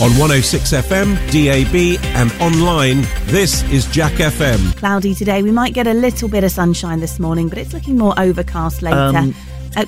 [0.00, 4.76] On 106 FM, DAB, and online, this is Jack FM.
[4.76, 5.42] Cloudy today.
[5.42, 8.80] We might get a little bit of sunshine this morning, but it's looking more overcast
[8.82, 8.96] later.
[8.96, 9.34] Um,
[9.76, 9.84] Uh,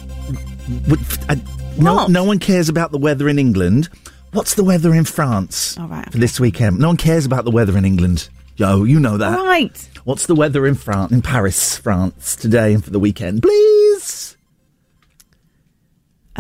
[0.89, 1.37] Would- uh,
[1.79, 3.89] no, no one cares about the weather in England.
[4.33, 6.79] What's the weather in France All right, for this weekend?
[6.81, 8.29] No one cares about the weather in England.
[8.57, 9.39] Yo, you know that.
[9.39, 9.89] right.
[10.05, 13.70] What's the weather in France, in Paris, France, today and for the weekend, please?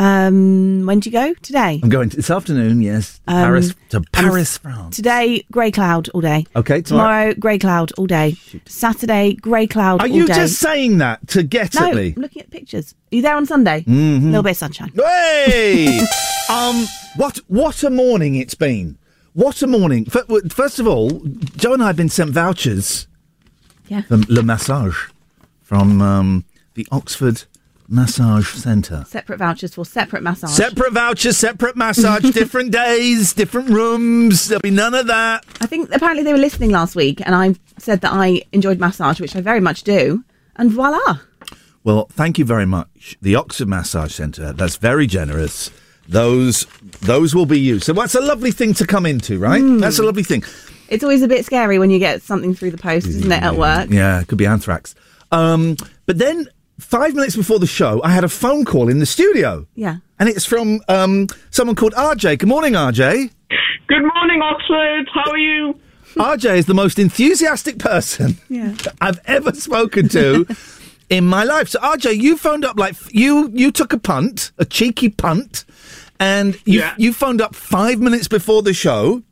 [0.00, 1.34] Um, when do you go?
[1.42, 1.78] Today.
[1.82, 2.80] I'm going to, this afternoon.
[2.80, 4.96] Yes, to Um, Paris to Paris, France.
[4.96, 6.46] Today, grey cloud all day.
[6.56, 8.34] Okay, tomorrow- Tomorrow, grey cloud all day.
[8.64, 10.34] Saturday, grey cloud Are all you day.
[10.36, 12.14] just saying that to get no, at me?
[12.16, 12.94] I'm looking at pictures.
[13.12, 13.78] Are you there on Sunday?
[13.86, 14.26] A Mm-hmm.
[14.28, 14.90] little bit of sunshine.
[14.96, 15.98] Hey!
[16.50, 16.86] um,
[17.16, 18.96] what what a morning it's been.
[19.34, 20.06] What a morning.
[20.06, 21.10] F- w- First of all,
[21.56, 23.06] Joe and I have been sent vouchers
[23.88, 24.00] Yeah.
[24.02, 25.10] for Le Massage
[25.62, 27.44] from um, the Oxford
[27.90, 29.04] Massage Centre.
[29.08, 30.50] Separate vouchers for separate massage.
[30.52, 34.46] Separate vouchers, separate massage, different days, different rooms.
[34.46, 35.44] There'll be none of that.
[35.60, 39.20] I think apparently they were listening last week, and I said that I enjoyed massage,
[39.20, 40.24] which I very much do.
[40.54, 41.18] And voila.
[41.82, 43.16] Well, thank you very much.
[43.20, 45.70] The Oxford Massage Centre, that's very generous.
[46.06, 46.66] Those
[47.00, 47.84] those will be used.
[47.84, 49.62] So that's a lovely thing to come into, right?
[49.80, 50.44] That's a lovely thing.
[50.88, 53.56] It's always a bit scary when you get something through the post, isn't it, at
[53.56, 53.90] work?
[53.90, 54.94] Yeah, it could be anthrax.
[55.32, 56.48] Um, but then
[56.80, 59.66] five minutes before the show, I had a phone call in the studio.
[59.74, 59.96] Yeah.
[60.18, 62.38] And it's from um, someone called RJ.
[62.38, 63.30] Good morning, RJ.
[63.86, 65.08] Good morning, Oxford.
[65.14, 65.78] How are you?
[66.16, 68.74] RJ is the most enthusiastic person Yeah.
[69.00, 70.46] I've ever spoken to
[71.08, 71.68] in my life.
[71.68, 75.64] So RJ, you phoned up like you you took a punt, a cheeky punt,
[76.18, 76.94] and you Yeah.
[76.98, 79.22] you phoned up five minutes before the show.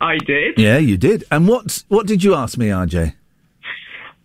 [0.00, 0.58] I did.
[0.58, 1.24] Yeah, you did.
[1.30, 3.14] And what what did you ask me, RJ?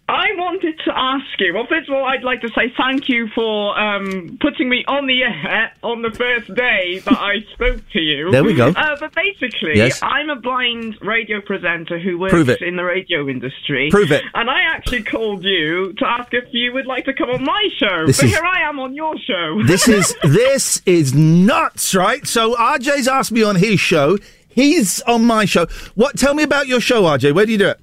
[0.09, 0.25] I
[0.63, 1.53] wanted to ask you.
[1.53, 5.07] Well, first of all, I'd like to say thank you for um, putting me on
[5.07, 8.31] the air on the first day that I spoke to you.
[8.31, 8.69] There we go.
[8.69, 9.99] Uh, but basically, Yes.
[10.01, 12.61] I'm a blind radio presenter who works Prove it.
[12.61, 13.89] in the radio industry.
[13.91, 14.23] Prove it.
[14.33, 17.67] And I actually called you to ask if you would like to come on my
[17.77, 18.05] show.
[18.07, 19.61] This but is- here I am on your show.
[19.73, 22.25] This is this is nuts, right?
[22.27, 24.17] So RJ's asked me on his show.
[24.47, 25.65] He's on my show.
[25.95, 26.15] What?
[26.17, 27.33] Tell me about your show, RJ.
[27.33, 27.79] Where do you do it?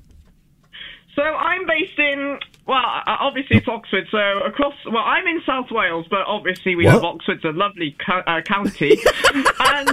[1.17, 2.39] So I'm based in.
[2.71, 4.07] Well, obviously it's Oxford.
[4.13, 4.75] So across.
[4.87, 6.95] Well, I'm in South Wales, but obviously we What?
[6.95, 8.93] have Oxford's a lovely co- uh, county.
[9.59, 9.89] and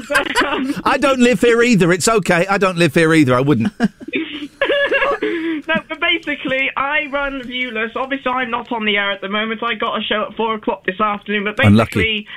[0.45, 1.91] um, I don't live here either.
[1.91, 2.45] It's okay.
[2.45, 3.33] I don't live here either.
[3.33, 3.73] I wouldn't.
[3.79, 7.95] no, but basically I run Viewless.
[7.95, 9.63] Obviously I'm not on the air at the moment.
[9.63, 11.45] I got a show at four o'clock this afternoon.
[11.45, 12.27] But Unlucky.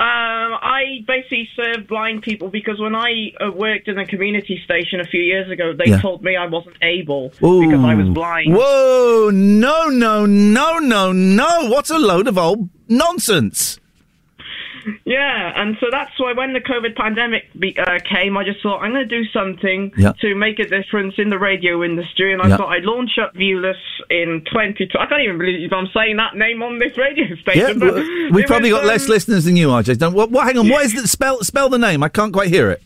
[0.00, 0.06] Um,
[0.60, 5.04] I basically serve blind people because when I uh, worked in a community station a
[5.04, 6.00] few years ago, they Yeah.
[6.00, 8.52] told me I wasn't able because I was blind.
[8.54, 9.30] Whoa!
[9.32, 9.88] No!
[9.88, 10.26] No!
[10.26, 10.78] No!
[10.78, 11.12] No!
[11.12, 11.68] No!
[11.70, 13.78] What a load of old nonsense!
[15.04, 18.80] Yeah, and so that's why when the COVID pandemic be, uh, came, I just thought
[18.82, 20.12] I'm going to do something Yeah.
[20.20, 22.56] to make a difference in the radio industry, and I Yeah.
[22.56, 23.76] thought I'd launch up Viewless
[24.10, 24.88] in 20.
[24.98, 27.80] I can't even believe I'm saying that name on this radio station.
[27.80, 27.94] Yeah, but
[28.32, 29.98] we've probably was, got less um, listeners than you, RJ.
[29.98, 30.14] Don't.
[30.14, 30.30] What?
[30.30, 30.68] what hang on.
[30.68, 31.42] What is the spell?
[31.42, 32.02] Spell the name.
[32.02, 32.82] I can't quite hear it.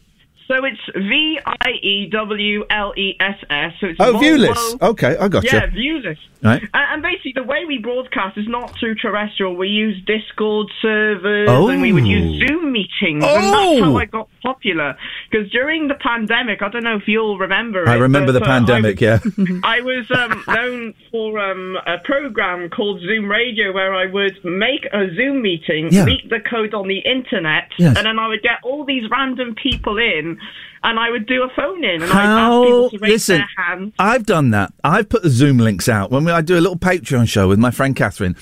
[0.48, 3.72] So it's V I E W L E S S.
[3.81, 4.82] So it's Oh, Volvo- Viewless.
[4.82, 5.82] Okay, I got Yeah, you.
[5.84, 6.19] Yeah, Viewless.
[6.41, 6.62] Right.
[6.62, 9.56] And, and basically, the way we broadcast is not through terrestrial.
[9.56, 11.69] We use Discord servers Oh.
[11.69, 13.50] and we would use Zoom meetings, and Oh.
[13.50, 14.97] that's how I got popular.
[15.31, 17.88] Because during the pandemic, I don't know if you'll remember.
[17.88, 19.03] I it, remember but, the uh, pandemic.
[19.03, 19.19] I, Yeah.
[19.65, 24.86] I was um, known for um, a program called Zoom Radio, where I would make
[24.92, 26.04] a Zoom meeting, Yeah.
[26.04, 27.97] leak the code on the internet, Yes.
[27.98, 30.38] and then I would get all these random people in.
[30.82, 32.62] And I would do a phone in, and I'd ask How?
[32.62, 33.94] people to raise Listen, their hands.
[33.99, 34.72] I've done that.
[34.84, 37.59] I've put the Zoom links out when we, I do a little Patreon show with
[37.59, 38.37] my friend Catherine,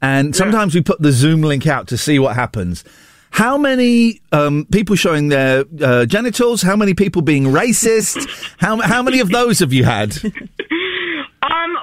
[0.00, 2.84] and sometimes we put the Zoom link out to see what happens.
[3.30, 6.62] How many um, people showing their uh, genitals?
[6.62, 8.28] How many people being racist?
[8.58, 10.16] how how many of those have you had?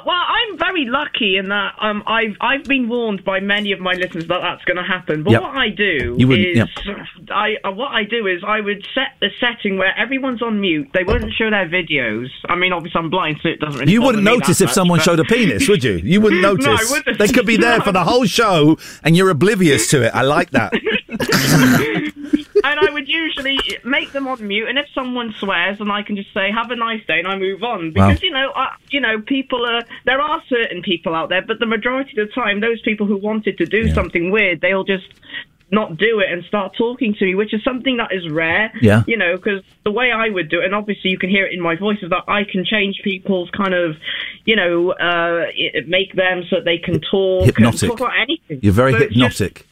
[0.08, 3.92] Well, I'm very lucky in that um, I've I've been warned by many of my
[3.92, 5.24] listeners that that's going to happen.
[5.24, 5.42] But Yep.
[5.42, 6.70] what I do is yep.
[7.30, 10.88] I uh, what I do is I would set the setting where everyone's on mute.
[10.94, 12.30] They wouldn't show their videos.
[12.48, 13.92] I mean, obviously I'm blind, so it doesn't really.
[13.92, 15.96] You wouldn't notice if much, someone but- showed a penis, would you?
[15.98, 16.90] You wouldn't No, notice.
[16.90, 17.18] wouldn't.
[17.20, 20.12] They could be there for the whole show, and you're oblivious to it.
[20.16, 20.72] I like that.
[22.72, 24.68] and I would usually make them on mute.
[24.68, 27.38] And if someone swears, then I can just say "Have a nice day" and I
[27.38, 27.94] move on.
[27.94, 28.08] Wow.
[28.10, 31.60] Because you know, uh, you know, people are there are certain people out there, but
[31.60, 33.94] the majority of the time, those people who wanted to do Yeah.
[33.94, 35.08] something weird, they'll just
[35.70, 38.72] not do it and start talking to me, which is something that is rare.
[38.82, 39.04] Yeah.
[39.06, 41.52] You know, because the way I would do it, and obviously you can hear it
[41.52, 43.98] in my voice, is that I can change people's kind of,
[44.46, 45.48] you know, uh,
[45.86, 47.82] make them so that they can talk Hypnotic.
[47.82, 48.60] and talk about anything.
[48.62, 49.66] You're very So it's just- hypnotic.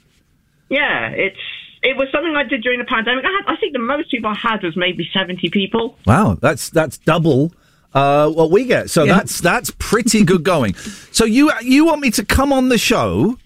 [0.70, 1.40] yeah, it's
[1.86, 3.24] it was something I did during the pandemic.
[3.26, 5.98] I had, I think the most people I had was maybe seventy people.
[6.06, 7.54] Wow, that's that's double
[7.94, 8.90] uh, what we get.
[8.90, 9.16] So Yeah.
[9.18, 10.76] that's that's pretty good going.
[11.12, 13.38] So you you want me to come on the show?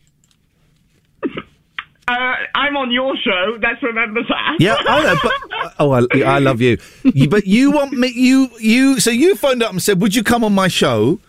[2.08, 3.58] Uh, I'm on your show.
[3.62, 4.56] Let's remember that.
[4.60, 6.80] Yeah, I know, but oh, I, I love you.
[7.04, 7.30] you.
[7.30, 8.08] But you want me?
[8.08, 9.00] You you?
[9.00, 11.20] So you phoned up and said, "Would you come on my show?"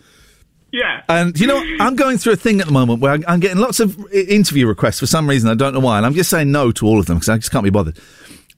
[0.71, 1.03] Yeah.
[1.09, 1.61] And you know.
[1.79, 4.99] I'm going through a thing at the moment where I'm, getting lots of interview requests
[4.99, 5.49] for some reason.
[5.49, 7.37] I don't know why, and I'm just saying no to all of them because I
[7.37, 7.97] just can't be bothered.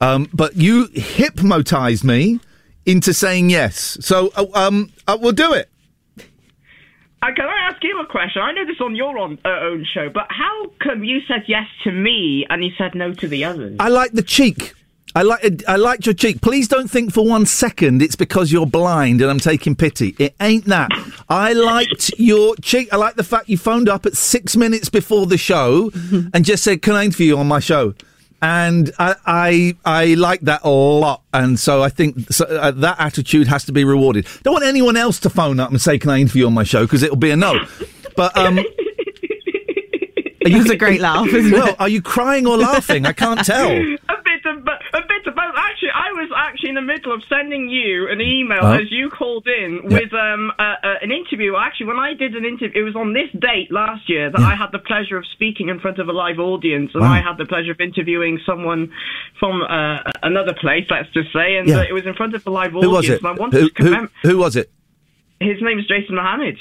[0.01, 2.39] Um, but you hypnotized me
[2.86, 5.69] into saying yes, so uh, um, uh, we'll do it.
[7.24, 8.42] Uh, can I ask you a question?
[8.42, 11.68] I know this on your own, uh, own show, but how come you said yes
[11.86, 13.77] to me and you said no to the others?
[13.80, 14.74] I like the cheek.
[15.15, 16.42] I like I liked your cheek.
[16.42, 20.15] Please don't think for one second it's because you're blind and I'm taking pity.
[20.18, 20.89] It ain't that.
[21.30, 22.92] I liked your cheek.
[22.92, 25.92] I like the fact you phoned up at six minutes before the show
[26.33, 27.94] and just said, "Can I interview you on my show?"
[28.42, 31.21] And I I, I like that a lot.
[31.31, 34.27] And so I think so, uh, that attitude has to be rewarded.
[34.42, 36.63] Don't want anyone else to phone up and say, "Can I interview you on my
[36.63, 37.63] show?" Because it'll be a no.
[38.15, 38.60] But um.
[40.45, 41.75] You It's a great laugh, isn't well, it?
[41.80, 43.06] are you crying or laughing?
[43.06, 43.71] I can't tell.
[43.71, 43.77] A
[44.25, 45.03] bit of a
[45.50, 45.56] of.
[45.57, 48.74] Actually, I was actually in the middle of sending you an email Oh.
[48.74, 50.00] as you called in Yeah.
[50.00, 51.56] with um uh, uh, an interview.
[51.56, 54.56] Actually, when I did an interview, it was on this date last year that I
[54.56, 57.12] had the pleasure of speaking in front of a live audience, and Wow.
[57.13, 58.92] I had the pleasure of interviewing someone
[59.40, 60.86] from uh, another place.
[60.90, 61.80] Let's just say, and Yeah.
[61.80, 62.86] uh, it was in front of a live audience.
[62.86, 63.19] Who was it?
[63.19, 64.72] And I wanted Who, to commem- who was it?
[65.39, 66.57] His name is Jason Mohammad.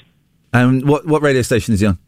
[0.52, 1.99] And what what radio station is he on?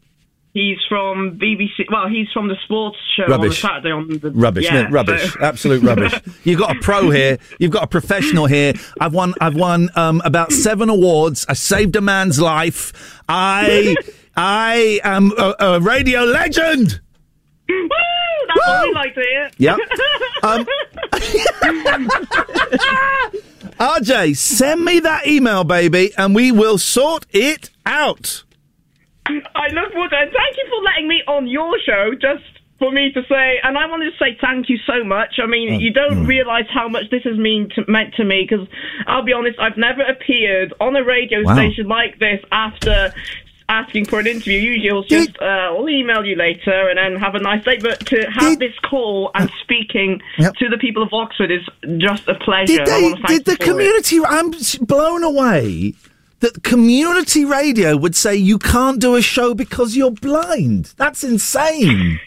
[0.55, 1.85] He's from BBC.
[1.91, 3.61] Well, he's from the sports show Rubbish.
[3.61, 6.13] on Saturday on the Rubbish, Yeah, no, rubbish, so- absolute rubbish.
[6.45, 7.37] You've got a pro here.
[7.59, 8.71] You've got a professional here.
[9.01, 9.33] I've won.
[9.41, 11.45] I've won um, about seven awards.
[11.49, 13.21] I saved a man's life.
[13.27, 13.95] I
[14.37, 17.01] I am a, a radio legend.
[17.67, 17.89] Woo!
[18.47, 19.51] That's what we like to hear.
[19.57, 19.79] Yep.
[20.43, 20.65] Um,
[23.77, 28.44] RJ, send me that email, baby, and we will sort it out.
[29.27, 30.21] I look forward to it.
[30.23, 32.43] And thank you for letting me on your show just
[32.77, 35.35] for me to say, and I wanted to say thank you so much.
[35.41, 38.67] I mean, you don't realise how much this has mean to, meant to me because
[39.07, 41.55] I'll be honest, I've never appeared on a radio Wow.
[41.55, 43.13] station like this after
[43.69, 44.59] asking for an interview.
[44.59, 47.77] Usually I'll just, uh, I'll email you later and then have a nice day.
[47.81, 50.55] But to have this call and speaking Yep.
[50.57, 51.61] to the people of Oxford is
[51.97, 52.75] just a pleasure.
[52.77, 53.13] Did I they?
[53.37, 53.65] Did the for it.
[53.65, 54.19] community?
[54.23, 54.51] I'm
[54.85, 55.93] blown away
[56.45, 60.93] that community radio would say you can't do a show because you're blind.
[60.95, 62.19] That's insane.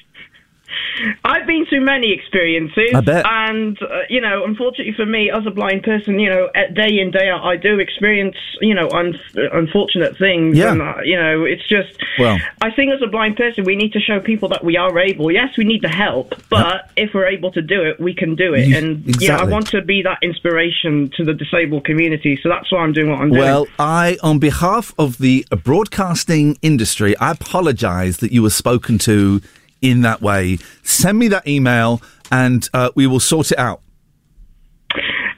[1.24, 3.24] I've been through many experiences, I bet.
[3.26, 7.10] and uh, you know, unfortunately for me, as a blind person, you know, day in
[7.10, 9.18] day out, I do experience, you know, un-
[9.52, 10.56] unfortunate things.
[10.56, 10.72] Yeah.
[10.72, 11.98] and, uh, you know, it's just.
[12.18, 12.38] Well.
[12.60, 15.30] I think as a blind person, we need to show people that we are able.
[15.30, 18.54] Yes, we need the help, but if we're able to do it, we can do
[18.54, 18.66] it.
[18.68, 22.38] You- and you know, I want to be that inspiration to the disabled community.
[22.42, 23.40] So that's why I'm doing what I'm doing.
[23.42, 29.40] Well, I, on behalf of the broadcasting industry, I apologise that you were spoken to
[29.82, 30.58] in that way.
[30.82, 33.80] Send me that email, and uh, we will sort it out.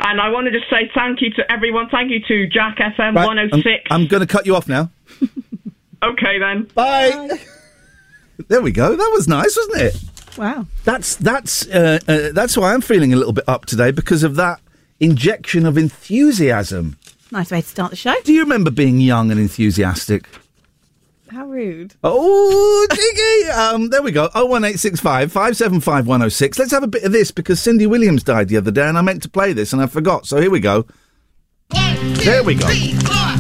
[0.00, 1.88] and I want to just say thank you to everyone.
[1.90, 3.66] Thank you to Jack FM Right, 106.
[3.90, 4.90] I'm, I'm going to cut you off now.
[6.02, 6.64] okay then.
[6.74, 7.38] Bye.
[8.48, 8.96] There we go.
[8.96, 10.38] That was nice, wasn't it?
[10.38, 10.66] Wow.
[10.84, 14.36] That's that's uh, uh, that's why I'm feeling a little bit up today because of
[14.36, 14.60] that
[14.98, 16.96] injection of enthusiasm.
[17.30, 18.14] Nice way to start the show.
[18.24, 20.26] Do you remember being young and enthusiastic?
[21.30, 21.94] How rude.
[22.02, 23.50] Oh, Jiggy!
[23.52, 24.28] um, there we go.
[24.34, 26.58] Oh one eight six five five seven five one zero six.
[26.58, 29.02] Let's have a bit of this because Cindy Williams died the other day, and I
[29.02, 30.26] meant to play this and I forgot.
[30.26, 30.86] So here we go.
[31.70, 32.66] There we go.
[32.66, 33.39] We're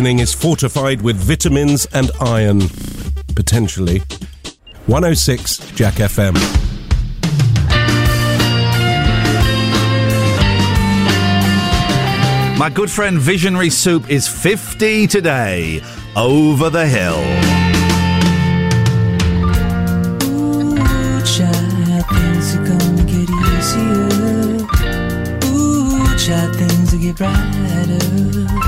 [0.00, 2.62] awakening is fortified with vitamins and iron.
[3.34, 3.98] Potentially.
[4.86, 6.34] 106 Jack FM.
[12.58, 15.82] My good friend Visionary Soup is 50 today.
[16.16, 17.20] Over the hill.
[20.24, 20.76] Ooh,
[21.26, 24.64] child, things are gonna get easier.
[25.44, 28.59] Ooh, child, things will get brighter.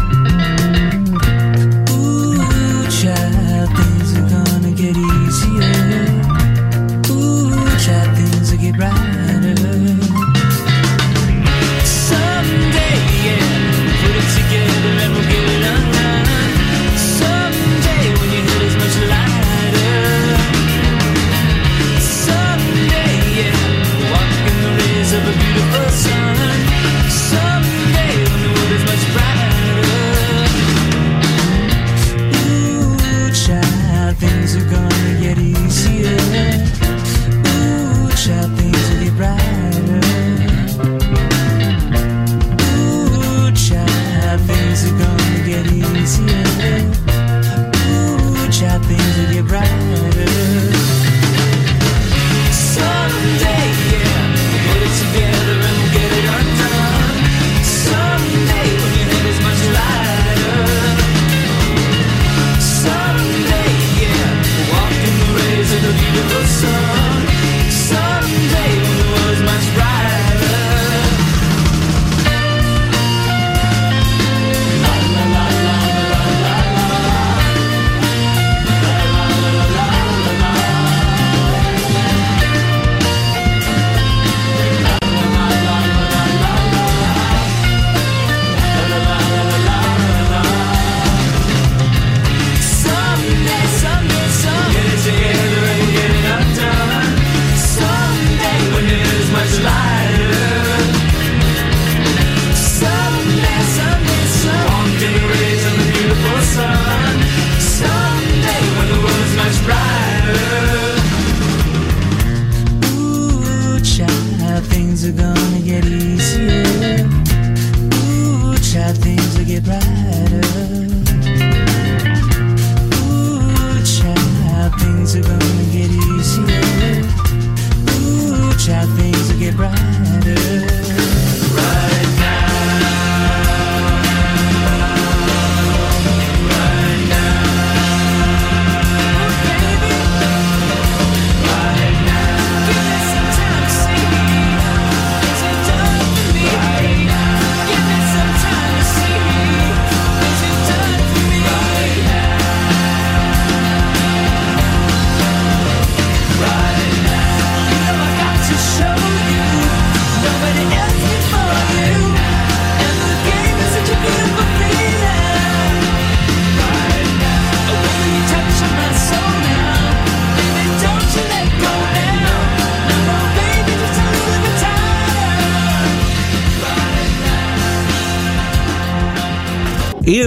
[99.59, 99.92] It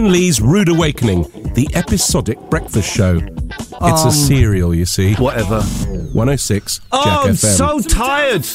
[0.06, 0.12] tired.
[0.12, 3.18] Ian Lee's Rude Awakening, the episodic breakfast show.
[3.18, 5.14] It's Um, a serial, you see.
[5.16, 5.62] Whatever.
[5.62, 7.58] 106 Oh, Jack I'm FM.
[7.58, 8.46] so tired.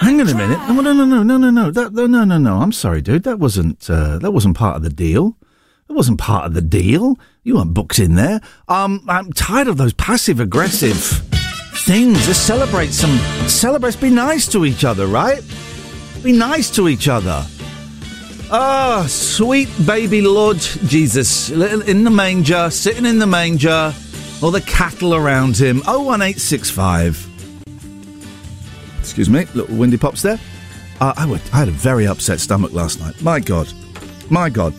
[0.00, 0.58] Hang on a minute.
[0.68, 1.70] No, no, no, no, no, no, no.
[1.70, 2.56] That, no, no, no, no.
[2.58, 3.22] I'm sorry, dude.
[3.24, 3.88] That wasn't.
[3.88, 5.36] Uh, that wasn't part of the deal.
[5.88, 7.16] That wasn't part of the deal.
[7.42, 8.40] You weren't booked in there.
[8.68, 10.96] Um, I'm tired of those passive aggressive
[11.86, 12.24] things.
[12.26, 13.16] Just celebrate some.
[13.48, 14.00] Celebrate.
[14.00, 15.42] Be nice to each other, right?
[16.22, 17.44] Be nice to each other.
[18.56, 23.92] Ah, sweet baby Lord Jesus, in the manger, sitting in the manger,
[24.40, 25.78] all the cattle around him.
[25.78, 27.26] 01865.
[29.00, 30.38] Excuse me, little windy pops there.
[31.00, 33.20] Uh, I, would, I had a very upset stomach last night.
[33.20, 33.72] My God.
[34.30, 34.72] My God.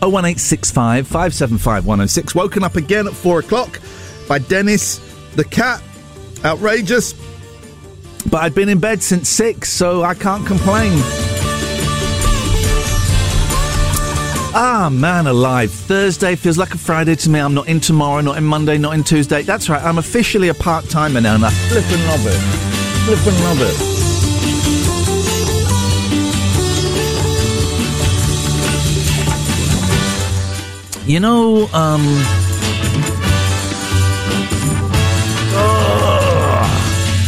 [0.00, 2.34] 01865 575 106.
[2.34, 3.78] Woken up again at 4 o'clock
[4.26, 5.00] by Dennis
[5.34, 5.82] the cat.
[6.46, 7.12] Outrageous.
[8.30, 11.35] But I'd been in bed since 6, so I can't complain.
[14.58, 15.70] Ah, man alive.
[15.70, 17.40] Thursday feels like a Friday to me.
[17.40, 19.42] I'm not in tomorrow, not in Monday, not in Tuesday.
[19.42, 22.40] That's right, I'm officially a part timer now, and I flippin' love it.
[23.04, 23.76] Flippin' love it.
[31.06, 32.00] You know, um.
[35.58, 36.62] Oh,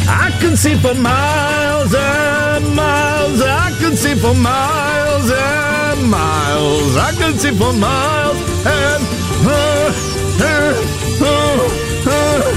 [0.09, 3.43] I can see for miles and miles.
[3.43, 6.97] I can see for miles and miles.
[6.97, 8.37] I can beautiful miles
[8.67, 9.03] and
[9.47, 9.93] uh,
[10.41, 10.75] uh,
[12.07, 12.53] uh.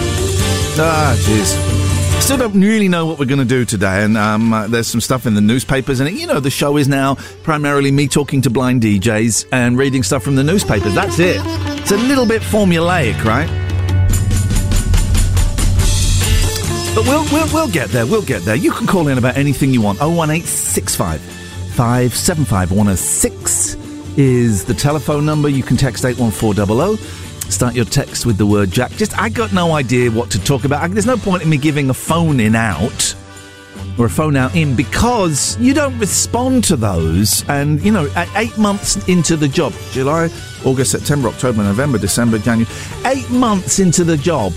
[0.79, 2.21] ah, jeez.
[2.21, 5.01] Still don't really know what we're going to do today, and um, uh, there's some
[5.01, 8.50] stuff in the newspapers, and you know the show is now primarily me talking to
[8.50, 10.93] blind DJs and reading stuff from the newspapers.
[10.93, 11.41] That's it.
[11.79, 13.50] It's a little bit formulaic, right?
[16.93, 18.05] But we'll, we'll, we'll get there.
[18.05, 18.55] We'll get there.
[18.55, 20.00] You can call in about anything you want.
[20.00, 21.40] 01865
[21.71, 23.75] 575 106
[24.17, 25.47] is the telephone number.
[25.47, 26.99] You can text 81400.
[27.51, 28.91] Start your text with the word Jack.
[28.91, 30.81] Just, I got no idea what to talk about.
[30.81, 33.15] I, there's no point in me giving a phone in out
[33.97, 37.47] or a phone out in because you don't respond to those.
[37.49, 40.29] And, you know, eight months into the job July,
[40.65, 42.71] August, September, October, November, December, January
[43.05, 44.53] eight months into the job.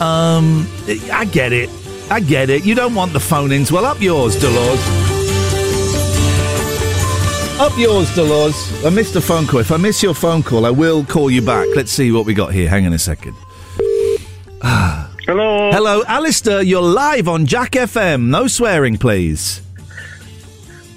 [0.00, 0.68] Um,
[1.12, 1.68] I get it.
[2.10, 2.64] I get it.
[2.64, 3.72] You don't want the phone ins.
[3.72, 5.17] Well, up yours, Dolores.
[7.60, 8.84] Up yours, Dolores.
[8.84, 9.58] Uh, I missed a phone call.
[9.58, 11.66] If I miss your phone call, I will call you back.
[11.74, 12.68] Let's see what we got here.
[12.68, 13.34] Hang on a second.
[14.62, 15.70] Hello.
[15.72, 16.62] Hello, Alistair.
[16.62, 18.28] You're live on Jack FM.
[18.28, 19.60] No swearing, please.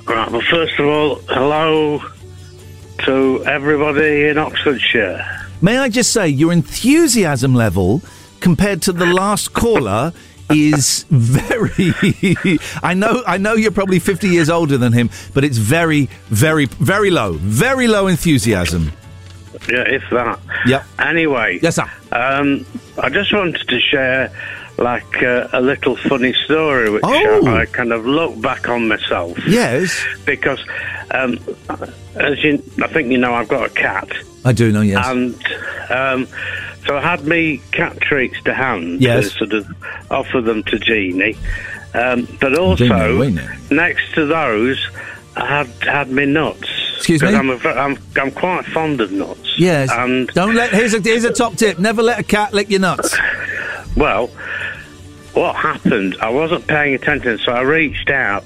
[0.05, 1.99] Right, well, first of all, hello
[3.05, 5.25] to everybody in Oxfordshire.
[5.61, 8.03] May I just say, your enthusiasm level
[8.39, 10.13] compared to the last caller
[10.53, 11.93] is very.
[12.83, 16.65] I know, I know you're probably 50 years older than him, but it's very, very,
[16.65, 17.33] very low.
[17.33, 18.91] Very low enthusiasm.
[19.69, 20.39] Yeah, if that.
[20.65, 20.83] Yeah.
[20.99, 21.59] Anyway.
[21.61, 21.89] Yes, sir.
[22.11, 22.65] Um,
[23.01, 24.31] I just wanted to share,
[24.77, 27.45] like, uh, a little funny story, which Oh.
[27.47, 29.37] I, I kind of look back on myself.
[29.47, 30.03] Yes.
[30.25, 30.59] Because,
[31.11, 31.37] um,
[32.15, 34.09] as you, I think you know, I've got a cat.
[34.43, 35.05] I do know, yes.
[35.05, 35.35] And
[35.91, 36.27] um,
[36.85, 39.31] so I had me cat treats to hand Yes.
[39.33, 39.67] to sort of
[40.09, 41.37] offer them to Jeannie.
[41.93, 44.79] Um, but also, Jeannie, next to those,
[45.35, 46.69] I had had me nuts.
[46.97, 47.33] Excuse me?
[47.33, 49.55] I'm, a, I'm, I'm quite fond of nuts.
[49.57, 49.89] Yes.
[49.91, 50.71] And, Don't let.
[50.71, 51.79] Here's a here's a top tip.
[51.79, 53.17] Never let a cat lick your nuts.
[53.97, 54.27] well,
[55.33, 58.43] what happened, I wasn't paying attention, so I reached out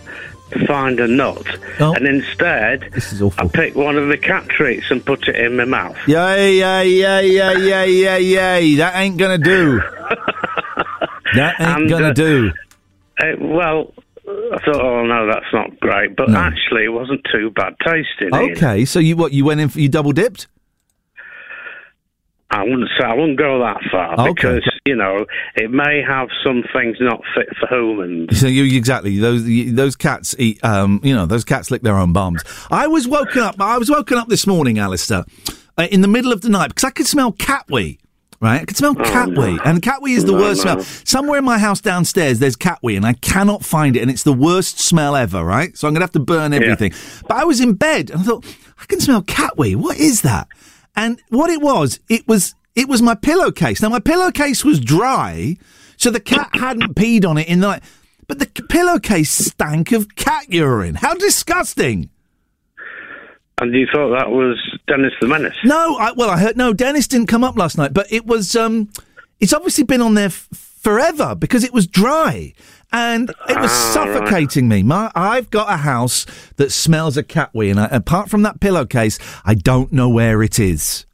[0.65, 1.45] find a nut.
[1.79, 1.93] Oh.
[1.93, 2.89] And instead,
[3.37, 5.97] I picked one of the cat treats and put it in my mouth.
[6.07, 8.75] Yay, yay, yay, yay, yay, yay, yay.
[8.75, 9.81] That ain't gonna do.
[11.33, 12.51] That ain't And, gonna uh, do.
[13.19, 13.93] Uh, well,
[14.27, 16.15] I thought, oh no, that's not great.
[16.15, 16.37] But No.
[16.39, 18.33] actually, it wasn't too bad tasting.
[18.33, 19.33] Okay, so you what?
[19.33, 19.67] You went in?
[19.69, 20.47] For, you double dipped?
[22.51, 24.33] I wouldn't say I wouldn't go that far Okay.
[24.33, 28.39] because you know it may have some things not fit for humans.
[28.39, 30.63] So you exactly those those cats eat.
[30.63, 32.43] Um, you know those cats lick their own bums.
[32.71, 33.59] I was woken up.
[33.59, 35.25] I was woken up this morning, Alistair,
[35.77, 37.99] uh, in the middle of the night because I could smell cat wee.
[38.41, 39.41] Right, I could smell cat no.
[39.41, 40.73] wee, and cat wee is the No, worst no.
[40.81, 40.83] smell.
[41.05, 44.23] Somewhere in my house downstairs, there's cat wee, and I cannot find it, and it's
[44.23, 45.43] the worst smell ever.
[45.43, 46.91] Right, so I'm gonna have to burn everything.
[47.27, 48.45] But I was in bed, and I thought
[48.79, 49.73] I can smell cat wee.
[49.75, 50.47] What is that?
[50.95, 53.81] And what it was, it was it was my pillowcase.
[53.81, 55.57] Now my pillowcase was dry,
[55.97, 57.83] so the cat hadn't peed on it in the night.
[58.27, 60.95] But the pillowcase stank of cat urine.
[60.95, 62.09] How disgusting!
[63.61, 65.55] And you thought that was Dennis the Menace?
[65.63, 66.73] No, I, well, I heard no.
[66.73, 68.55] Dennis didn't come up last night, but it was.
[68.55, 68.89] Um,
[69.39, 72.53] it's obviously been on there f- forever because it was dry
[72.95, 74.81] and it was Ah, suffocating me.
[74.83, 78.59] My, I've got a house that smells of cat wee, and I, apart from that
[78.61, 81.05] pillowcase, I don't know where it is.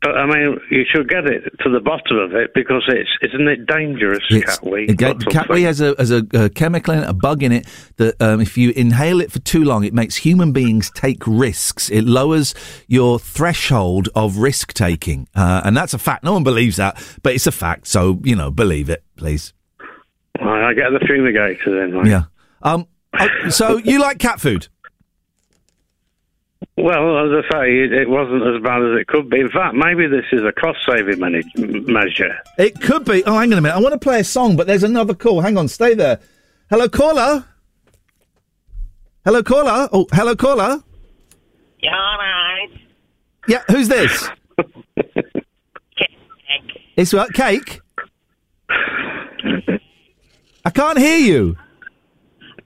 [0.00, 3.46] But I mean, you should get it to the bottom of it because it's isn't
[3.46, 4.86] it dangerous It's- cat wee?
[4.88, 4.98] it
[5.30, 8.20] cat wee has a has a, a chemical in it, a bug in it that
[8.20, 11.88] um, if you inhale it for too long, it makes human beings take risks.
[11.88, 12.52] It lowers
[12.88, 16.24] your threshold of risk taking, uh, and that's a fact.
[16.24, 17.86] No one believes that, but it's a fact.
[17.86, 19.52] So you know, believe it, please.
[20.40, 21.92] Right, I get the fumigator then.
[21.98, 22.06] Right?
[22.06, 22.22] Yeah.
[22.62, 22.86] Um.
[23.18, 24.68] oh, so you like cat food?
[26.76, 29.40] Well, as I say, it, it wasn't as bad as it could be.
[29.40, 32.34] In fact, maybe this is a cost-saving manage- measure.
[32.56, 33.22] It could be.
[33.24, 33.76] Oh, hang on a minute.
[33.76, 35.40] I want to play a song, but there's another call.
[35.42, 36.18] Hang on, stay there.
[36.70, 37.44] Hello, caller.
[39.24, 39.88] Hello, caller.
[39.92, 40.82] Oh, hello, caller.
[41.80, 42.70] You alright?
[43.48, 44.28] Yeah, who's this?
[44.96, 46.80] Cake.
[46.96, 47.34] It's what?
[47.34, 47.80] Cake?
[50.64, 51.56] I can't hear you.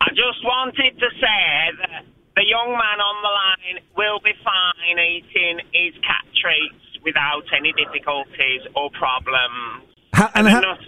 [0.00, 2.04] I just wanted to say that
[2.37, 7.72] the young man on the line will be fine eating his cat treats without any
[7.72, 9.88] difficulties or problems.
[10.12, 10.78] How, and how, nut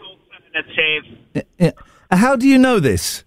[0.55, 1.45] alternative.
[1.59, 1.71] yeah.
[2.11, 3.25] how do you know this?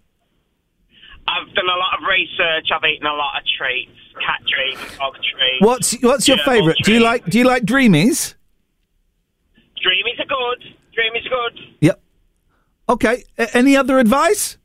[1.28, 2.70] I've done a lot of research.
[2.74, 3.92] I've eaten a lot of treats,
[4.26, 5.62] cat treats, dog treats.
[5.62, 6.78] What's what's your favourite?
[6.84, 8.36] Do you like do you like Dreamies?
[9.80, 10.76] Dreamies are good.
[10.94, 11.60] Dreamies are good.
[11.82, 12.02] Yep.
[12.90, 13.24] Okay.
[13.38, 14.58] A- any other advice?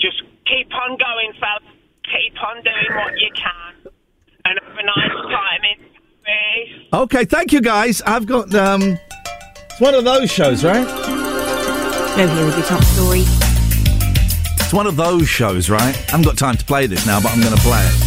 [0.00, 1.60] Just keep on going, fella.
[2.04, 3.92] Keep on doing what you can.
[4.46, 5.86] And have a nice time in
[6.20, 6.88] space.
[6.92, 8.02] Okay, thank you guys.
[8.02, 8.98] I've got um,
[9.70, 10.86] it's one of those shows, right?
[10.86, 13.22] Go here with your top story.
[14.60, 15.96] It's one of those shows, right?
[15.96, 18.00] I haven't got time to play this now, but I'm going to play it.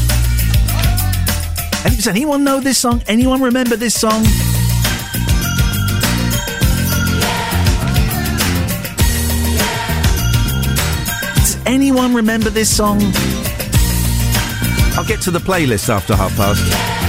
[1.95, 3.01] Does anyone know this song?
[3.07, 4.23] Anyone remember this song?
[11.67, 12.99] Anyone remember this song?
[14.97, 17.06] I'll get to the playlist after half past.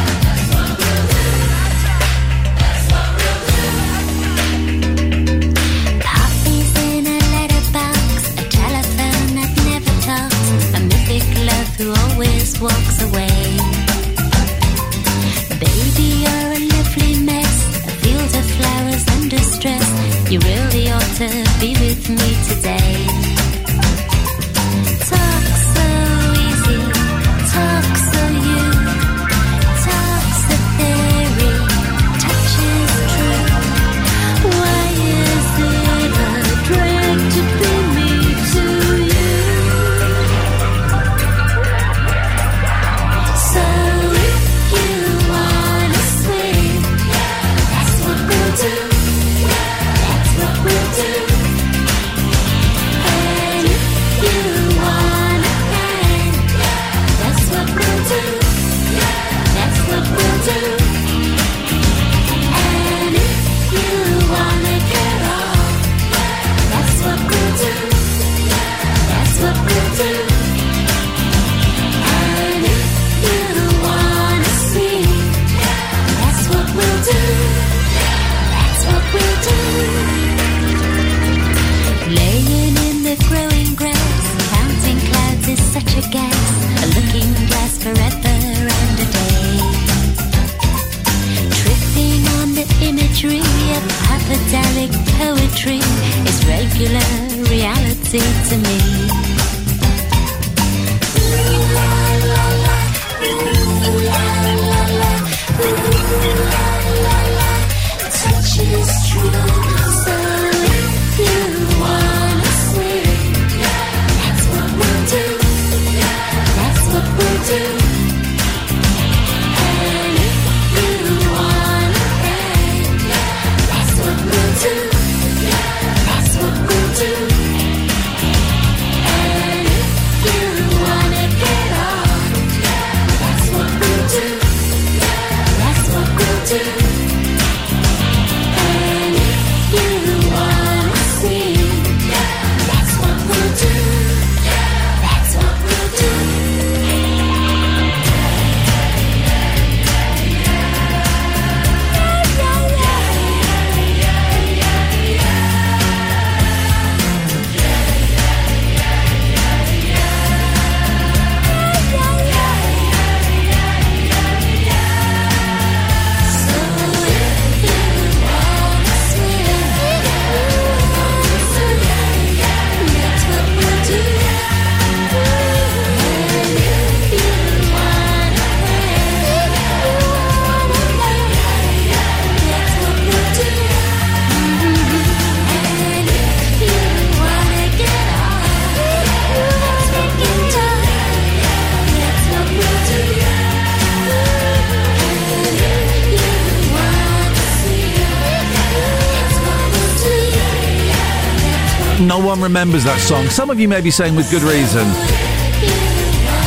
[202.68, 203.26] Remembers that song.
[203.30, 204.82] Some of you may be saying with good reason.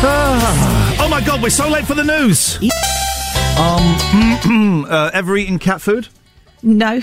[0.04, 0.98] Ah.
[1.00, 2.60] oh my god, we're so late for the news.
[3.58, 6.10] Um, uh, ever eaten cat food?
[6.62, 7.02] No.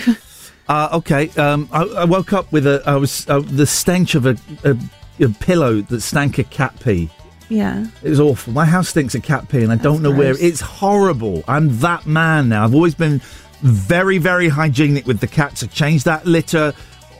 [0.69, 1.29] Uh, okay.
[1.31, 2.81] Um, I, I woke up with a.
[2.85, 4.77] I was uh, the stench of a, a,
[5.19, 7.09] a pillow that stank of cat pee.
[7.49, 7.87] Yeah.
[8.01, 8.53] It was awful.
[8.53, 10.35] My house stinks of cat pee, and I don't know where.
[10.39, 11.43] It's horrible.
[11.45, 12.63] I'm that man now.
[12.63, 13.19] I've always been
[13.61, 15.61] very, very hygienic with the cats.
[15.61, 16.73] I change that litter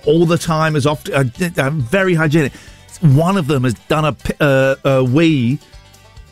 [0.06, 1.14] all the time, as often.
[1.14, 2.54] I, I'm very hygienic.
[3.02, 5.60] One of them has done a, uh, a wee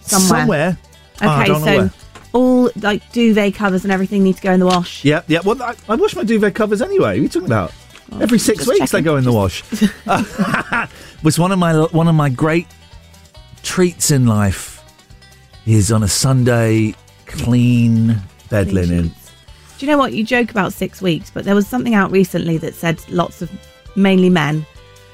[0.01, 0.39] Somewhere.
[0.39, 0.77] somewhere.
[1.21, 1.93] Oh, I Okay, don't know so
[2.33, 5.03] all like duvet covers and everything need to go in the wash.
[5.03, 5.39] Yeah, yeah.
[5.43, 7.05] Well, I, I wash my duvet covers anyway.
[7.05, 7.73] What are you talking about?
[8.21, 9.63] Every six weeks they go in the wash.
[11.23, 12.67] was one of my one of my great
[13.63, 14.83] treats in life
[15.65, 19.11] is on a Sunday clean bed linen.
[19.77, 20.13] Do you know what?
[20.13, 23.51] You joke about six weeks, but there was something out recently that said lots of
[23.95, 24.65] mainly men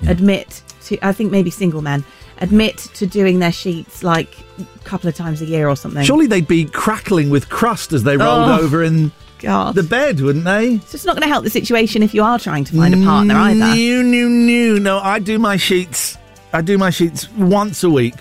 [0.08, 2.04] admit to, I think maybe single men,
[2.42, 6.04] admit to doing their sheets like a couple of times a year or something.
[6.04, 9.76] Surely they'd be crackling with crust as they rolled Oh, over in God.
[9.76, 10.80] the bed, wouldn't they?
[10.80, 12.98] So it's not going to help the situation if you are trying to find a
[13.06, 13.60] partner either.
[13.60, 14.78] No, no, no.
[14.80, 16.18] No, I do my sheets.
[16.52, 18.16] I do my sheets once a week.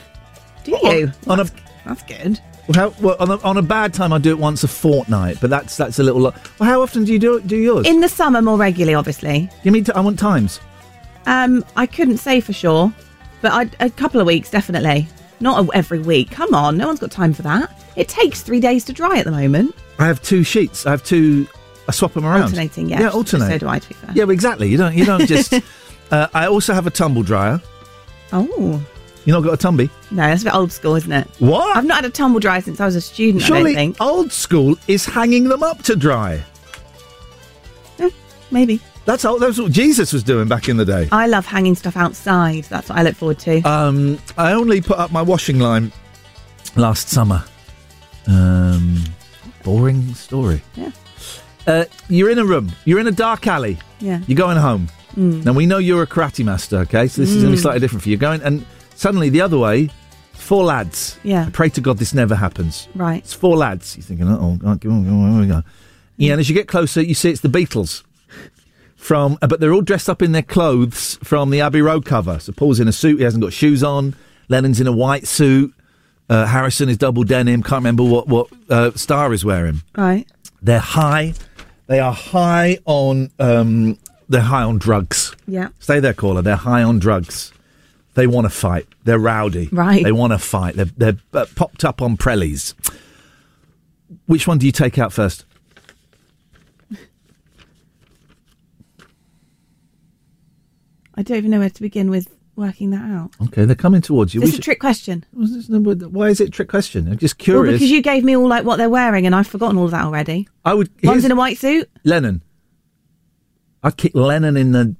[0.64, 1.12] Do you?
[1.26, 1.44] On, a
[1.85, 2.40] That's good.
[2.68, 5.38] Well, how, well, on a on a bad time, I do it once a fortnight.
[5.40, 6.20] But that's that's a little.
[6.20, 7.87] Lo- well, how often do you do do yours?
[7.87, 9.48] In the summer, more regularly, obviously.
[9.64, 9.83] Give me.
[9.83, 10.61] T- I want times.
[11.27, 12.92] Um, I couldn't say for sure,
[13.40, 15.09] but I, a couple of weeks definitely.
[15.40, 16.31] Not a- every week.
[16.31, 17.83] Come on, no one's got time for that.
[17.96, 19.75] It takes three days to dry at the moment.
[19.98, 20.87] I have two sheets.
[20.87, 21.46] I have two.
[21.88, 22.42] I swap them around.
[22.42, 23.01] Alternating, yeah.
[23.01, 23.48] Yeah, alternate.
[23.48, 24.11] So do I, to be fair.
[24.14, 24.68] Yeah, well, exactly.
[24.68, 24.94] You don't.
[24.94, 25.53] You don't just.
[26.12, 27.61] uh, I also have a tumble dryer.
[28.33, 28.81] Oh.
[29.24, 29.88] You not got a tumby?
[30.11, 31.28] No, that's a bit old school, isn't it?
[31.38, 31.76] What?
[31.76, 34.76] I've not had a tumble dryer since I was a student, I Surely old school
[34.88, 36.42] is hanging them up to dry.
[38.50, 38.80] Maybe.
[39.06, 41.08] That's all, that's what Jesus was doing back in the day.
[41.11, 42.64] I love hanging stuff outside.
[42.64, 43.61] That's what I look forward to.
[43.62, 45.90] Um, I only put up my washing line
[46.76, 47.42] last summer.
[48.26, 49.02] Um,
[49.64, 50.61] boring story.
[50.76, 50.90] Yeah.
[51.66, 52.70] Uh, you're in a room.
[52.85, 53.78] You're in a dark alley.
[54.00, 54.20] Yeah.
[54.26, 54.88] You're going home.
[55.16, 55.44] Mm.
[55.44, 56.78] Now we know you're a karate master.
[56.80, 57.56] Okay, so this is going to Mm.
[57.56, 58.16] be slightly different for you.
[58.18, 58.64] Going and
[58.96, 59.90] suddenly the other way,
[60.33, 61.18] four lads.
[61.22, 61.46] Yeah.
[61.46, 62.88] I pray to God this never happens.
[62.94, 63.22] Right.
[63.22, 63.96] It's four lads.
[63.96, 65.62] You're thinking, oh, oh, go on, go on, we go?
[66.16, 68.02] Yeah, and as you get closer, you see it's the Beatles.
[68.96, 72.38] From, uh, but they're all dressed up in their clothes from the Abbey Road cover.
[72.38, 74.14] So Paul's in a suit; he hasn't got shoes on.
[74.48, 75.74] Lennon's in a white suit.
[76.28, 77.64] Uh, Harrison is double denim.
[77.64, 79.83] Can't remember what what uh, Starr is wearing.
[79.96, 80.28] Right.
[80.62, 81.35] They're high.
[81.88, 83.31] They are high on.
[83.40, 85.35] Um, they're high on drugs.
[85.48, 85.70] Yeah.
[85.81, 86.42] Stay there, caller.
[86.42, 87.52] They're high on drugs.
[88.14, 88.87] They want to fight.
[89.05, 89.68] They're rowdy.
[89.72, 90.05] Right.
[90.05, 90.75] They want to fight.
[90.75, 92.75] They're, they're uh, popped up on prellies.
[94.27, 95.46] Which one do you take out first?
[101.14, 103.31] I don't even know where to begin with working that out.
[103.42, 104.42] Okay, they're coming towards you.
[104.42, 105.25] Is this We a trick question?
[105.33, 107.09] Why is it a trick question?
[107.09, 107.62] I'm just curious.
[107.64, 109.90] Well, because you gave me all like what they're wearing, and I've forgotten all of
[109.92, 110.48] that already.
[110.64, 110.90] I would.
[111.03, 111.90] One's in a white suit.
[112.05, 112.42] Lennon.
[113.83, 114.96] I'd kick Lennon in the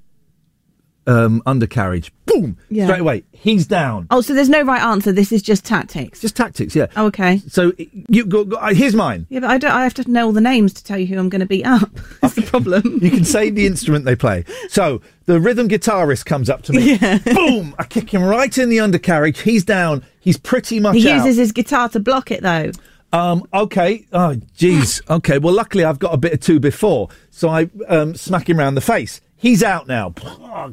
[1.07, 2.13] um, undercarriage.
[2.35, 2.57] Boom!
[2.71, 2.87] Yeah.
[2.87, 3.25] Straight away.
[3.33, 4.07] He's down.
[4.11, 5.13] Oh, so there's no right answer.
[5.13, 6.21] This is just tactics.
[6.21, 6.87] Just tactics, yeah.
[6.97, 7.39] Oh, okay.
[7.49, 7.73] So
[8.09, 8.45] you go.
[8.45, 9.27] go uh, here's mine.
[9.29, 9.73] Yeah, but I don't.
[9.73, 11.67] I have to know all the names to tell you who I'm going to beat
[11.67, 11.91] up.
[12.21, 12.99] That's the problem.
[13.03, 14.45] You can say the instrument they play.
[14.69, 16.95] So the rhythm guitarist comes up to me.
[16.95, 17.19] Yeah.
[17.25, 17.75] Boom!
[17.79, 19.41] I kick him right in the undercarriage.
[19.41, 20.05] He's down.
[20.21, 21.17] He's pretty much He out.
[21.17, 22.71] uses his guitar to block it, though.
[23.13, 24.07] Um, okay.
[24.13, 25.03] Oh, jeez.
[25.11, 25.39] Okay.
[25.39, 28.77] Well, luckily I've got a bit of two before, so I um, smack him round
[28.77, 29.21] the face.
[29.43, 30.11] He's out now.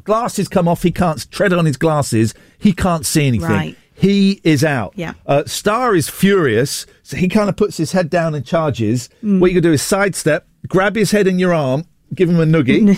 [0.04, 0.84] Glasses come off.
[0.84, 2.34] He can't tread on his glasses.
[2.56, 3.48] He can't see anything.
[3.48, 3.76] Right.
[3.94, 4.92] He is out.
[4.94, 5.14] Yeah.
[5.26, 9.10] Uh, Starr is furious, so he kind of puts his head down and charges.
[9.24, 9.40] Mm.
[9.40, 12.44] What you can do is sidestep, grab his head in your arm, give him a
[12.44, 12.96] noogie.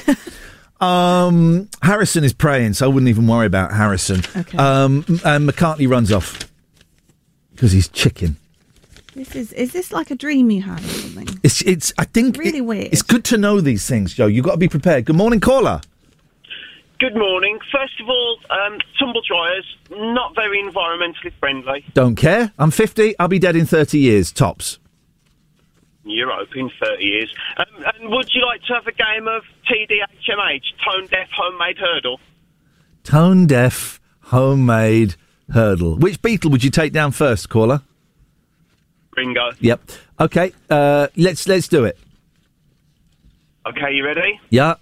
[0.86, 4.20] um, Harrison is praying, so I wouldn't even worry about Harrison.
[4.36, 4.58] Okay.
[4.58, 6.38] Um, and McCartney runs off
[7.54, 8.36] because he's chicken.
[9.14, 9.52] This is.
[9.52, 11.28] Is this like a dream you had or something?
[11.42, 11.92] It's it's.
[11.98, 12.88] I think Really it- weird.
[12.92, 14.26] It's good to know these things, Joe.
[14.26, 15.04] You've got to be prepared.
[15.04, 15.80] Good morning, caller.
[16.98, 17.58] Good morning.
[17.72, 21.84] First of all, um, tumble dryers not very environmentally friendly.
[21.94, 22.52] Don't care.
[22.58, 23.18] I'm 50.
[23.18, 24.78] I'll be dead in 30 years tops.
[26.04, 27.34] You're open 30 years.
[27.56, 27.66] Um,
[28.00, 32.18] and would you like to have a game of TDHMH, tone deaf homemade Heardle?
[33.04, 35.16] Tone deaf, homemade
[35.52, 35.98] Heardle.
[35.98, 37.82] Which Beatle would you take down first, caller?
[39.16, 39.50] Ringo.
[39.60, 39.80] Yep.
[40.20, 40.52] Okay.
[40.70, 41.98] Uh, let's let's do it.
[43.66, 44.40] Okay, you ready?
[44.50, 44.74] Yeah.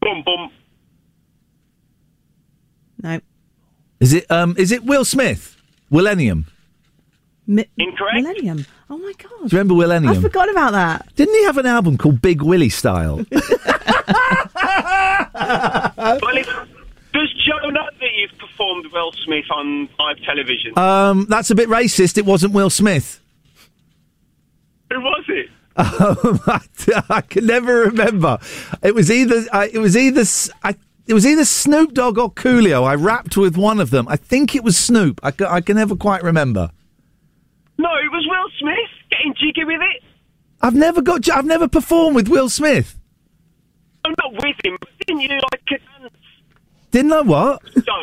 [0.00, 0.50] Boom, boom.
[3.02, 3.20] No.
[4.00, 5.56] Is it um is it Will Smith?
[5.90, 6.46] Millennium.
[7.46, 8.16] Mi- Incorrect.
[8.16, 8.66] Millennium.
[8.90, 9.30] Oh my god.
[9.30, 10.16] Do you remember Millennium?
[10.16, 11.14] I forgot about that.
[11.16, 13.16] Didn't he have an album called Big Willie Style?
[13.16, 13.26] well,
[16.36, 16.48] if,
[17.72, 20.76] know that you've performed Will Smith on live television?
[20.78, 22.18] um, that's a bit racist.
[22.18, 23.20] It wasn't Will Smith.
[24.90, 25.50] Who was it?
[25.78, 26.60] Um, I,
[27.08, 28.38] I can never remember.
[28.82, 30.24] It was either I, it was either
[30.64, 30.74] I,
[31.06, 32.82] it was either Snoop Dogg or Coolio.
[32.84, 34.08] I rapped with one of them.
[34.08, 35.20] I think it was Snoop.
[35.22, 36.70] I, I can never quite remember.
[37.78, 40.02] No, it was Will Smith getting jiggy with it.
[40.60, 41.30] I've never got.
[41.30, 42.98] I've never performed with Will Smith.
[44.04, 44.78] I'm not with him.
[45.06, 45.80] Didn't you like
[46.98, 47.62] Didn't I what?
[47.74, 48.02] show?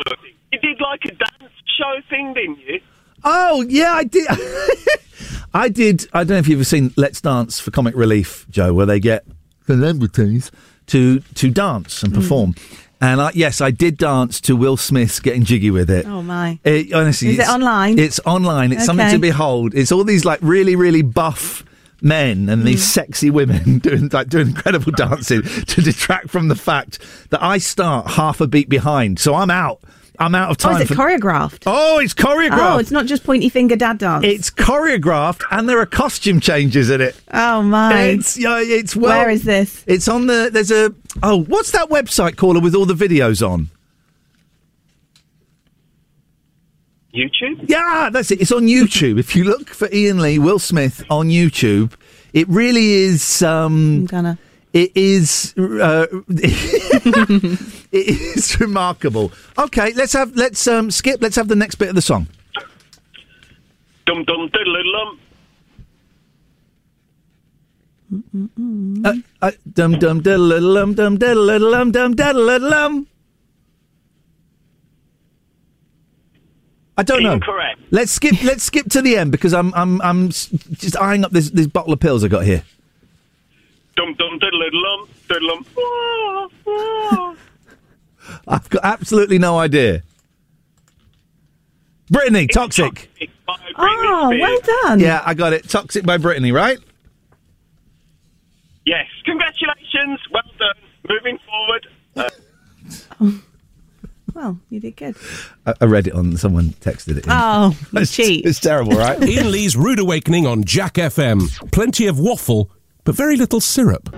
[0.52, 2.80] You did like a dance show thing, didn't you?
[3.24, 4.26] Oh yeah, I did.
[5.52, 6.08] I did.
[6.14, 8.98] I don't know if you've ever seen Let's Dance for Comic Relief, Joe, where they
[8.98, 9.26] get
[9.66, 10.50] celebrities
[10.86, 12.22] to to dance and hmm.
[12.22, 12.54] perform.
[12.98, 16.58] And I, yes, I did dance to Will Smith's "Getting Jiggy with It." Oh my.
[16.64, 17.98] It, honestly, Is it it's- online?
[17.98, 18.72] It's online.
[18.72, 19.74] It's something to behold.
[19.74, 21.65] It's all these like really, really buff
[22.02, 22.66] men and Mm.
[22.66, 26.98] these sexy women doing like doing incredible dancing to detract from the fact
[27.30, 29.18] that I start half a beat behind.
[29.18, 29.80] So I'm out
[30.18, 30.80] I'm out of Oh, time.
[30.82, 31.64] is it for- choreographed?
[31.66, 32.74] Oh, it's choreographed.
[32.74, 34.24] Oh, it's not just pointy finger dad dance.
[34.24, 37.14] It's choreographed, and there are costume changes in it.
[37.34, 38.02] oh my.
[38.02, 39.18] It's it's well.
[39.18, 39.84] Where is this?
[39.86, 40.48] It's on the.
[40.50, 40.94] There's a.
[41.22, 43.68] Oh, what's that website caller with all the videos on?
[47.16, 47.68] YouTube?
[47.68, 48.40] Yeah, that's it.
[48.40, 49.18] It's on YouTube.
[49.18, 51.94] if you look for Ian Lee, Will Smith on YouTube,
[52.32, 53.42] it really is.
[53.42, 54.38] Um, I'm gonna.
[54.72, 55.54] It is.
[55.56, 57.56] Uh, it
[57.92, 59.32] is remarkable.
[59.58, 60.36] Okay, let's have.
[60.36, 61.22] Let's um, skip.
[61.22, 62.26] Let's have the next bit of the song.
[64.04, 65.18] Dum dum diddle dum.
[69.04, 73.06] Uh, uh, dum dum diddle dum dum diddle dum dum diddle dum.
[76.96, 77.32] I don't know.
[77.34, 77.80] Incorrect.
[77.90, 78.34] Let's skip.
[78.42, 81.92] Let's skip to the end because I'm I'm I'm just eyeing up this this bottle
[81.92, 82.62] of pills I got here.
[83.96, 85.64] Dum dum diddle dum diddle
[86.64, 87.36] dum.
[88.48, 90.02] I've got absolutely no idea.
[92.10, 93.10] Britney, toxic.
[93.78, 95.00] Oh, well done.
[95.00, 95.68] Yeah, I got it.
[95.68, 96.78] Toxic by Britney, right?
[98.84, 100.20] Yes, congratulations.
[100.32, 100.74] Well done.
[101.08, 101.86] Moving forward.
[103.20, 103.30] Uh,
[104.36, 105.16] Well, you did good.
[105.64, 107.24] I, I read it on someone texted it.
[107.24, 107.32] in.
[107.32, 108.44] Oh, you it's, cheat.
[108.44, 109.18] It's terrible, right?
[109.26, 111.48] Ian Lee's Rude Awakening on Jack FM.
[111.72, 112.70] Plenty of waffle,
[113.04, 114.14] but very little syrup.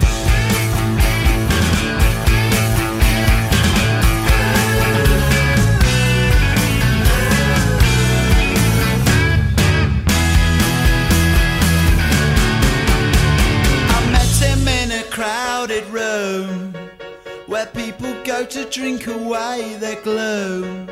[18.53, 20.89] To drink away their gloom.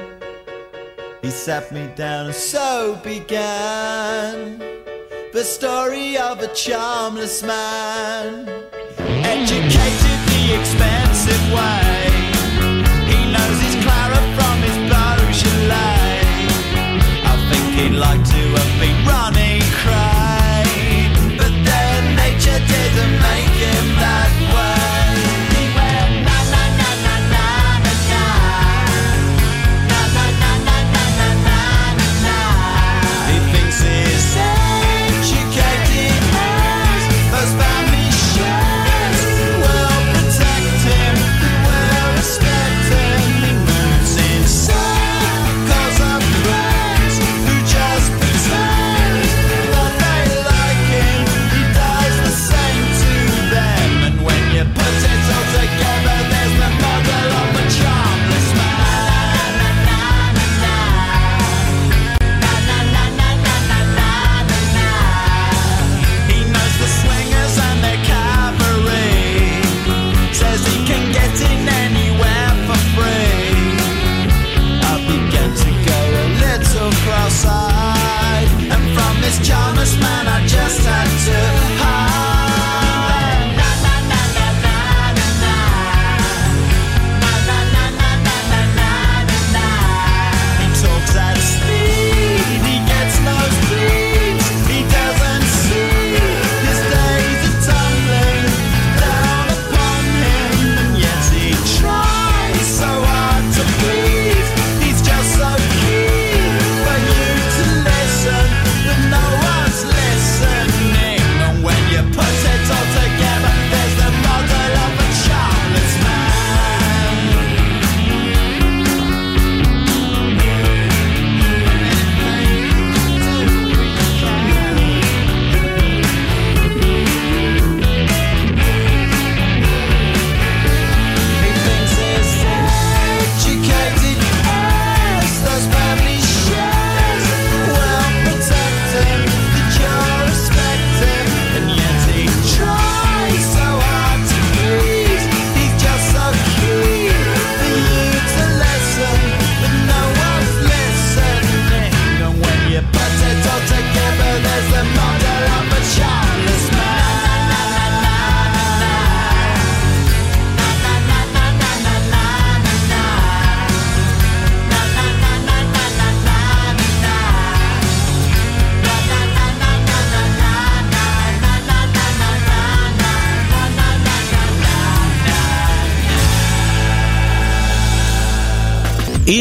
[1.23, 4.59] He sat me down and so began
[5.33, 8.47] the story of a charmless man,
[9.25, 12.11] educated the expensive way.
[13.11, 16.25] He knows his claret from his Beaujolais.
[17.25, 20.16] I think he'd like to have been Ronnie Kray,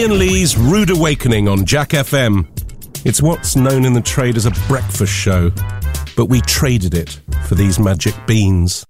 [0.06, 2.46] Ian Lee's Rude Awakening on Jack FM.
[3.08, 5.50] It's what's known in the trade as a breakfast show,
[6.16, 8.86] but we traded it for these magic beans.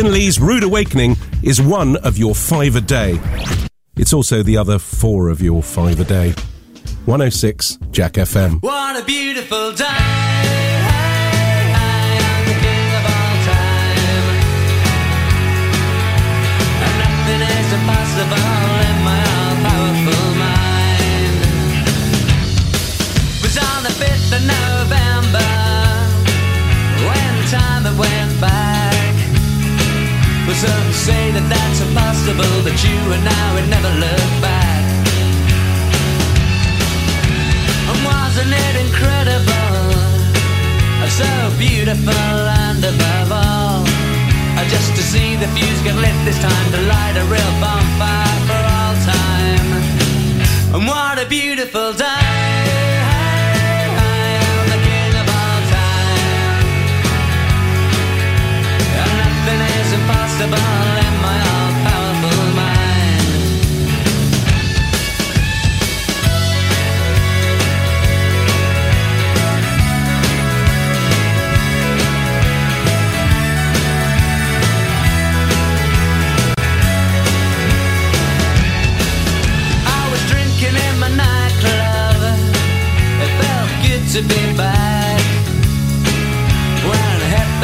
[0.00, 3.20] Ian Lee's Rude Awakening is one of your five a day.
[3.96, 6.30] It's also the other four of your five a day.
[7.04, 8.62] 106 Jack FM.
[8.62, 9.84] What a beautiful day.
[17.72, 21.36] Impossible in my all-powerful mind.
[23.42, 25.50] Was on the 5th of November
[27.06, 28.89] when time went back.
[30.62, 34.84] Some say that that's impossible, but you and I would never look back.
[37.90, 39.60] And wasn't it incredible?
[41.10, 41.26] So
[41.58, 46.80] beautiful and above all uh, Just to see the fuse get lit this time To
[46.88, 49.66] light a real bonfire for all time
[50.74, 52.29] And what a beautiful day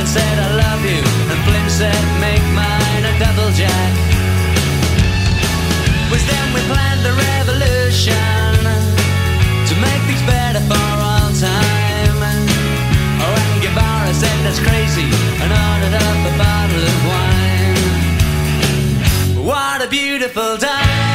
[0.06, 2.55] said I love you, and Flynn said make
[3.18, 3.92] double jack.
[6.10, 8.52] Was then we planned a revolution
[9.68, 12.20] to make things better for all time.
[13.24, 15.08] Oh, and Guevara said that's crazy
[15.42, 17.78] and ordered up a bottle of wine.
[19.46, 21.06] What a beautiful day.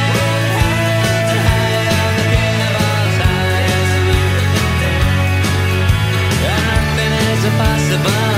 [7.44, 8.31] Impossible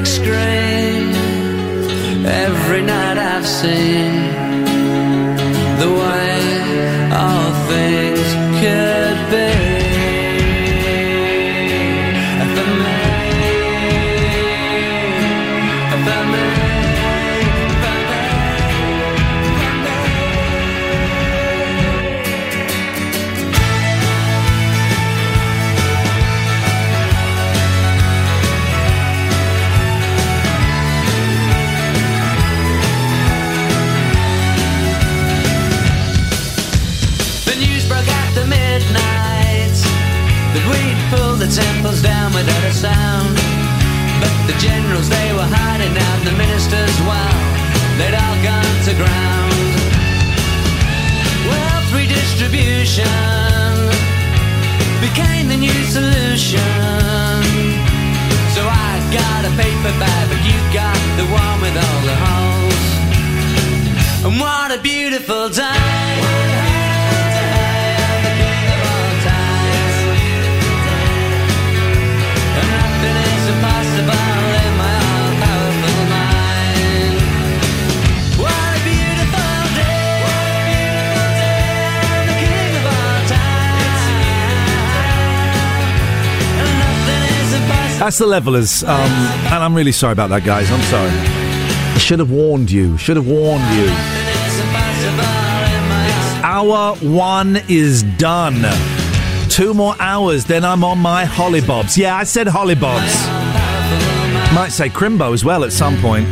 [0.00, 1.14] screen,
[2.24, 4.12] every night I've seen
[5.80, 6.21] the way
[42.42, 43.34] without a sound.
[44.18, 47.38] But the generals, they were hiding out, the ministers, well,
[47.98, 49.54] they'd all gone to ground.
[51.50, 53.06] Wealth redistribution
[55.06, 57.42] became the new solution.
[58.54, 62.86] So I got a paper bag, but you got the one with all the holes.
[64.26, 66.61] And what a beautiful day.
[88.02, 88.82] That's the Levellers.
[88.82, 90.68] Um, and I'm really sorry about that, guys.
[90.72, 91.08] I'm sorry.
[91.08, 92.98] I should have warned you.
[92.98, 93.86] Should have warned you.
[96.42, 98.66] Hour one is done.
[99.48, 101.96] Two more hours, then I'm on my hollybobs.
[101.96, 103.14] Yeah, I said hollybobs.
[104.52, 106.26] Might say crimbo as well at some point.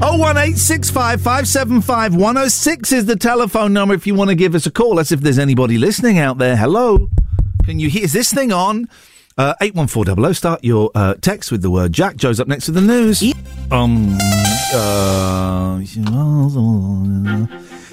[0.00, 3.94] Oh one eight six five five seven five one zero six is the telephone number
[3.94, 4.94] if you want to give us a call.
[4.94, 6.56] That's if there's anybody listening out there.
[6.56, 7.10] Hello,
[7.62, 8.04] can you hear?
[8.04, 8.88] Is this thing on?
[9.38, 10.32] Uh, eight one four double O.
[10.32, 12.16] Start your uh, text with the word Jack.
[12.16, 13.22] Joe's up next with the news.
[13.70, 14.18] Um.
[14.74, 15.80] Uh,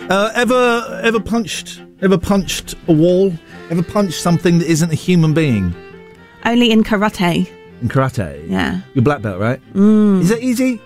[0.10, 3.34] uh, ever ever punched ever punched a wall?
[3.70, 5.74] Ever punched something that isn't a human being
[6.46, 7.50] Only in karate.
[7.82, 8.50] in karate?
[8.50, 8.82] Yeah.
[8.94, 9.62] You're black belt, right?
[9.74, 10.22] Mm.
[10.22, 10.82] Is it easy?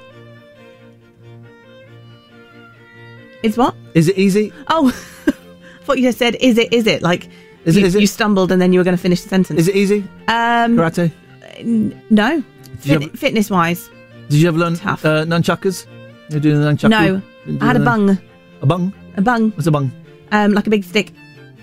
[3.43, 3.75] Is what?
[3.93, 4.51] Is it easy?
[4.67, 4.87] Oh,
[5.27, 7.01] I thought you just said, is it, is it?
[7.01, 7.29] Like,
[7.65, 8.01] Is it- you, is it?
[8.01, 9.59] you stumbled and then you were going to finish the sentence.
[9.59, 9.99] Is it easy?
[10.27, 11.11] Um, Karate?
[11.57, 12.43] n- no.
[12.79, 13.89] Fit, fitness wise.
[14.29, 15.85] Did you ever learn uh, nunchuckers?
[16.29, 16.89] You're doing the nunchucker?
[16.89, 17.21] No.
[17.61, 18.17] I had a bung.
[18.61, 18.93] A bung?
[19.17, 19.51] A bung.
[19.51, 19.91] What's a bung?
[20.31, 21.11] Um, like a big stick.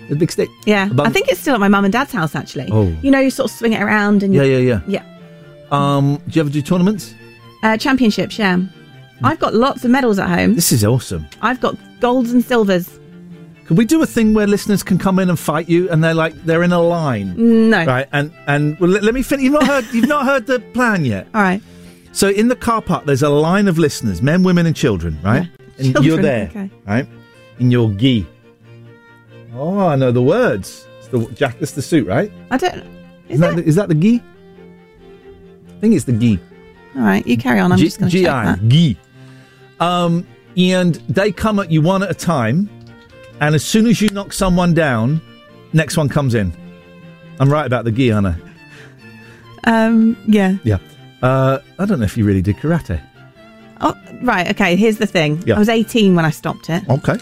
[0.09, 0.49] A big stick.
[0.65, 2.69] Yeah, I think it's still at my mum and dad's house actually.
[2.71, 2.87] Oh.
[3.01, 5.01] You know, you sort of swing it around and Yeah, you- yeah, yeah.
[5.01, 5.03] yeah.
[5.71, 7.13] Um, do you ever do tournaments?
[7.63, 8.59] Uh, championships, yeah.
[9.23, 10.55] I've got lots of medals at home.
[10.55, 11.27] This is awesome.
[11.41, 12.89] I've got golds and silvers.
[13.71, 16.13] Could we do a thing where listeners can come in and fight you, and they're
[16.13, 17.69] like they're in a line?
[17.69, 17.85] No.
[17.85, 19.45] Right, and and well, let, let me finish.
[19.45, 19.85] You've not heard.
[19.93, 21.25] You've not heard the plan yet.
[21.33, 21.61] All right.
[22.11, 25.17] So in the car park, there's a line of listeners, men, women, and children.
[25.23, 25.47] Right,
[25.77, 26.47] and you're there.
[26.49, 26.69] okay.
[26.85, 27.07] Right,
[27.59, 28.27] in your gi.
[29.55, 30.85] Oh, I know the words.
[30.99, 31.57] It's the jack.
[31.59, 32.29] That's the suit, right?
[32.49, 32.83] I don't.
[33.29, 34.21] Is that the, is that the gi?
[35.69, 36.41] I think it's the gi.
[36.97, 37.71] All right, you carry on.
[37.71, 38.67] I'm G- just going to check GI, that.
[38.67, 38.97] gi.
[39.79, 42.69] Um, and they come at you one at a time,
[43.41, 45.19] and as soon as you knock someone down,
[45.73, 46.53] next one comes in.
[47.39, 48.35] I'm right about the gi, aren't I?
[49.65, 50.55] Um, yeah.
[50.63, 50.77] Yeah.
[51.21, 53.01] Uh, I don't know if you really did karate.
[53.81, 54.49] Oh, right.
[54.51, 54.75] Okay.
[54.75, 55.41] Here's the thing.
[55.45, 55.55] Yeah.
[55.55, 56.87] I was 18 when I stopped it.
[56.89, 57.15] Okay.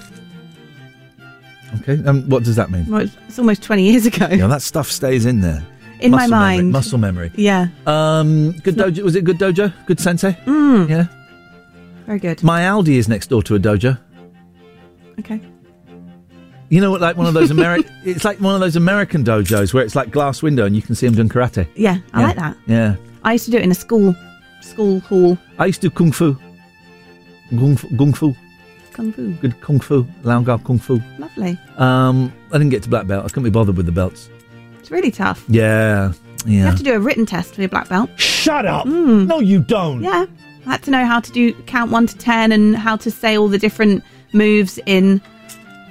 [1.82, 2.04] Okay.
[2.06, 2.86] Um, what does that mean?
[2.88, 4.28] Well, it's, it's almost 20 years ago.
[4.30, 5.66] Yeah, that stuff stays in there.
[6.02, 6.72] In my Muscle memory- mind.
[6.72, 7.32] muscle memory.
[7.36, 7.68] Yeah.
[7.86, 9.04] Um, good dojo.
[9.04, 9.74] Was it good dojo?
[9.86, 10.32] Good sensei?
[10.46, 10.90] Mm.
[10.90, 11.06] Yeah.
[12.06, 12.42] Very good.
[12.44, 13.98] My Aldi is next door to a dojo.
[15.20, 15.42] Okay.
[16.70, 17.02] You know what?
[17.02, 17.92] Like one of those American.
[18.04, 20.96] it's like one of those American dojos where it's like glass window and you can
[20.96, 21.68] see them doing karate.
[21.76, 22.28] Yeah, I Yeah.
[22.28, 22.58] like that.
[22.68, 22.96] Yeah.
[23.24, 24.16] I used to do it in a school
[24.62, 25.38] school hall.
[25.58, 26.36] I used to do kung fu.
[27.50, 27.88] Kung fu.
[27.98, 28.36] Kung fu.
[28.94, 29.32] Kung fu.
[29.42, 30.06] Good kung fu.
[30.24, 31.00] Lao Gao kung fu.
[31.18, 31.58] Lovely.
[31.78, 33.26] Um, I didn't get to black belt.
[33.26, 34.30] I couldn't be bothered with the belts.
[34.80, 35.44] It's really tough.
[35.48, 36.14] Yeah.
[36.46, 36.60] Yeah.
[36.60, 38.10] You have to do a written test for your black belt.
[38.18, 38.86] Shut up.
[38.86, 40.02] No, you don't.
[40.04, 40.26] Yeah.
[40.66, 43.38] I had to know how to do count one to ten and how to say
[43.38, 44.04] all the different
[44.34, 45.20] moves in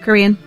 [0.03, 0.39] Korean.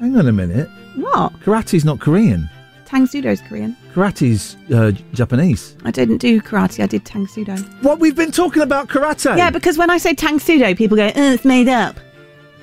[0.00, 0.68] Hang on a minute.
[0.96, 1.32] What?
[1.40, 2.48] Karate's not Korean.
[2.86, 3.76] Tang Soo Do's Korean.
[3.94, 5.76] Karate's uh, Japanese.
[5.84, 7.52] I didn't do karate, I did Tang Soo Do.
[7.82, 8.00] What?
[8.00, 9.36] We've been talking about karate.
[9.36, 11.96] Yeah, because when I say Tang Soo Do, people go, oh, it's made up.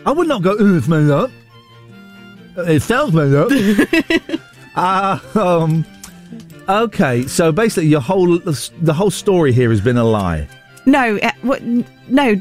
[0.05, 1.29] I would not go, "Ooh, it's made up.
[2.57, 3.49] Uh, It sounds made up.
[4.75, 5.85] uh, um,
[6.67, 10.47] okay, so basically, your whole the whole story here has been a lie.
[10.85, 11.61] No, uh, what,
[12.09, 12.35] no,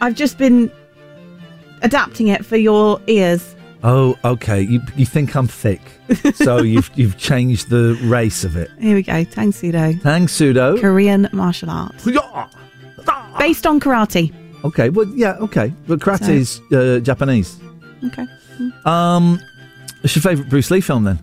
[0.00, 0.70] I've just been
[1.82, 3.54] adapting it for your ears.
[3.88, 4.60] Oh, okay.
[4.62, 5.80] You you think I'm thick,
[6.34, 8.68] so you've you've changed the race of it.
[8.80, 9.96] Here we go, Tang Soo Do.
[10.00, 10.76] Tang Soo Do.
[10.80, 12.04] Korean martial arts.
[13.38, 14.34] Based on karate.
[14.64, 17.60] Okay, well, yeah, okay, but karate is uh, Japanese.
[18.02, 18.26] Okay.
[18.84, 19.38] Um,
[20.00, 21.20] what's your favourite Bruce Lee film then?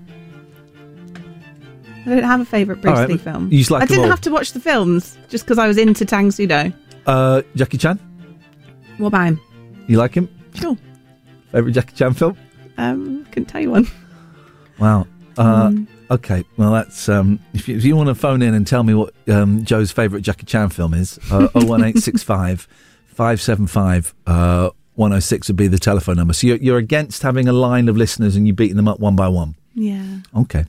[2.05, 3.51] I don't have a favourite Bruce right, Lee film.
[3.51, 4.09] you just like I didn't all.
[4.09, 6.71] have to watch the films just because I was into Tang Soo Do.
[7.05, 7.99] Uh, Jackie Chan.
[8.99, 9.41] What about him?
[9.87, 10.29] You like him?
[10.53, 10.77] Sure.
[11.51, 12.37] Favourite Jackie Chan film?
[12.77, 13.87] Um, couldn't tell you one.
[14.79, 15.07] Wow.
[15.37, 16.43] Uh, Um, okay.
[16.57, 19.13] Well, that's um, if you, if you want to phone in and tell me what
[19.27, 22.67] um, Joe's favourite Jackie Chan film is, uh, 01865
[23.07, 26.33] 575 uh, 106 would be the telephone number.
[26.33, 29.15] So you're, you're against having a line of listeners and you beating them up one
[29.15, 29.55] by one.
[29.73, 30.19] Yeah.
[30.35, 30.65] Okay.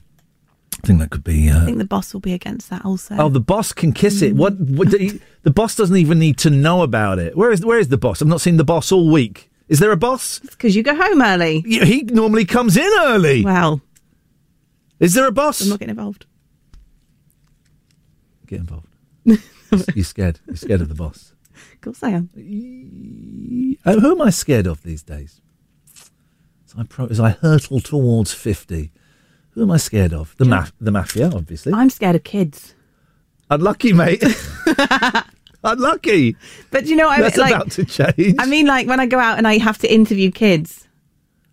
[0.83, 1.49] I think that could be.
[1.49, 3.15] I Uh, think the boss will be against that also.
[3.17, 4.35] Oh, the boss can kiss it.
[4.35, 4.59] What?
[4.59, 7.35] what do you- the boss doesn't even need to know about it.
[7.37, 8.21] Where is Where is the boss?
[8.21, 9.49] I've not seen the boss all week.
[9.67, 10.39] Is there a boss?
[10.39, 11.63] because you go home early.
[11.65, 13.43] Yeah, he normally comes in early.
[13.43, 13.81] Well,
[14.99, 15.61] Is there a boss?
[15.61, 16.25] I'm not getting involved.
[18.47, 18.87] Get involved.
[19.95, 20.39] You're scared.
[20.45, 21.33] You're scared of the boss.
[21.73, 22.29] Of course I am.
[23.85, 25.41] Uh, who am I scared of these days?
[26.67, 28.91] As I, pro- as I hurtle towards fifty,
[29.51, 30.35] who am I scared of?
[30.37, 31.73] The maf- the mafia, obviously.
[31.73, 32.75] I'm scared of kids.
[33.49, 34.23] Unlucky, mate.
[35.65, 36.35] Unlucky.
[36.71, 37.53] But you know, I That's like.
[37.55, 38.35] about to change.
[38.39, 40.87] I mean, like when I go out and I have to interview kids,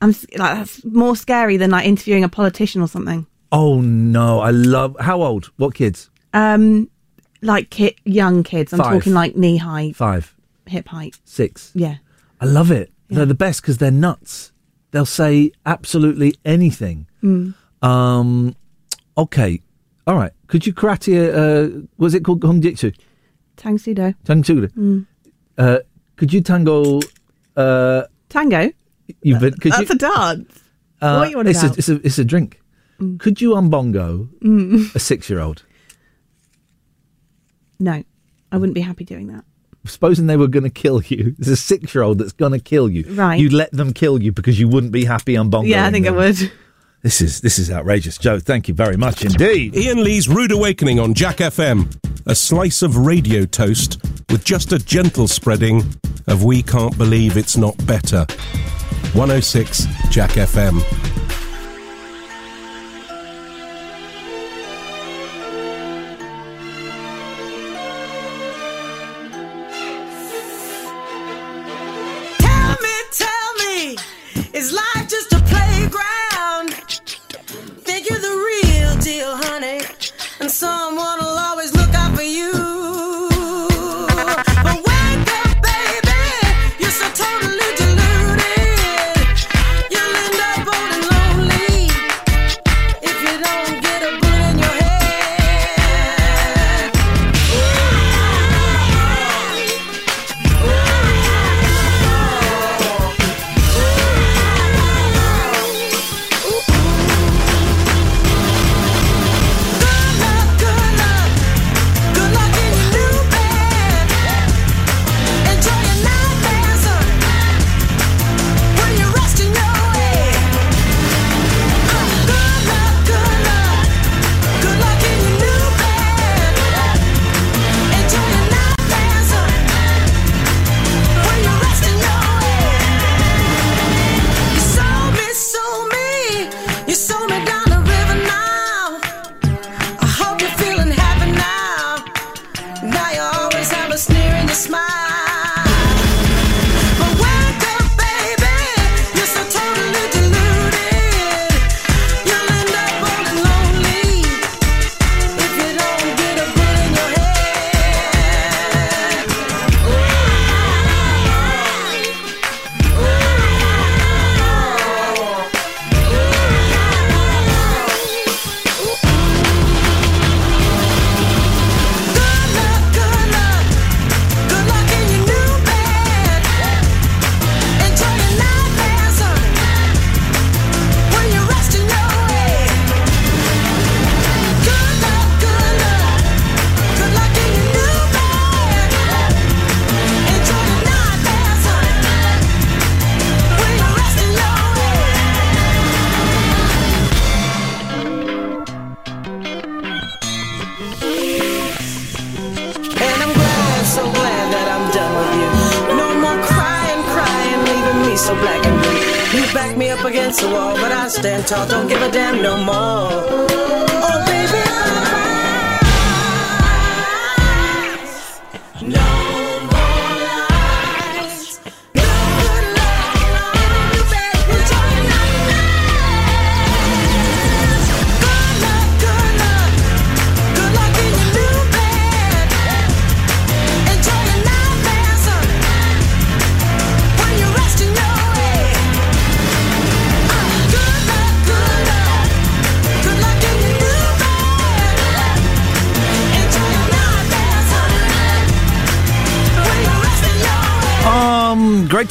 [0.00, 3.26] I'm like that's more scary than like interviewing a politician or something.
[3.50, 4.96] oh no, I love.
[5.00, 5.46] How old?
[5.56, 6.10] What kids?
[6.34, 6.88] Um,
[7.42, 8.72] like ki- young kids.
[8.72, 8.92] I'm Five.
[8.92, 10.34] talking like knee height, Five,
[10.66, 11.18] hip height.
[11.24, 11.72] six.
[11.74, 11.96] Yeah.
[12.40, 12.90] I love it.
[13.08, 14.52] They're the best because they're nuts.
[14.90, 17.06] They'll say absolutely anything.
[17.22, 17.54] Mm.
[17.82, 18.56] Um,
[19.16, 19.60] okay,
[20.06, 20.32] all right.
[20.46, 21.12] Could you karate?
[21.32, 22.90] Uh, was it called Hung Jitsu?
[23.56, 24.14] Tang Soo Do.
[24.24, 24.68] Tang Soo Do.
[24.68, 25.06] Mm.
[25.58, 25.78] Uh,
[26.16, 27.00] could you tango?
[27.56, 28.70] Uh, Tango.
[29.22, 30.62] you've been, could That's you, a dance.
[31.00, 31.76] uh, what are you on it's about?
[31.76, 32.60] A, it's a it's a drink.
[33.18, 34.94] Could you umbongo Mm.
[34.94, 35.64] a six year old?
[37.80, 38.02] No,
[38.52, 39.44] I wouldn't be happy doing that.
[39.84, 42.60] Supposing they were going to kill you, there's a six year old that's going to
[42.60, 43.04] kill you.
[43.14, 43.40] Right.
[43.40, 45.66] You'd let them kill you because you wouldn't be happy umbongo.
[45.66, 46.52] yeah, I think I would.
[47.02, 48.38] This is this is outrageous, Joe.
[48.38, 49.74] Thank you very much indeed.
[49.74, 51.92] Ian Lee's Rude Awakening on Jack FM.
[52.26, 54.00] A slice of radio toast
[54.30, 55.82] with just a gentle spreading
[56.28, 58.24] of We Can't Believe It's Not Better.
[59.14, 61.21] 106 Jack FM.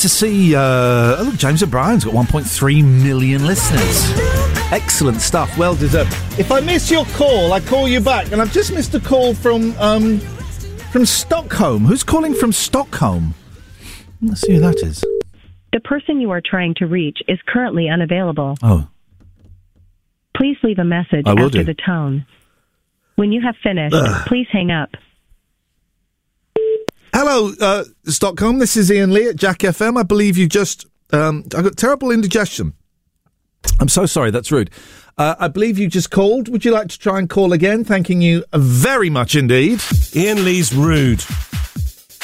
[0.02, 0.56] to see.
[0.56, 4.12] Uh, oh, look, James O'Brien's got 1.3 million listeners.
[4.72, 5.58] Excellent stuff.
[5.58, 6.12] Well deserved.
[6.40, 8.32] If I miss your call, I call you back.
[8.32, 10.20] And I've just missed a call from um,
[10.92, 11.86] from Stockholm.
[11.86, 13.34] Who's calling from Stockholm?
[14.22, 15.04] Let's see who that is.
[15.74, 18.58] The person you are trying to reach is currently unavailable.
[18.62, 18.88] Oh.
[20.36, 21.64] Please leave a message after do.
[21.64, 22.26] the tone.
[23.16, 24.28] When you have finished, Ugh.
[24.28, 24.90] please hang up.
[27.34, 28.60] Hello, uh, Stockholm.
[28.60, 29.98] This is Ian Lee at Jack FM.
[29.98, 30.86] I believe you just.
[31.14, 32.74] Um, I got terrible indigestion.
[33.80, 34.32] I'm so sorry.
[34.32, 34.70] That's rude.
[35.18, 36.50] Uh, I believe you just called.
[36.50, 37.86] Would you like to try and call again?
[37.86, 39.80] Thanking you very much indeed.
[40.14, 41.24] Ian Lee's rude.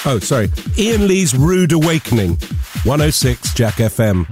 [0.05, 0.49] Oh, sorry.
[0.77, 2.31] Ian Lee's rude awakening.
[2.83, 4.27] 106 Jack FM.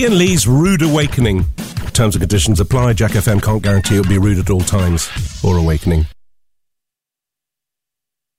[0.00, 1.44] Ian Lee's Rude Awakening.
[1.92, 2.94] Terms and conditions apply.
[2.94, 5.10] Jack FM can't guarantee it'll be rude at all times
[5.44, 6.06] or awakening.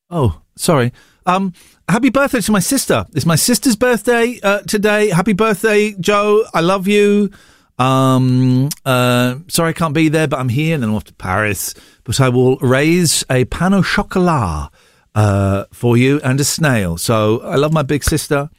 [0.09, 0.91] Oh, sorry.
[1.27, 1.53] Um,
[1.87, 3.05] happy birthday to my sister.
[3.13, 5.09] It's my sister's birthday uh, today.
[5.09, 6.45] Happy birthday, Joe.
[6.51, 7.29] I love you.
[7.77, 11.13] Um, uh, sorry I can't be there, but I'm here and then I'm off to
[11.13, 11.75] Paris.
[12.05, 14.71] But I will raise a pan au chocolat
[15.13, 16.97] uh, for you and a snail.
[16.97, 18.49] So I love my big sister.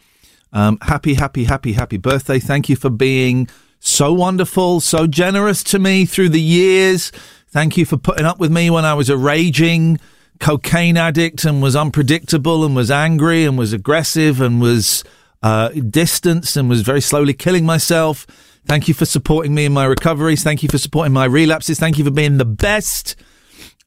[0.52, 2.38] Um, happy, happy, happy, happy birthday.
[2.38, 3.48] Thank you for being
[3.80, 7.10] so wonderful, so generous to me through the years.
[7.48, 9.98] Thank you for putting up with me when I was a raging
[10.40, 15.04] cocaine addict and was unpredictable and was angry and was aggressive and was
[15.42, 18.26] uh, distanced and was very slowly killing myself.
[18.66, 20.42] Thank you for supporting me in my recoveries.
[20.42, 21.78] Thank you for supporting my relapses.
[21.78, 23.16] Thank you for being the best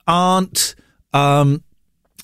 [0.07, 0.75] aunt
[1.13, 1.63] um,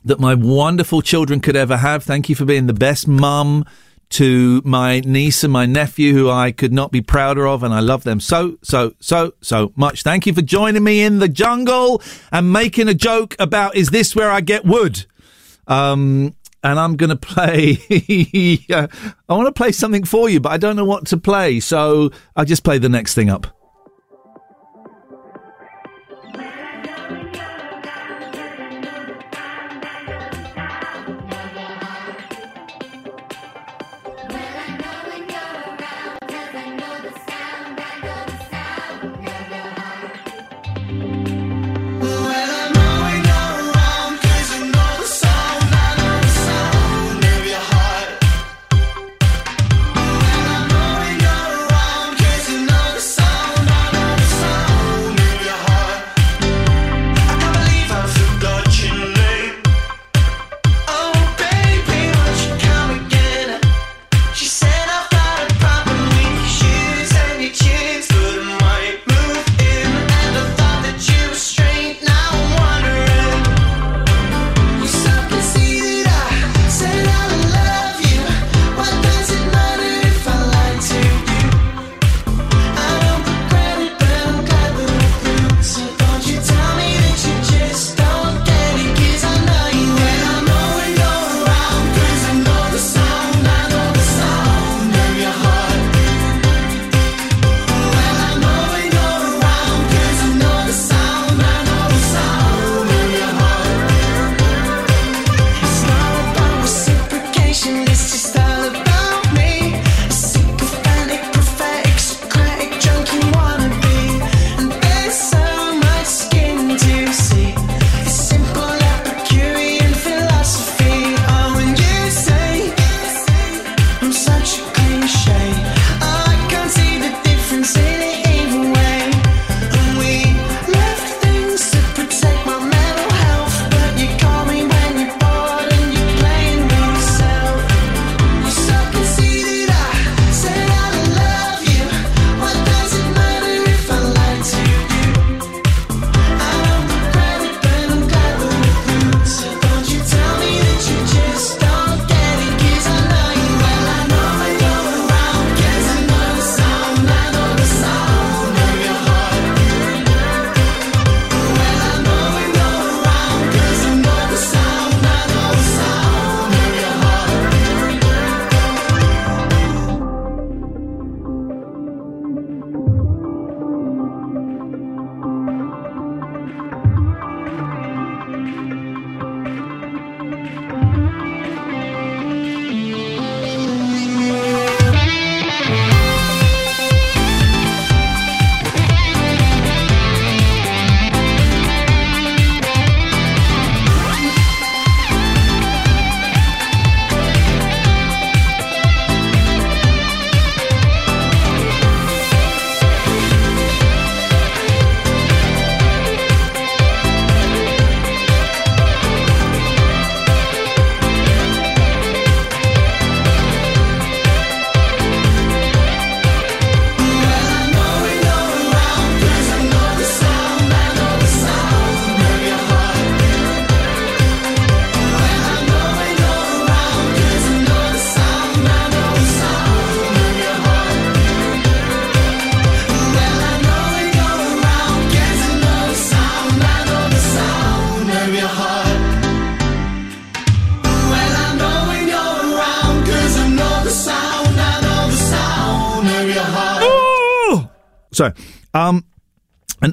[0.03, 2.03] that my wonderful children could ever have.
[2.03, 3.65] Thank you for being the best mum
[4.11, 7.79] to my niece and my nephew, who I could not be prouder of, and I
[7.79, 10.03] love them so, so, so, so much.
[10.03, 12.01] Thank you for joining me in the jungle
[12.31, 15.05] and making a joke about is this where I get wood?
[15.67, 17.77] Um, and I'm going to play.
[18.69, 18.87] I
[19.29, 22.45] want to play something for you, but I don't know what to play, so I'll
[22.45, 23.60] just play the next thing up.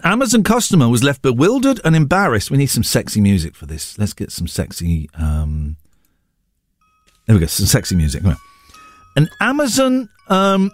[0.08, 2.50] Amazon customer was left bewildered and embarrassed.
[2.50, 3.98] We need some sexy music for this.
[3.98, 5.10] Let's get some sexy.
[5.12, 5.76] Um,
[7.26, 7.46] there we go.
[7.46, 8.22] Some sexy music.
[9.16, 10.08] An Amazon.
[10.28, 10.70] Um,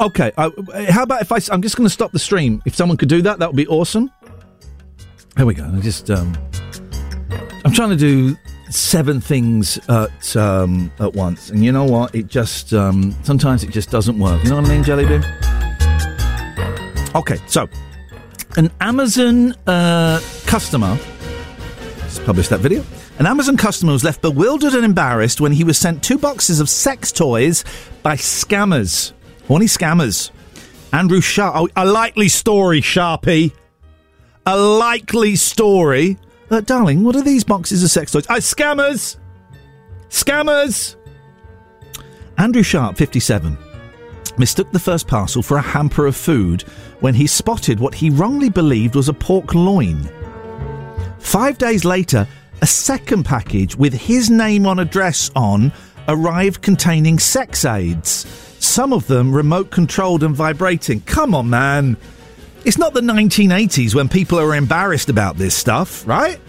[0.00, 0.32] okay.
[0.36, 1.38] How about if I?
[1.52, 2.60] I'm just going to stop the stream.
[2.66, 4.10] If someone could do that, that would be awesome.
[5.36, 5.64] Here we go.
[5.72, 6.10] I just.
[6.10, 6.36] Um,
[7.64, 8.36] I'm trying to do
[8.68, 12.16] seven things at um, at once, and you know what?
[12.16, 14.42] It just um, sometimes it just doesn't work.
[14.42, 15.22] You know what I mean, Jelly Bean?
[17.14, 17.68] Okay, so
[18.56, 20.98] an Amazon uh, customer.
[21.98, 22.84] Let's publish that video.
[23.18, 26.68] An Amazon customer was left bewildered and embarrassed when he was sent two boxes of
[26.68, 27.64] sex toys
[28.02, 29.12] by scammers.
[29.46, 30.30] Horny scammers.
[30.92, 31.54] Andrew Sharp.
[31.56, 33.52] Oh, a likely story, Sharpie.
[34.46, 36.18] A likely story.
[36.50, 38.26] Uh, darling, what are these boxes of sex toys?
[38.28, 39.16] Uh, scammers!
[40.10, 40.96] Scammers!
[42.36, 43.56] Andrew Sharp, 57,
[44.38, 46.62] mistook the first parcel for a hamper of food
[47.00, 50.08] when he spotted what he wrongly believed was a pork loin.
[51.18, 52.26] Five days later,
[52.60, 55.72] a second package with his name on address on
[56.08, 58.26] arrived containing sex aids.
[58.58, 61.00] Some of them remote controlled and vibrating.
[61.02, 61.96] Come on, man.
[62.64, 66.40] It's not the 1980s when people are embarrassed about this stuff, right?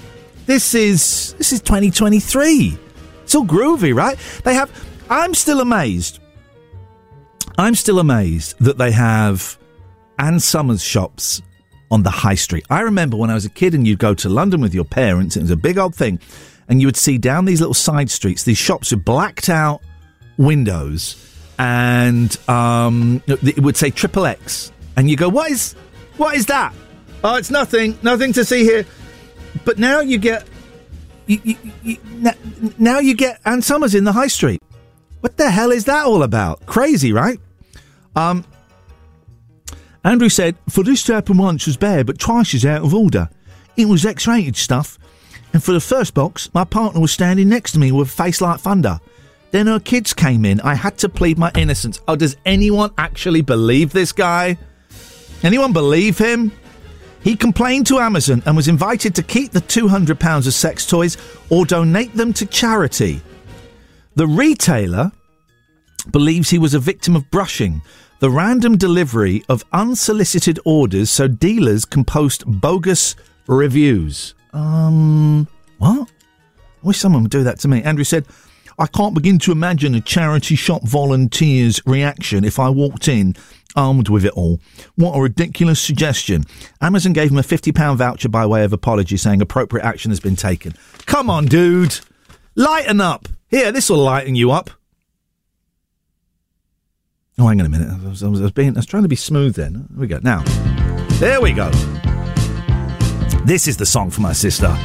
[0.46, 2.78] This is this is 2023.
[3.24, 4.18] It's all groovy, right?
[4.44, 4.70] They have
[5.10, 6.20] I'm still amazed.
[7.58, 9.58] I'm still amazed that they have
[10.18, 11.42] Anne Summers shops
[11.92, 12.66] on the high street.
[12.70, 15.38] I remember when I was a kid and you'd go to London with your parents,
[15.38, 16.20] it was a big old thing,
[16.68, 19.82] and you would see down these little side streets these shops with blacked out
[20.38, 25.74] windows and um, it would say triple X, and you go, "What is,
[26.18, 26.74] what is that?"
[27.24, 28.86] Oh, it's nothing, nothing to see here.
[29.64, 30.46] But now you get,
[31.28, 31.98] you, you, you,
[32.78, 34.62] now you get Anne Summers in the high street.
[35.24, 36.66] What the hell is that all about?
[36.66, 37.40] Crazy, right?
[38.14, 38.44] Um,
[40.04, 43.30] Andrew said, "For this to happen once was bad, but twice is out of order.
[43.78, 45.00] It was X-rated stuff,
[45.54, 48.42] and for the first box, my partner was standing next to me with a face
[48.42, 49.00] like thunder."
[49.52, 50.60] Then her kids came in.
[50.60, 52.02] I had to plead my innocence.
[52.06, 54.58] Oh, does anyone actually believe this guy?
[55.42, 56.52] Anyone believe him?
[57.24, 61.16] He complained to Amazon and was invited to keep the £200 of sex toys
[61.50, 63.22] or donate them to charity.
[64.16, 65.12] The retailer
[66.12, 67.82] believes he was a victim of brushing,
[68.20, 73.16] the random delivery of unsolicited orders so dealers can post bogus
[73.48, 74.36] reviews.
[74.54, 75.48] Um,
[75.78, 76.10] what?
[76.10, 77.82] I wish someone would do that to me.
[77.82, 78.26] Andrew said,
[78.78, 83.36] I can't begin to imagine a charity shop volunteer's reaction if I walked in
[83.76, 84.60] armed with it all.
[84.96, 86.44] What a ridiculous suggestion.
[86.82, 90.36] Amazon gave him a £50 voucher by way of apology, saying appropriate action has been
[90.36, 90.74] taken.
[91.06, 92.00] Come on, dude.
[92.56, 93.28] Lighten up.
[93.54, 94.72] Here, this will lighten you up.
[97.38, 97.88] Oh, hang on a minute.
[97.88, 99.88] I was, I was, being, I was trying to be smooth then.
[99.96, 100.20] We go.
[100.24, 100.42] Now,
[101.20, 101.70] there we go.
[103.46, 104.76] This is the song for my sister.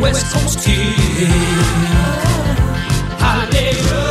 [0.00, 0.96] West Coast Kick.
[3.18, 4.09] Holiday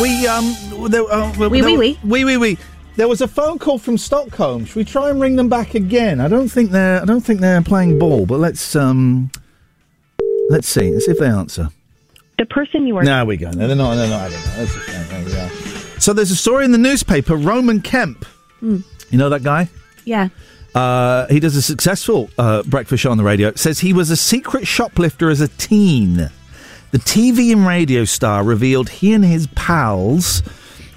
[0.00, 1.98] we, we, we, um, there, uh, Wee, there- wee, wee.
[2.04, 2.58] wee, wee, wee.
[2.96, 4.64] There was a phone call from Stockholm.
[4.64, 6.20] Should we try and ring them back again?
[6.20, 9.30] I don't think they're, I don't think they're playing ball, but let's, um,
[10.50, 10.90] let's see.
[10.90, 11.70] Let's see if they answer.
[12.38, 13.04] The person you are.
[13.04, 13.50] There we go.
[13.50, 13.94] No, they're not.
[13.94, 14.20] They're not.
[14.22, 14.52] I don't know.
[14.56, 15.08] That's a shame.
[15.08, 16.00] There we are.
[16.00, 17.36] So there's a story in the newspaper.
[17.36, 18.24] Roman Kemp.
[18.60, 18.78] Hmm.
[19.10, 19.68] You know that guy?
[20.04, 20.28] Yeah.
[20.74, 23.48] Uh, he does a successful uh, breakfast show on the radio.
[23.48, 26.30] It says he was a secret shoplifter as a teen.
[26.90, 30.42] The TV and radio star revealed he and his pals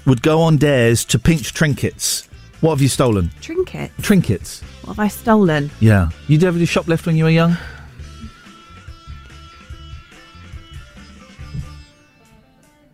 [0.06, 2.28] would go on dares to pinch trinkets.
[2.60, 3.30] What have you stolen?
[3.40, 3.90] Trinket.
[4.00, 4.62] Trinkets.
[4.82, 5.70] What have I stolen?
[5.80, 6.10] Yeah.
[6.28, 7.52] You ever do shoplift when you were young?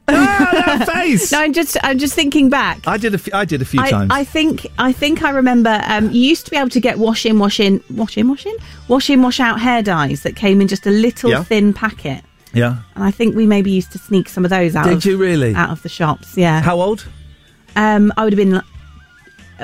[0.09, 1.31] ah, that face.
[1.31, 2.81] No, I'm just I'm just thinking back.
[2.87, 4.11] I did a few, I did a few I, times.
[4.13, 7.27] I think I think I remember um, you used to be able to get wash
[7.27, 8.57] in, wash in, wash in, wash in,
[8.89, 11.45] wash in, wash out hair dyes that came in just a little Yeah.
[11.45, 12.25] thin packet.
[12.59, 12.79] Yeah.
[12.95, 14.85] And I think we maybe used to sneak some of those out.
[14.85, 15.55] Did of, you really?
[15.55, 16.61] Out of the shops, yeah.
[16.61, 17.07] How old?
[17.77, 18.63] Um, I would have been.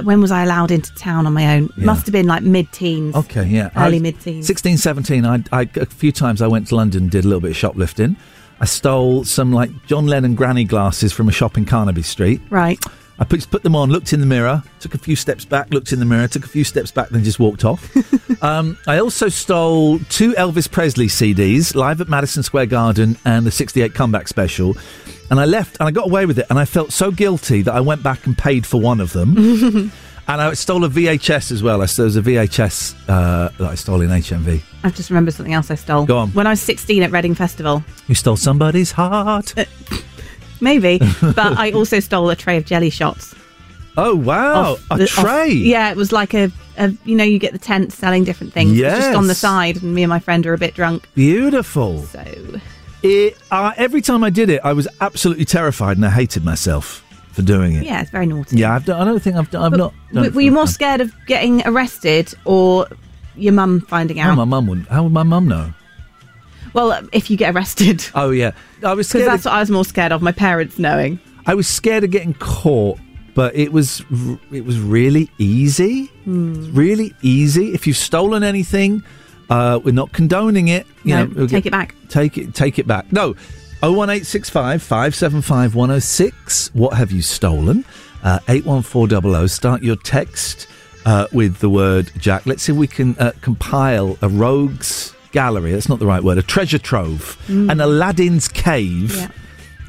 [0.05, 1.71] When was I allowed into town on my own?
[1.77, 1.85] Yeah.
[1.85, 3.15] Must have been like mid-teens.
[3.15, 3.71] Okay, yeah.
[3.77, 4.45] Early I mid-teens.
[4.45, 7.53] 16, 17, I, I, a few times I went to London did a little bit
[7.53, 8.17] of shoplifting.
[8.59, 12.41] I stole some like John Lennon granny glasses from a shop in Carnaby Street.
[12.51, 12.83] Right.
[13.19, 15.93] I put, put them on, looked in the mirror, took a few steps back, looked
[15.93, 17.95] in the mirror, took a few steps back, then just walked off.
[18.43, 23.53] um, I also stole two Elvis Presley CDs, live at Madison Square Garden and the
[23.53, 24.77] 68 Comeback Special.
[25.31, 26.47] And I left and I got away with it.
[26.51, 29.37] And I felt so guilty that I went back and paid for one of them.
[30.29, 31.83] and I stole a VHS as well.
[31.83, 34.61] I stole there was a VHS uh, that I stole in HMV.
[34.83, 36.05] I've just remembered something else I stole.
[36.05, 36.31] Go on.
[36.31, 37.85] When I was 16 at Reading Festival.
[38.09, 39.55] You stole somebody's heart.
[40.65, 40.99] Maybe.
[41.23, 43.35] but I also stole a tray of jelly shots.
[43.97, 44.77] Oh, wow.
[44.91, 45.51] a the- off- tray.
[45.53, 48.73] yeah, it was like a, a, you know, you get the tent selling different things.
[48.73, 51.09] Was just on the side, and me and my friend are a bit drunk.
[51.15, 52.03] Beautiful.
[52.03, 52.25] So.
[53.05, 57.05] It, uh, every time I did it, I was absolutely terrified and I hated myself
[57.33, 57.85] for doing it.
[57.85, 58.57] Yeah, it's very naughty.
[58.57, 59.63] Yeah, I've done, I don't think I've done.
[59.73, 59.93] I've not.
[60.13, 62.89] done were you more scared of getting arrested or
[63.37, 64.35] your mum finding Oh, out?
[64.37, 64.89] my mum wouldn't.
[64.89, 65.73] How would my mum know?
[66.75, 68.05] Well, if you get arrested.
[68.15, 68.51] Oh yeah,
[68.83, 71.19] I was Because that's Of, what I was more scared of, my parents knowing.
[71.47, 72.99] I was scared of getting caught,
[73.35, 74.03] but it was
[74.53, 76.11] it was really easy.
[76.27, 77.73] It's really easy.
[77.75, 79.03] If you've stolen anything,
[79.51, 80.87] uh, we're not condoning it.
[81.05, 81.95] You No, know, we'll take it back.
[82.09, 82.55] Take it.
[82.55, 83.11] Take it back.
[83.13, 83.35] No.
[83.83, 86.71] 01865 575 106.
[86.75, 87.85] What have you stolen?
[88.23, 89.49] Uh, 81400.
[89.49, 90.67] Start your text
[91.05, 92.47] uh, with the word Jack.
[92.47, 95.73] Let's see if we can uh, compile a rogues gallery.
[95.73, 96.39] That's not the right word.
[96.39, 97.37] A treasure trove.
[97.49, 97.71] Mm.
[97.71, 99.29] An Aladdin's cave Yeah.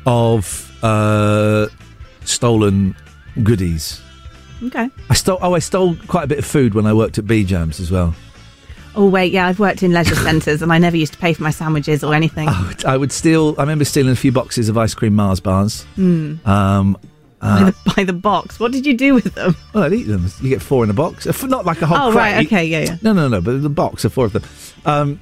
[0.05, 1.67] of uh,
[2.25, 2.95] stolen
[3.43, 4.01] goodies.
[4.63, 4.89] Okay.
[5.09, 5.37] I stole.
[5.41, 7.91] Oh, I stole quite a bit of food when I worked at B Jams as
[7.91, 8.13] well.
[8.97, 11.43] Oh, wait, yeah, I've worked in leisure centres and I never used to pay for
[11.43, 12.47] my sandwiches or anything.
[12.47, 13.53] I would, I would steal.
[13.57, 15.83] I remember stealing a few boxes of ice cream Mars bars.
[15.95, 16.35] Hmm.
[16.45, 16.93] Um,
[17.41, 18.57] by, uh, the, by the box.
[18.57, 19.55] What did you do with them?
[19.73, 20.27] well, I'd eat them.
[20.41, 21.25] You get four in a box.
[21.43, 22.15] Not like a whole Oh, crate.
[22.35, 22.97] right, okay, yeah, yeah.
[23.01, 23.41] No, no, no.
[23.41, 24.43] But the box of four of them.
[24.85, 25.19] Um,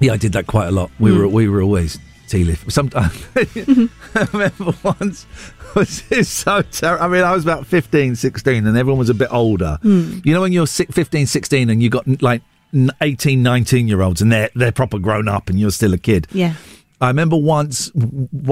[0.00, 0.90] yeah, I did that quite a lot.
[0.98, 1.18] We Hmm.
[1.18, 1.98] were we were always
[2.28, 2.70] tea lift.
[2.72, 5.26] Sometimes I remember once
[5.74, 7.04] was so terrible.
[7.04, 9.78] I mean, I was about 15, 16 and everyone was a bit older.
[9.82, 10.18] Hmm.
[10.24, 12.42] You know, when you're si- 15, 16 and you got like
[12.74, 15.98] n- 18, 19 year olds and they're they're proper grown up and you're still a
[15.98, 16.26] kid.
[16.32, 16.54] Yeah.
[17.00, 17.92] I remember once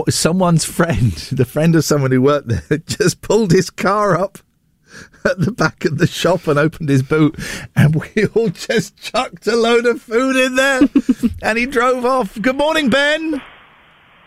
[0.09, 4.39] someone's friend, the friend of someone who worked there, just pulled his car up
[5.25, 7.37] at the back of the shop and opened his boot,
[7.75, 10.83] and we all just chucked a load of food in there,
[11.43, 12.41] and he drove off.
[12.41, 13.43] Good morning, Ben.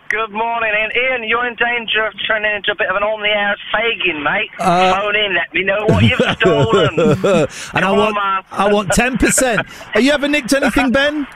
[0.10, 0.92] Good morning, Ian.
[0.96, 4.50] Ian, you're in danger of turning into a bit of an on-the-air Fagin, mate.
[4.58, 7.00] Uh, Phone in, let me know what you've stolen.
[7.00, 8.44] and I Come on, want, man.
[8.52, 9.68] I want ten percent.
[9.70, 11.28] Have you ever nicked anything, Ben?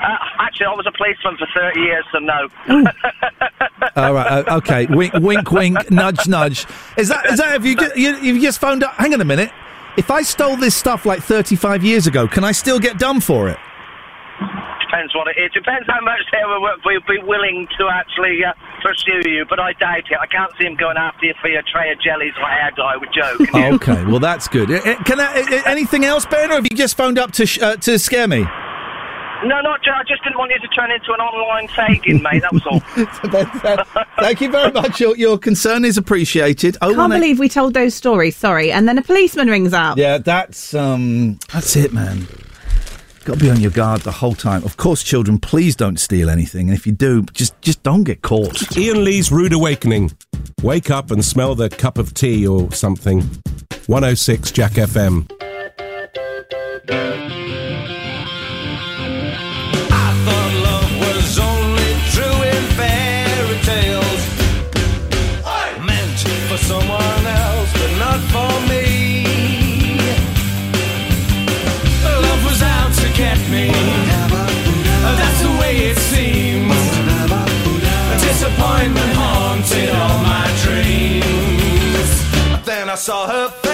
[0.00, 2.48] Uh, actually, I was a policeman for 30 years, so no.
[3.96, 4.86] All right, uh, okay.
[4.86, 5.90] Wink, wink, wink.
[5.90, 6.66] Nudge, nudge.
[6.96, 7.48] Is that is that?
[7.48, 8.94] Have you just, you, you've just phoned up?
[8.94, 9.50] Hang on a minute.
[9.96, 13.48] If I stole this stuff like thirty-five years ago, can I still get done for
[13.48, 13.58] it?
[14.80, 15.50] Depends what it is.
[15.52, 19.98] Depends how much they will be willing to actually uh, pursue you, but I doubt
[20.10, 20.18] it.
[20.18, 22.96] I can't see him going after you for your tray of jellies or hair dye
[22.96, 23.36] with Joe.
[23.74, 24.68] Okay, well that's good.
[25.04, 27.98] Can I, anything else, Ben, or have you just phoned up to sh- uh, to
[27.98, 28.46] scare me?
[29.44, 32.42] No, not I just didn't want you to turn into an online Fagin, mate.
[32.42, 32.80] That was all.
[34.20, 35.00] Thank you very much.
[35.00, 36.76] Your your concern is appreciated.
[36.80, 38.72] I Can't believe we told those stories, sorry.
[38.72, 39.96] And then a policeman rings up.
[39.96, 42.26] Yeah, that's um, that's it, man.
[43.24, 44.64] Got to be on your guard the whole time.
[44.64, 48.22] Of course, children, please don't steal anything, and if you do, just just don't get
[48.22, 48.76] caught.
[48.76, 50.12] Ian Lee's Rude Awakening.
[50.62, 53.20] Wake up and smell the cup of tea or something.
[53.86, 55.28] 106 Jack FM.
[82.98, 83.67] saw her.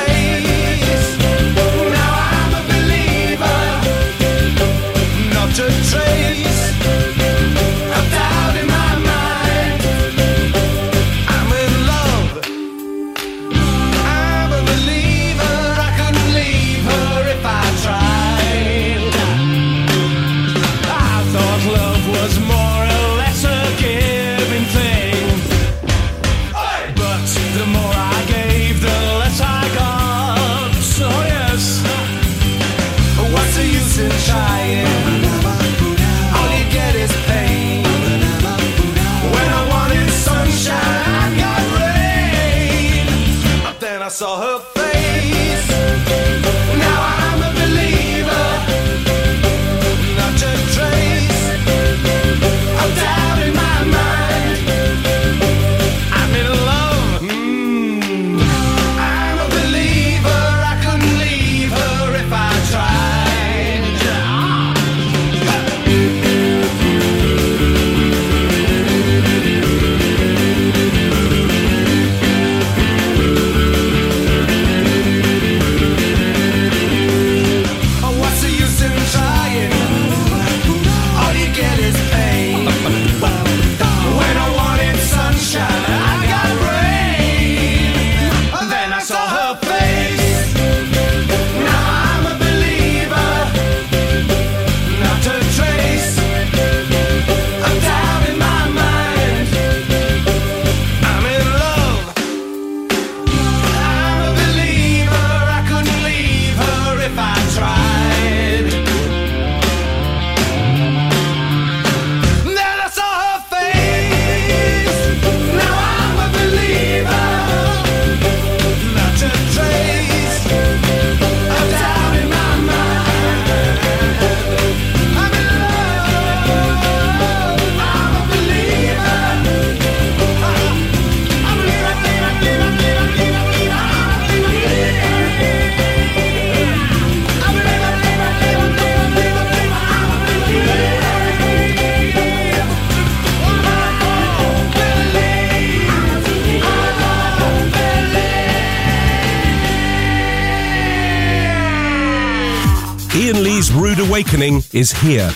[154.35, 155.31] Is here.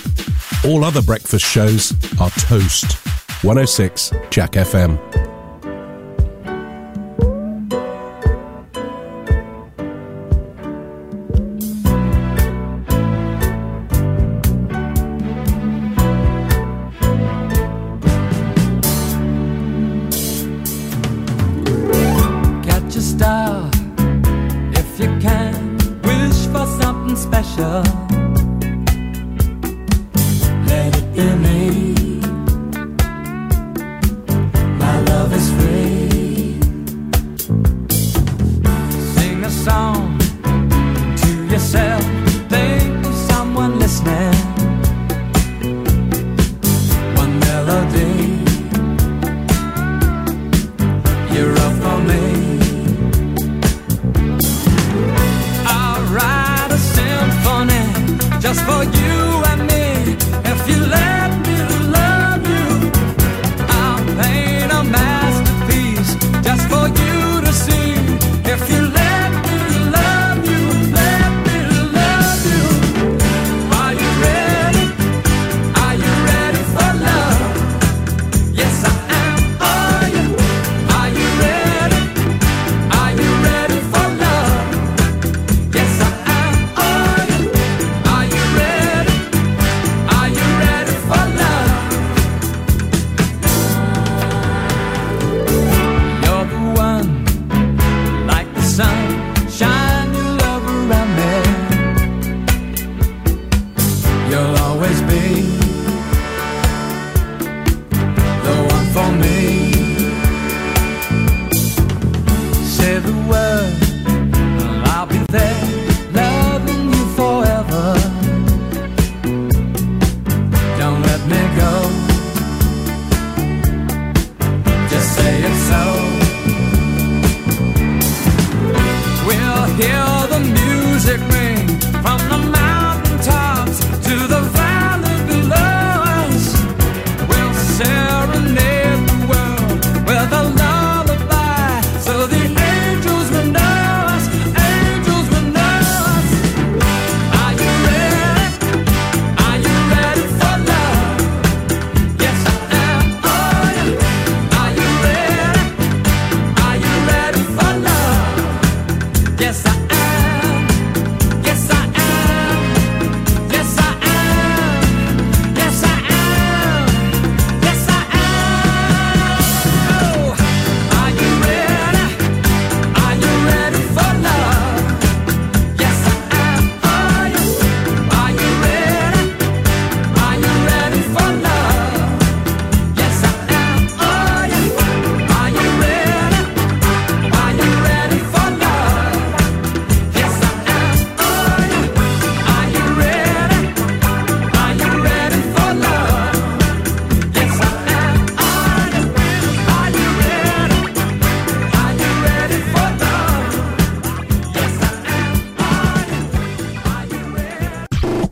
[0.67, 2.95] All other breakfast shows are toast.
[3.45, 4.99] 106 Jack FM.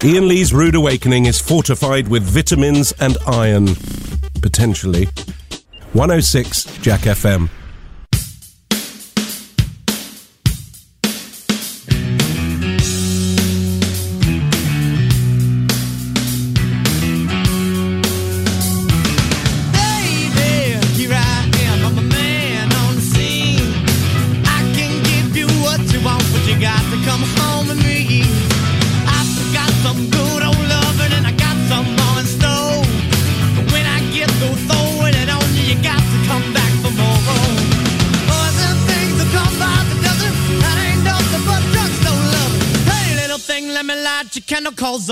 [0.07, 3.67] Ian Lee's Rude Awakening is fortified with vitamins and iron.
[4.41, 5.07] Potentially.
[5.95, 7.49] 106 Jack FM.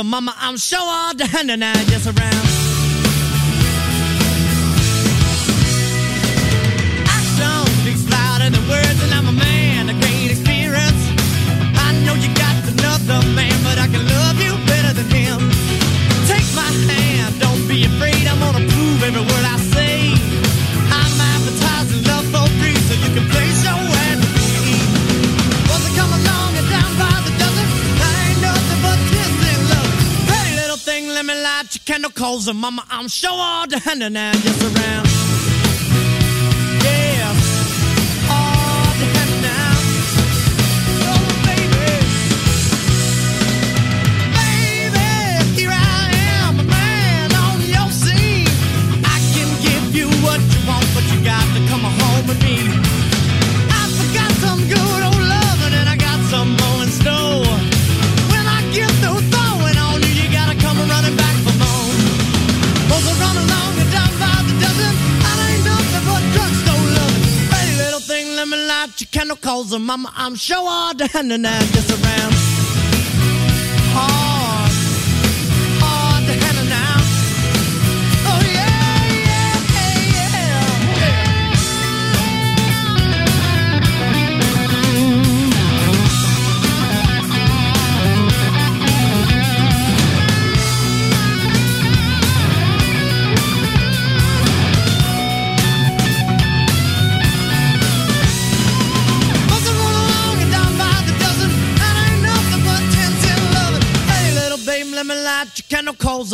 [0.04, 2.73] Mama, I'm sure all the hand and I just around.
[32.44, 35.13] Candle, mama, I'm sure all the hand and just around.
[69.84, 72.33] Mama, I'm sure all hand and I'm just around.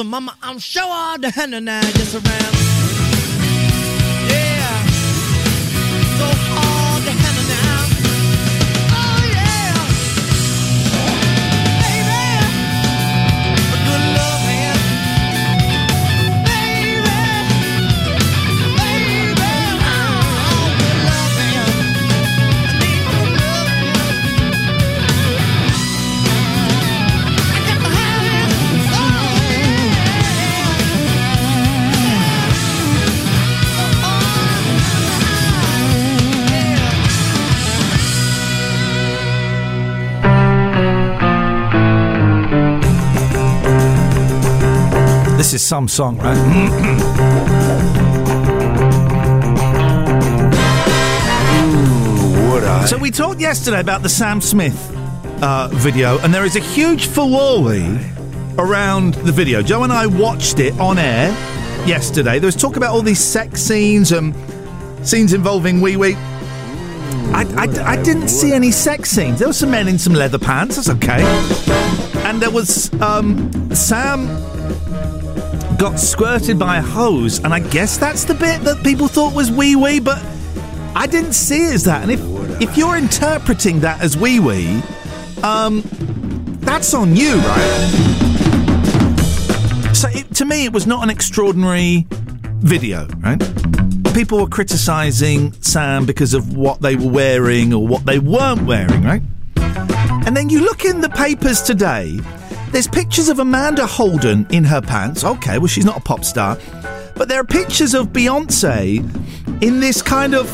[0.05, 2.70] Mama, I'm sure all the hand and I just around.
[45.71, 46.37] Some song, right?
[52.89, 54.75] So we talked yesterday about the Sam Smith
[55.41, 57.71] uh, video, and there is a huge furore
[58.59, 59.63] around the video.
[59.63, 61.29] Joe and I watched it on air
[61.87, 62.41] yesterday.
[62.41, 64.35] There was talk about all these sex scenes and
[65.07, 66.17] scenes involving wee wee.
[67.33, 69.39] I, I, I didn't see any sex scenes.
[69.39, 70.75] There were some men in some leather pants.
[70.75, 71.23] That's okay.
[72.27, 74.50] And there was um, Sam
[75.81, 79.51] got squirted by a hose, and I guess that's the bit that people thought was
[79.51, 80.23] wee wee, but
[80.95, 82.03] I didn't see it as that.
[82.03, 82.21] And if
[82.61, 84.83] if you're interpreting that as wee wee,
[85.43, 85.83] um,
[86.61, 87.91] that's on you, right?
[89.95, 92.07] So it, to me, it was not an extraordinary
[92.59, 93.41] video, right?
[94.13, 99.03] People were criticising Sam because of what they were wearing or what they weren't wearing,
[99.03, 99.23] right?
[100.27, 102.21] And then you look in the papers today,
[102.73, 105.25] there's pictures of Amanda Holden in her pants.
[105.25, 106.59] Okay, well, she's not a pop star.
[107.15, 108.99] But there are pictures of Beyonce
[109.63, 110.49] in this kind of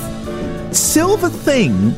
[0.75, 1.91] silver thing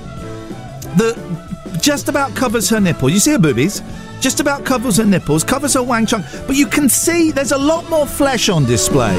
[0.97, 3.09] that just about covers her nipple.
[3.09, 3.82] You see her boobies?
[4.20, 6.27] Just about covers her nipples, covers her wang chunk.
[6.47, 9.16] But you can see there's a lot more flesh on display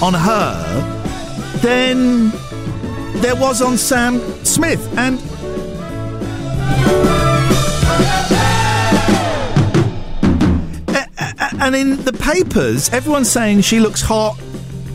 [0.00, 0.54] on her
[1.60, 2.30] than
[3.20, 4.96] there was on Sam Smith.
[4.96, 5.18] And
[11.60, 14.38] and in the papers, everyone's saying she looks hot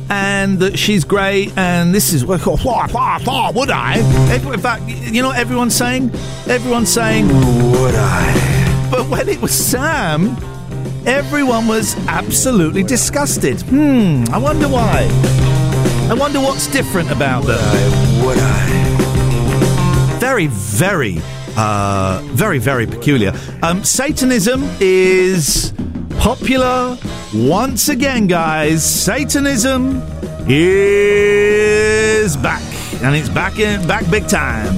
[0.10, 4.00] and that she's great and this is what wah, wah, would I?
[4.34, 6.12] In fact, you know what everyone's saying?
[6.48, 8.90] Everyone's saying would I?
[8.92, 10.36] But when it was Sam,
[11.06, 13.62] Everyone was absolutely disgusted.
[13.64, 15.06] Hmm, I wonder why.
[16.10, 18.26] I wonder what's different about them.
[18.26, 20.18] Would I?
[20.22, 21.18] Very, very,
[21.58, 23.34] uh, very, very peculiar.
[23.62, 25.74] Um, Satanism is
[26.24, 26.98] popular
[27.34, 28.82] once again, guys.
[28.82, 30.02] Satanism
[30.48, 32.64] is back,
[33.04, 34.74] and it's back in back big time.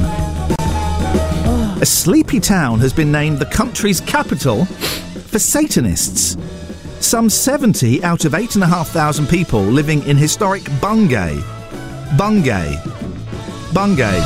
[1.79, 6.35] A sleepy town has been named the country's capital for Satanists.
[6.99, 11.39] Some 70 out of 8,500 people living in historic Bungay.
[12.17, 12.75] Bungay.
[13.71, 14.19] Bungay.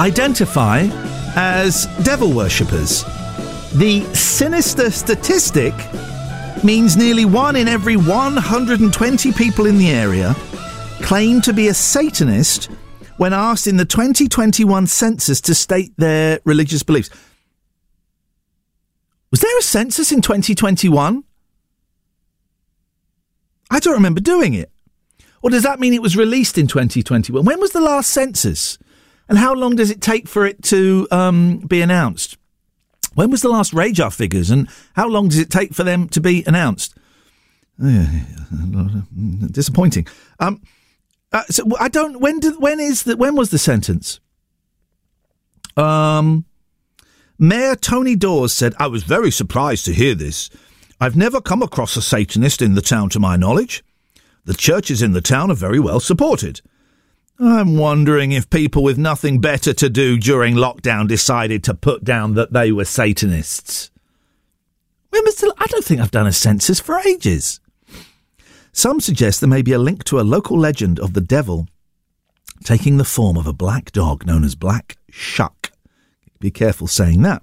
[0.00, 0.88] Identify
[1.36, 3.04] as devil worshippers.
[3.74, 5.74] The sinister statistic
[6.62, 10.32] means nearly one in every 120 people in the area
[11.02, 12.66] claim to be a Satanist
[13.16, 17.10] when asked in the 2021 census to state their religious beliefs.
[19.32, 21.24] Was there a census in 2021?
[23.72, 24.70] I don't remember doing it.
[25.42, 27.44] Or does that mean it was released in 2021?
[27.44, 28.78] When was the last census?
[29.28, 32.38] And how long does it take for it to um, be announced?
[33.14, 36.20] When was the last RAJAR figures and how long does it take for them to
[36.20, 36.96] be announced?
[39.50, 40.06] Disappointing.
[40.40, 40.62] Um,
[41.32, 42.20] uh, so I don't.
[42.20, 42.60] When did?
[42.60, 43.16] When is the?
[43.16, 44.20] When was the sentence?
[45.76, 46.44] Um,
[47.38, 50.48] Mayor Tony Dawes said, "I was very surprised to hear this.
[51.00, 53.82] I've never come across a Satanist in the town, to my knowledge.
[54.44, 56.60] The churches in the town are very well supported.
[57.38, 62.34] I'm wondering if people with nothing better to do during lockdown decided to put down
[62.34, 63.90] that they were Satanists.
[65.12, 67.60] Was I don't think I've done a census for ages.
[68.72, 71.68] Some suggest there may be a link to a local legend of the devil
[72.62, 75.72] taking the form of a black dog known as Black Shuck.
[76.40, 77.42] Be careful saying that.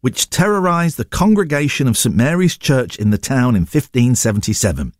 [0.00, 4.92] Which terrorized the congregation of St Mary's Church in the town in 1577.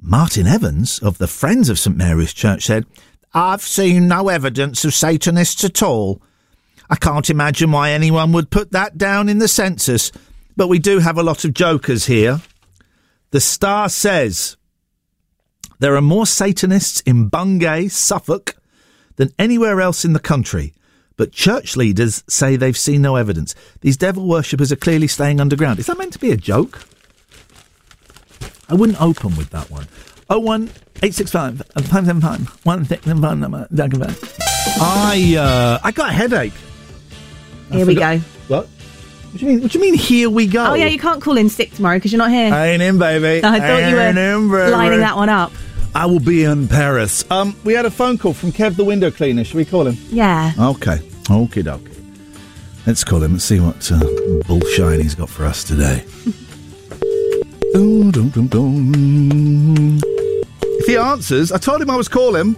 [0.00, 2.86] Martin Evans of the Friends of St Mary's Church said,
[3.34, 6.20] I've seen no evidence of Satanists at all.
[6.90, 10.12] I can't imagine why anyone would put that down in the census,
[10.56, 12.42] but we do have a lot of jokers here.
[13.30, 14.58] The Star says
[15.78, 18.54] there are more Satanists in Bungay, Suffolk,
[19.16, 20.74] than anywhere else in the country,
[21.16, 23.54] but church leaders say they've seen no evidence.
[23.80, 25.78] These devil worshippers are clearly staying underground.
[25.78, 26.82] Is that meant to be a joke?
[28.68, 29.88] I wouldn't open with that one.
[30.28, 30.70] Oh one
[31.02, 33.66] eight six five five seven five one six seven five number.
[34.80, 36.52] I uh, I got a headache.
[37.70, 38.24] I Here we forgot- go.
[38.48, 38.66] What?
[38.66, 39.62] What do you mean?
[39.62, 39.94] What do you mean?
[39.94, 40.66] Here we go.
[40.66, 42.52] Oh yeah, you can't call in sick tomorrow because you're not here.
[42.52, 43.44] I ain't in, baby.
[43.46, 44.72] I thought you Ain't in, were baby.
[44.72, 45.52] lining that one up.
[45.94, 47.24] I will be in Paris.
[47.30, 49.44] Um, we had a phone call from Kev, the window cleaner.
[49.44, 49.96] Should we call him?
[50.10, 50.52] Yeah.
[50.58, 50.96] Okay.
[51.28, 51.88] Okie dokie.
[52.86, 54.00] Let's call him and see what uh,
[54.46, 56.04] bullshine he's got for us today.
[57.72, 60.00] Dum, dum, dum, dum.
[60.82, 62.56] If he answers, I told him I was calling.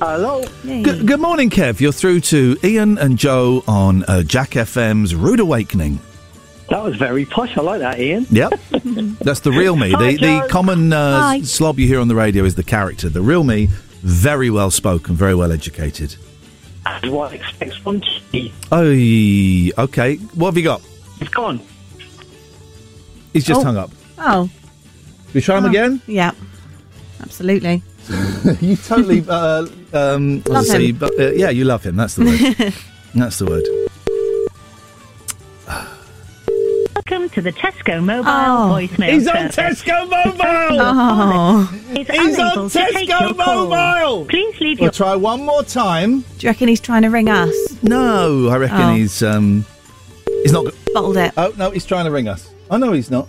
[0.00, 0.42] Hello.
[0.62, 1.78] Good, good morning, Kev.
[1.78, 5.98] You're through to Ian and Joe on uh, Jack FM's Rude Awakening.
[6.70, 7.54] That was very posh.
[7.58, 8.26] I like that, Ian.
[8.30, 8.52] Yep.
[9.20, 9.90] That's the real me.
[9.90, 10.46] Hi, The, the Joe.
[10.48, 11.40] common uh, Hi.
[11.42, 13.10] slob you hear on the radio is the character.
[13.10, 13.66] The real me,
[14.00, 16.16] very well spoken, very well educated.
[16.84, 18.00] That's what I expect from
[18.32, 18.54] T.
[18.72, 20.16] Oh, okay.
[20.16, 20.80] What have you got?
[21.20, 21.60] It's gone.
[23.34, 23.64] He's just Oh.
[23.64, 23.90] hung up.
[24.16, 24.48] Oh.
[25.34, 26.00] We try him Oh, again?
[26.06, 26.32] Yeah.
[27.22, 27.82] Absolutely.
[28.60, 29.24] you totally.
[29.28, 30.96] Uh, um, Love let's see, him.
[30.96, 31.96] but, uh, yeah, you love him.
[31.96, 32.74] That's the word.
[33.14, 33.64] That's the word.
[36.94, 38.70] Welcome to the Tesco mobile Oh.
[38.72, 39.82] voicemail He's on service.
[39.82, 40.38] Tesco Mobile!
[40.80, 41.80] Oh.
[41.90, 43.36] It's He's on unable to take Tesco.
[43.36, 44.24] Mobile!
[44.26, 46.20] Please leave We'll your try one more time.
[46.20, 47.54] Do you reckon he's trying to ring us?
[47.82, 48.94] No, I reckon Oh.
[48.94, 49.64] he's um,
[50.42, 50.66] he's not.
[50.92, 51.32] Bottled it.
[51.36, 52.50] Oh no, he's trying to ring us.
[52.70, 53.26] Oh no, he's not.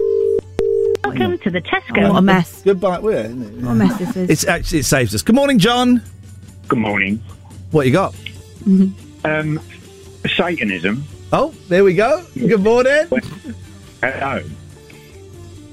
[1.04, 2.10] Welcome to the Tesco.
[2.10, 2.62] What a mess.
[2.64, 3.00] Goodbye.
[3.00, 3.64] We're, isn't it?
[3.64, 4.30] What a mess this is.
[4.30, 5.22] It's actually it saves us.
[5.22, 6.02] Good morning, John.
[6.68, 7.22] Good morning.
[7.72, 8.16] What you got?
[9.24, 9.60] Um,
[10.28, 11.04] Satanism.
[11.32, 12.26] Oh, there we go.
[12.34, 13.08] Good morning.
[14.02, 14.44] Hello.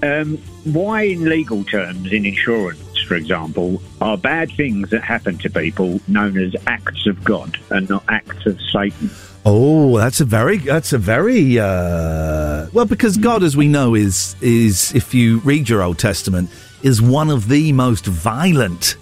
[0.03, 5.49] Um, why, in legal terms, in insurance, for example, are bad things that happen to
[5.51, 9.11] people known as acts of God and not acts of Satan?
[9.49, 14.35] Oh, that's a very that's a very uh, well because God, as we know, is
[14.41, 16.51] is if you read your Old Testament,
[16.83, 18.97] is one of the most violent,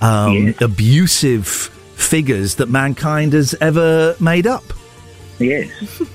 [0.00, 4.62] um, abusive figures that mankind has ever made up.
[5.40, 5.70] Yes,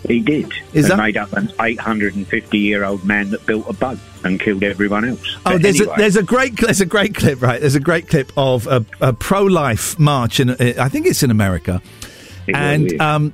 [0.08, 0.52] he did.
[0.74, 4.64] Is that- made up an 850 year old man that built a boat and killed
[4.64, 5.38] everyone else.
[5.46, 7.60] Oh, there's anyway, a there's a great there's a great clip right.
[7.60, 11.32] There's a great clip of a, a pro life march in I think it's in
[11.32, 11.82] America,
[12.48, 13.34] It and um,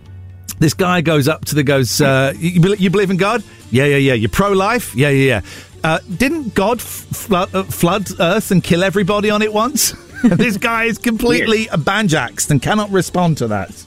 [0.59, 2.01] This guy goes up to the goes.
[2.01, 3.43] Uh, you, you believe in God?
[3.71, 4.13] Yeah, yeah, yeah.
[4.13, 4.93] You're pro-life?
[4.93, 5.41] Yeah, yeah, yeah.
[5.83, 9.93] Uh, didn't God f- uh, flood Earth and kill everybody on it once?
[10.23, 13.85] this guy is completely banjaxed and cannot respond to that.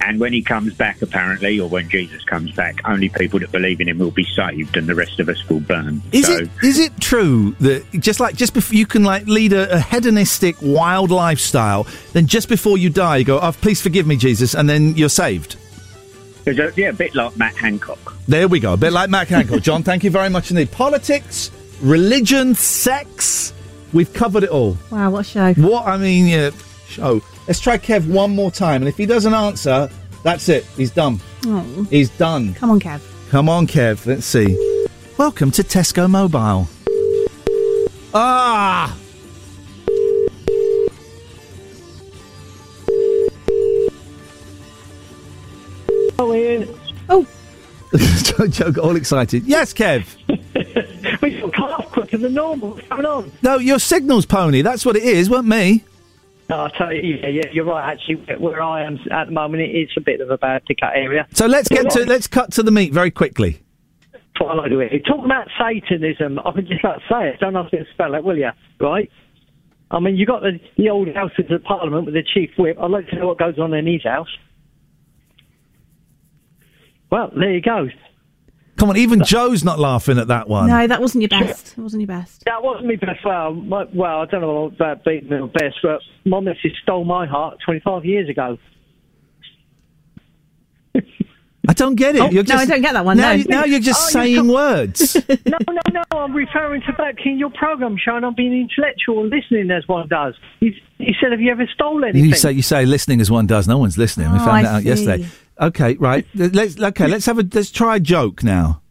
[0.00, 3.80] And when he comes back, apparently, or when Jesus comes back, only people that believe
[3.80, 6.00] in him will be saved, and the rest of us will burn.
[6.12, 9.52] Is so, it is it true that just like just before you can like lead
[9.52, 14.06] a, a hedonistic wild lifestyle, then just before you die you go, "Oh, please forgive
[14.06, 15.56] me, Jesus," and then you're saved?
[16.48, 18.16] There's a, yeah, a bit like Matt Hancock.
[18.26, 19.60] There we go, a bit like Matt Hancock.
[19.60, 20.70] John, thank you very much indeed.
[20.70, 21.50] Politics,
[21.82, 23.52] religion, sex,
[23.92, 24.78] we've covered it all.
[24.90, 25.52] Wow, what a show.
[25.54, 26.50] What I mean, yeah,
[26.86, 27.20] show.
[27.46, 29.90] Let's try Kev one more time, and if he doesn't answer,
[30.22, 30.64] that's it.
[30.74, 31.20] He's done.
[31.44, 31.86] Oh.
[31.90, 32.54] He's done.
[32.54, 33.02] Come on, Kev.
[33.28, 34.06] Come on, Kev.
[34.06, 34.86] Let's see.
[35.18, 36.66] Welcome to Tesco Mobile.
[38.14, 38.96] Ah!
[46.18, 46.68] Oh, Ian.
[47.08, 47.26] Oh.
[48.48, 49.44] Joe, got all excited.
[49.44, 50.16] Yes, Kev.
[51.22, 52.70] We got cut off quicker than normal.
[52.70, 53.32] What's going on?
[53.42, 54.62] No, your signals pony.
[54.62, 55.82] That's what it is, weren't me.
[56.48, 57.92] No, I tell you, yeah, yeah, you're right.
[57.92, 60.92] Actually, where I am at the moment, it is a bit of a bad pick-up
[60.94, 61.26] area.
[61.34, 63.60] So let's get to let's cut to the meat very quickly.
[64.12, 65.00] That's what I like to hear.
[65.00, 67.40] Talking about Satanism, I can just about to say it.
[67.40, 68.50] Don't ask me to spell it, will you?
[68.80, 69.10] Right?
[69.90, 72.76] I mean, you got the, the old houses of Parliament with the chief whip.
[72.80, 74.28] I'd like to know what goes on in his house.
[77.10, 77.88] Well, there you go.
[78.76, 80.68] Come on, even Joe's not laughing at that one.
[80.68, 81.72] No, that wasn't your best.
[81.76, 82.44] It wasn't your best.
[82.44, 83.24] That wasn't me best.
[83.24, 87.26] Well, my, well, I don't know about being my best, but my missus stole my
[87.26, 88.56] heart 25 years ago.
[91.70, 92.22] I don't get it.
[92.22, 93.42] Oh, you're no, I don't get that one, Now, no.
[93.46, 95.16] now you're just Oh, you're saying com- words.
[95.28, 96.02] no, no, no.
[96.12, 100.08] I'm referring to back in your program, showing I'm being intellectual and listening as one
[100.08, 100.34] does.
[100.60, 103.46] You, you said, "Have you ever stolen anything?" You say you say listening as one
[103.46, 103.68] does.
[103.68, 104.30] No one's listening.
[104.32, 105.28] we Oh, found I that out yesterday.
[105.60, 106.26] Okay, right.
[106.34, 107.08] Let's okay.
[107.08, 108.82] Let's have a let's try a joke now.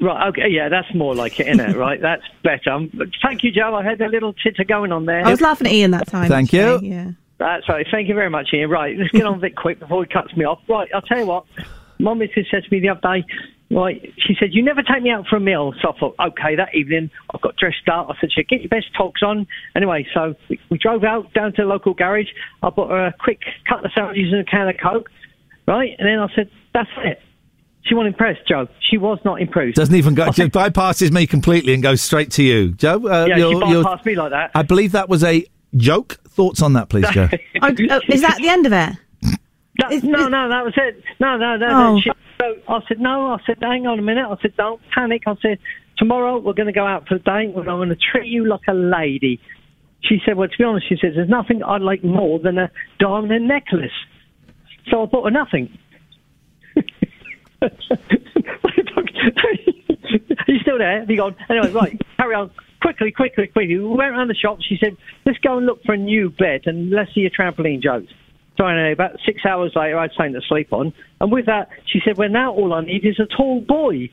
[0.00, 1.76] Right, okay, yeah, that's more like it, isn't it?
[1.78, 2.70] right, that's better.
[2.70, 2.90] Um,
[3.22, 3.74] thank you, Joe.
[3.74, 5.24] I had a little titter going on there.
[5.24, 6.28] I was laughing at Ian that time.
[6.28, 6.80] Thank you.
[6.82, 7.12] Yeah.
[7.38, 7.86] That's right.
[7.90, 8.70] Thank you very much, Ian.
[8.70, 10.60] Right, let's get on with it quick before he cuts me off.
[10.68, 11.44] Right, I'll tell you what.
[11.98, 13.24] My missus said to me the other day,
[13.70, 15.72] right, she said, You never take me out for a meal.
[15.80, 18.08] So I thought, okay, that evening I got dressed up.
[18.10, 19.46] I said, "Shit, Get your best togs on.
[19.76, 22.28] Anyway, so we, we drove out down to the local garage.
[22.62, 25.10] I bought her a quick couple of sandwiches and a can of Coke,
[25.66, 25.90] right?
[25.98, 27.20] And then I said, That's it.
[27.84, 28.66] She wasn't impressed, Joe.
[28.80, 29.76] She was not impressed.
[29.76, 30.30] Doesn't even go.
[30.30, 32.96] Just bypasses me completely and goes straight to you, Joe.
[33.06, 34.50] Uh, yeah, she you're- you're- bypassed me like that.
[34.54, 35.44] I believe that was a
[35.76, 36.18] joke.
[36.28, 37.28] Thoughts on that, please, Joe?
[37.62, 38.96] Oh, oh, is that the end of it?
[39.78, 41.02] No, no, no, that was it.
[41.18, 41.66] No, no, no.
[41.66, 41.94] Oh.
[41.94, 42.00] no.
[42.00, 42.10] She,
[42.40, 43.32] so I said, no.
[43.32, 44.26] I said, hang on a minute.
[44.26, 45.22] I said, don't panic.
[45.26, 45.58] I said,
[45.98, 47.52] tomorrow we're going to go out for the day.
[47.56, 49.40] I'm going to treat you like a lady.
[50.02, 52.70] She said, well, to be honest, she says, there's nothing I'd like more than a
[52.98, 53.92] diamond necklace.
[54.90, 55.78] So I bought her nothing.
[57.62, 57.70] Are
[60.48, 61.00] you still there?
[61.00, 61.36] Have you gone?
[61.48, 62.50] Anyway, right, carry on.
[62.82, 63.78] Quickly, quickly, quickly.
[63.78, 64.58] We went around the shop.
[64.60, 67.82] She said, let's go and look for a new bed and let's see your trampoline
[67.82, 68.12] jokes.
[68.58, 70.92] So anyway, about six hours later, I had something to sleep on.
[71.20, 74.10] And with that, she said, well, now all I need is a tall boy.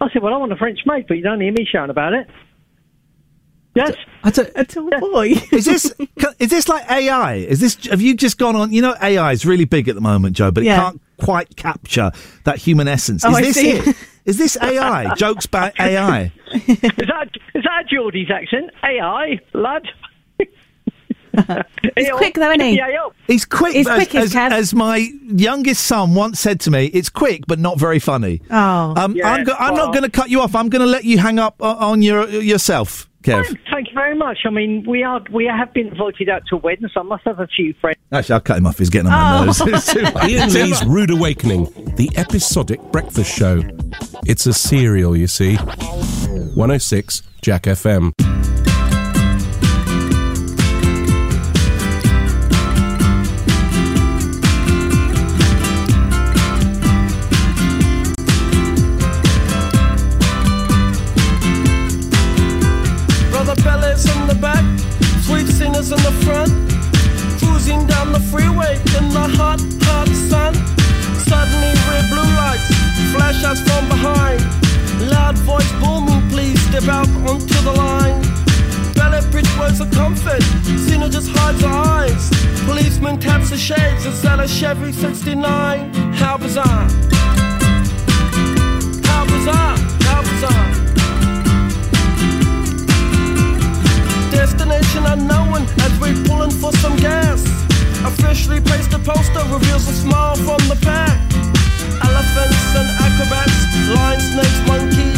[0.00, 2.14] I said, well, I want a French maid, but you don't hear me shouting about
[2.14, 2.28] it.
[3.74, 3.94] Yes.
[4.24, 5.28] a tall boy.
[5.52, 5.94] is this
[6.38, 7.34] is this like AI?
[7.36, 8.72] Is this have you just gone on?
[8.72, 12.10] You know, AI is really big at the moment, Joe, but it can't quite capture
[12.44, 13.24] that human essence.
[13.24, 13.70] Oh, is I this see.
[13.70, 13.96] it?
[14.26, 15.14] Is this AI?
[15.16, 16.32] Jokes by AI.
[16.52, 18.70] is that is that Geordie's accent?
[18.84, 19.82] AI, lad.
[21.96, 22.76] He's quick though, isn't he?
[22.76, 23.08] Yeah, yeah.
[23.26, 23.72] He's quick.
[23.74, 27.44] He's as, quick as as, as my youngest son once said to me, "It's quick,
[27.48, 30.40] but not very funny." Oh, Um, Yeah, I'm, go- I'm not going to cut you
[30.42, 30.54] off.
[30.54, 33.58] I'm going to let you hang up o- on your yourself, Kev.
[33.70, 34.38] Thank you very much.
[34.44, 37.24] I mean, we are we have been invited out to a wedding, so I must
[37.24, 37.96] have a few friends.
[38.12, 38.78] Actually, I'll cut him off.
[38.78, 39.44] He's getting on my Oh.
[39.44, 39.60] nerves.
[39.66, 39.96] It's.
[40.28, 40.84] Ian Lee's.
[40.84, 41.64] Rude Awakening,
[41.96, 43.62] the episodic breakfast show.
[44.26, 45.56] It's a serial, you see.
[45.56, 48.12] 106 Jack FM.
[84.62, 85.92] Chevy 69.
[86.14, 86.86] How bizarre.
[89.02, 89.76] How bizarre.
[90.06, 90.68] How bizarre.
[94.30, 97.42] Destination unknown as we pulling for some gas.
[98.04, 101.18] Officially placed a poster reveals a smile from the back.
[102.04, 103.58] Elephants and acrobats,
[103.96, 105.10] lion, snakes, monkey.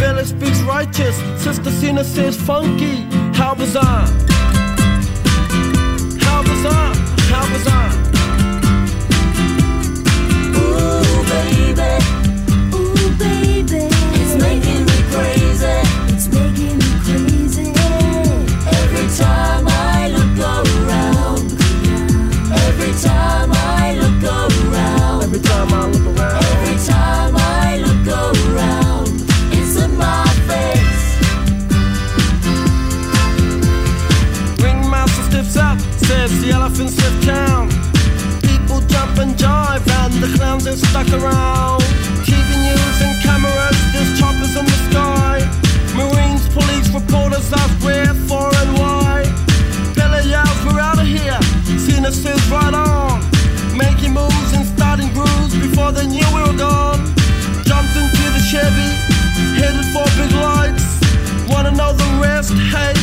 [0.00, 3.02] Village speaks righteous, Sister Sina says funky.
[3.34, 4.06] How bizarre.
[6.24, 6.94] How bizarre.
[7.28, 7.91] How bizarre.
[41.02, 41.61] stuck around.
[61.92, 62.94] the rest, hey,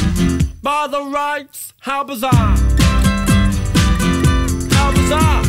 [0.62, 2.56] by the rights, how bizarre.
[4.72, 5.49] How bizarre.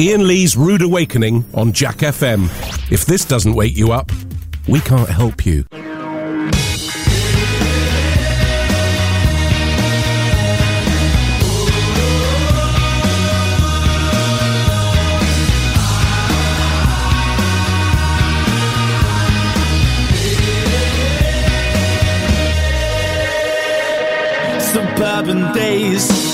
[0.00, 2.44] Ian Lee's Rude Awakening on Jack FM.
[2.90, 4.10] If this doesn't wake you up,
[4.66, 5.66] we can't help you.
[24.62, 26.29] Suburban days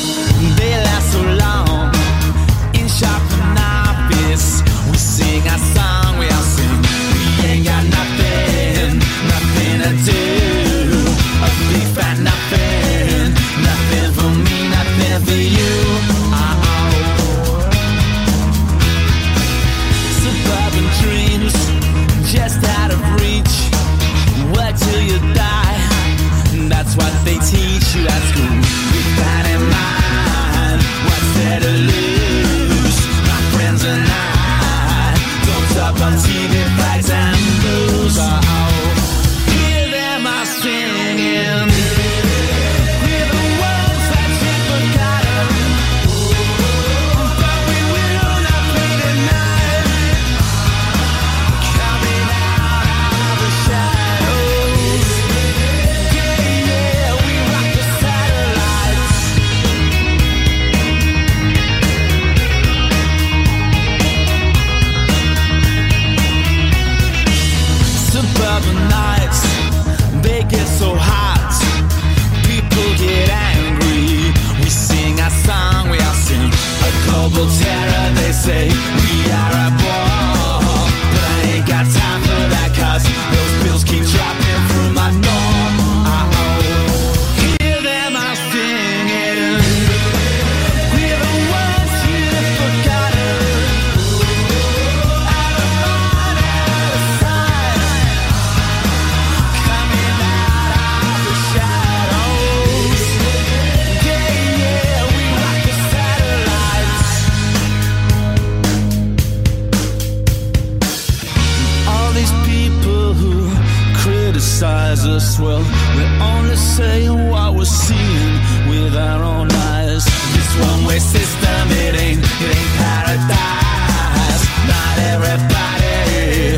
[114.97, 115.63] eyes aswell.
[115.97, 118.35] We only saying what we're seeing
[118.69, 120.05] with our own eyes.
[120.05, 124.43] This one-way system, it ain't, it ain't paradise.
[124.73, 126.57] Not everybody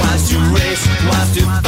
[0.00, 1.63] wants to race, wants to.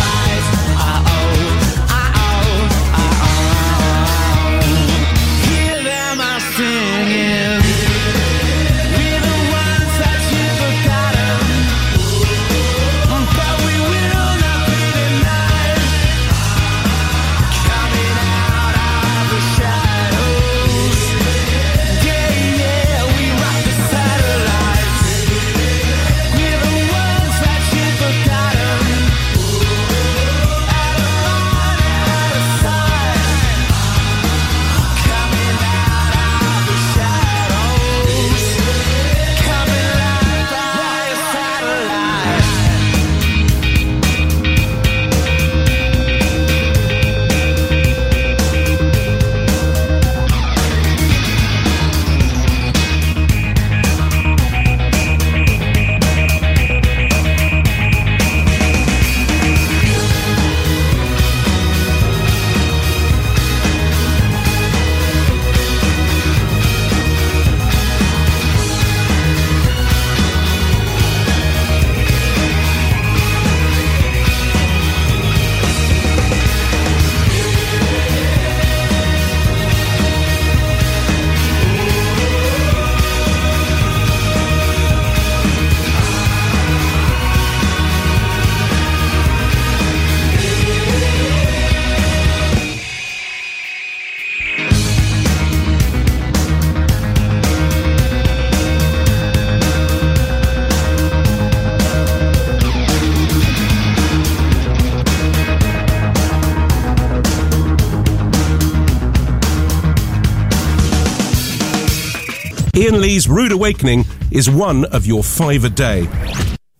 [113.16, 116.06] Today's Rude Awakening is one of your five a day.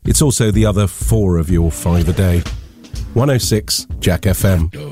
[0.04, 2.40] It's also the other four of your five a day.
[3.14, 4.85] 106 Jack FM.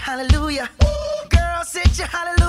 [0.00, 0.68] hallelujah.
[0.84, 2.43] Ooh, girl, sit your hallelujah.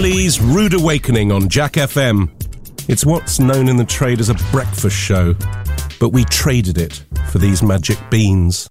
[0.00, 2.30] Lee's Rude Awakening on Jack FM.
[2.88, 5.34] It's what's known in the trade as a breakfast show,
[6.00, 8.70] but we traded it for these magic beans.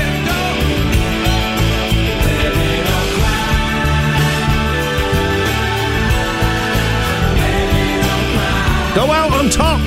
[9.51, 9.79] top.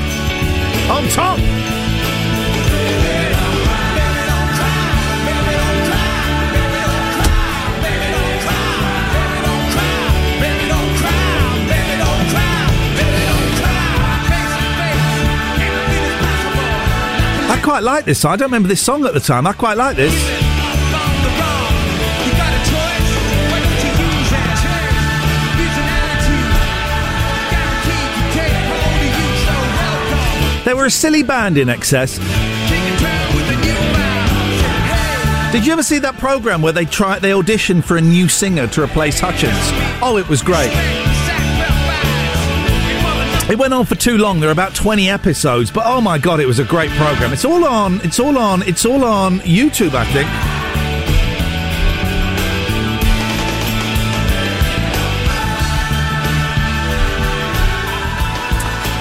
[0.91, 1.39] On top.
[17.47, 18.25] I quite like this.
[18.25, 19.47] I don't remember this song at the time.
[19.47, 20.44] I quite like this.
[30.75, 32.19] They were a silly band INXS.
[35.53, 38.67] Did you ever see that program where they try they auditioned for a new singer
[38.67, 39.55] to replace Hutchence?
[40.03, 40.73] Oh, it was great.
[43.49, 44.41] It went on for too long.
[44.41, 47.33] There were about twenty episodes, but oh my god, it was a great program.
[47.33, 48.01] It's all on.
[48.01, 48.63] It's all on.
[48.65, 50.29] It's all on YouTube, I think.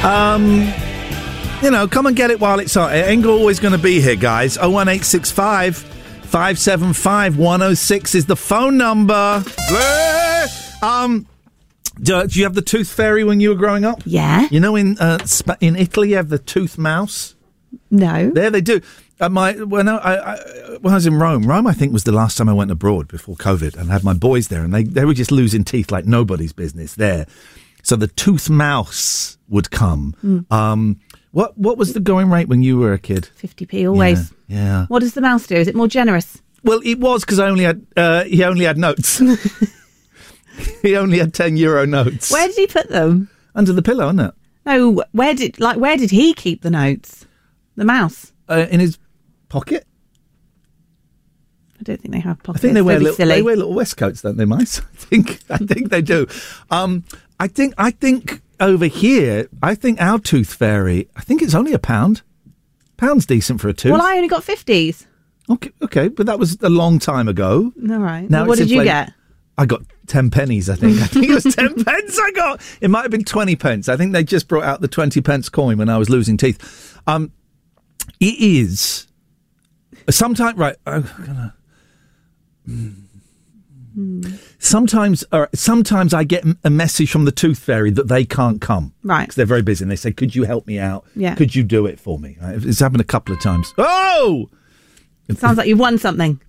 [0.06, 0.83] Um,
[1.64, 2.94] you know, come and get it while it's on.
[2.94, 4.58] It ain't always going to be here, guys.
[4.58, 9.44] 01865 575 106 is the phone number.
[10.82, 11.26] Um,
[12.02, 14.02] do, do you have the tooth fairy when you were growing up?
[14.06, 14.48] Yeah.
[14.52, 17.36] You know, in uh, Sp- in Italy, you have the tooth mouse.
[17.90, 18.30] No.
[18.32, 18.82] There they do.
[19.22, 20.38] Uh, my when I, I, I
[20.82, 23.08] when I was in Rome, Rome I think was the last time I went abroad
[23.08, 25.92] before COVID, and I had my boys there, and they they were just losing teeth
[25.92, 27.26] like nobody's business there.
[27.84, 30.16] So the tooth mouse would come.
[30.24, 30.52] Mm.
[30.52, 31.00] Um,
[31.34, 33.28] what what was the going rate when you were a kid?
[33.42, 34.32] 50p always.
[34.48, 34.58] Yeah.
[34.58, 34.86] yeah.
[34.86, 35.56] What does the mouse do?
[35.56, 36.42] Is it more generous?
[36.64, 39.18] Well, it was because I only had uh, he only had notes.
[40.82, 43.30] he only had ten euro notes Where did he put them?
[43.56, 44.34] under the pillow, isn't it?
[44.66, 47.26] No, where did like where did he keep the notes?
[47.76, 48.32] The mouse.
[48.48, 49.00] Uh, in his
[49.50, 49.88] pocket.
[51.80, 52.62] I don't think they have pockets.
[52.62, 54.80] I think they wear little, they wear little waistcoats, don't they, mice?
[54.94, 56.28] I think I think they do.
[56.70, 57.04] Um,
[57.40, 61.10] I think I think over here, I think our tooth fairy.
[61.16, 62.22] I think it's only a pound.
[62.98, 63.92] Pound's decent for a tooth.
[63.92, 65.06] Well, I only got fifties.
[65.50, 67.74] okay, okay, but that was a long time ago.
[67.90, 68.30] All right.
[68.30, 69.14] Now Well, what did you get?
[69.58, 70.70] I got ten pennies.
[70.70, 71.00] I think.
[71.02, 72.20] I think it was ten pence.
[72.20, 72.62] I got.
[72.82, 73.90] It might have been twenty pence.
[73.90, 77.00] I think they just brought out the twenty pence coin when I was losing teeth.
[77.06, 77.32] Um,
[78.20, 79.08] it is
[80.10, 80.76] sometimes right.
[80.88, 81.54] I'm gonna.
[84.60, 88.62] Sometimes, all right, sometimes I get a message from the tooth fairy that they can't
[88.62, 88.94] come.
[89.04, 89.22] Right.
[89.24, 91.06] Because they're very busy, and they say, "Could you help me out?
[91.16, 91.36] Yeah.
[91.36, 93.74] Could you do it for me?" It's happened a couple of times.
[93.78, 94.50] Oh,
[95.28, 96.42] It sounds like you've won something.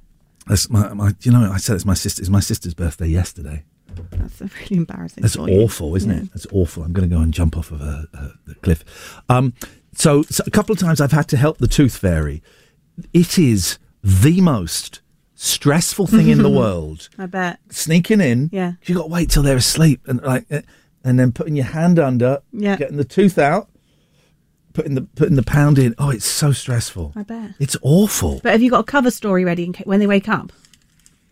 [0.46, 1.12] that's my, my.
[1.22, 2.20] You know, I said it's my sister.
[2.22, 3.64] It's my sister's birthday yesterday.
[4.10, 5.22] That's really embarrassing.
[5.22, 6.22] That's awful, isn't Yeah.
[6.22, 6.32] it?
[6.32, 6.82] That's awful.
[6.82, 8.84] I'm going to go and jump off of a, a, a cliff.
[9.28, 9.54] Um,
[9.94, 12.42] so, so a couple of times I've had to help the tooth fairy.
[13.12, 15.00] It is the most
[15.34, 17.08] stressful thing in the world.
[17.18, 17.58] I bet.
[17.70, 18.72] Sneaking in, Yeah.
[18.84, 20.62] you got to wait till they're asleep and like, eh,
[21.02, 22.76] and then putting your hand under, Yeah.
[22.76, 23.68] getting the tooth out,
[24.72, 25.94] putting the putting the pound in.
[25.98, 27.12] Oh, it's so stressful.
[27.16, 27.52] I bet.
[27.58, 28.40] It's awful.
[28.42, 30.52] But have you got a cover story ready in ca- when they wake up?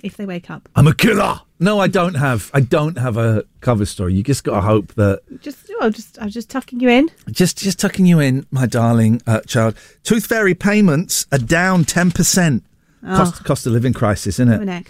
[0.02, 1.40] If they wake up, I'm a killer.
[1.60, 2.50] No, I don't have.
[2.52, 4.14] I don't have a cover story.
[4.14, 7.08] You just got to hope that just oh, just I'm just tucking you in.
[7.30, 9.76] Just just tucking you in, my darling uh, child.
[10.02, 12.64] Tooth fairy payments are down ten percent.
[13.04, 13.16] Oh.
[13.16, 14.86] Cost cost of living crisis, isn't it?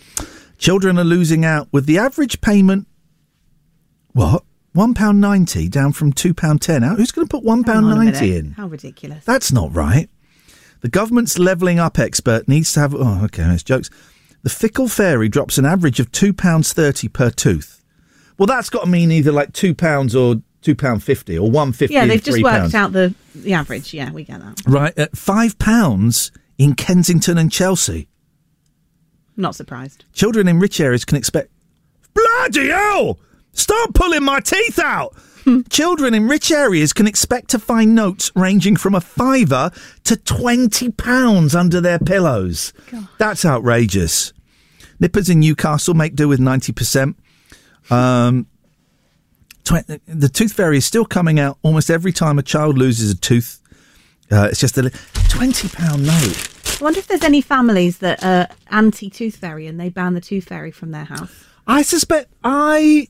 [0.58, 2.86] Children are losing out with the average payment.
[4.12, 6.84] What one pound ninety down from two pound ten.
[6.84, 6.98] Out.
[6.98, 8.52] Who's going to put one pound ninety in?
[8.52, 9.24] How ridiculous.
[9.24, 10.08] That's not right.
[10.80, 12.94] The government's levelling up expert needs to have.
[12.94, 13.88] Oh, okay, it's jokes.
[14.42, 17.82] The fickle fairy drops an average of two pounds thirty per tooth.
[18.38, 21.72] Well, that's got to mean either like two pounds or two pound fifty or one
[21.72, 21.94] fifty.
[21.94, 22.74] yeah, they've just worked pounds.
[22.74, 23.94] out the the average.
[23.94, 24.60] Yeah, we get that.
[24.66, 26.32] Right, at five pounds
[26.62, 28.08] in Kensington and Chelsea.
[29.36, 30.04] Not surprised.
[30.12, 31.50] Children in rich areas can expect.
[32.14, 33.18] Bloody hell!
[33.52, 35.14] Stop pulling my teeth out!
[35.70, 39.72] Children in rich areas can expect to find notes ranging from a fiver
[40.04, 42.72] to twenty pounds under their pillows.
[42.92, 43.08] God.
[43.18, 44.32] That's outrageous.
[45.00, 47.16] Nippers in Newcastle make do with ninety percent.
[47.90, 48.46] Um,
[49.64, 53.16] tw- the tooth fairy is still coming out almost every time a child loses a
[53.16, 53.60] tooth.
[54.30, 54.90] Uh, it's just a li-
[55.28, 56.48] twenty pound note.
[56.82, 60.20] I wonder if there's any families that are anti tooth fairy and they ban the
[60.20, 61.32] tooth fairy from their house.
[61.64, 63.06] I suspect I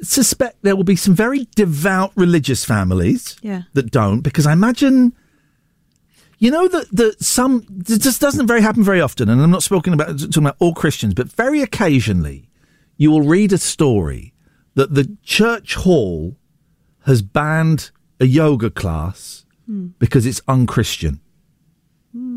[0.00, 3.64] suspect there will be some very devout religious families Yeah.
[3.74, 5.12] that don't because I imagine
[6.38, 9.92] you know that that some this doesn't very happen very often and I'm not speaking
[9.92, 12.48] about talking about all Christians but very occasionally
[12.96, 14.32] you will read a story
[14.76, 16.38] that the church hall
[17.04, 19.88] has banned a yoga class Hmm.
[19.98, 21.20] because it's unchristian.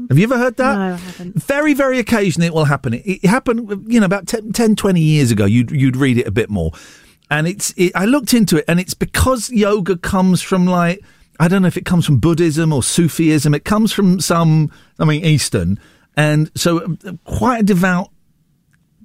[0.10, 0.76] Have you ever heard that?
[0.76, 1.44] No, I haven't.
[1.44, 2.94] Very, very occasionally it will happen.
[2.94, 5.46] It, it happened, you know, about 10, 10, 20 years ago.
[5.46, 6.72] You'd, you'd read it a bit more.
[7.30, 11.04] And it's, it, I looked into it and it's because yoga comes from like,
[11.40, 13.54] I don't know if it comes from Buddhism or Sufism.
[13.54, 15.80] It comes from some, I mean, Eastern.
[16.16, 18.10] And so uh, quite a devout,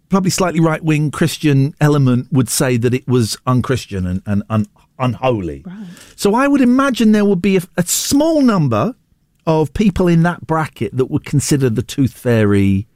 [0.09, 4.67] probably slightly right wing Christian element would say that it was unchristian and, and un,
[4.99, 5.65] unholy.
[6.17, 8.95] So I would imagine there would be a, a small number
[9.49, 12.87] of people in that bracket that would consider the tooth fairy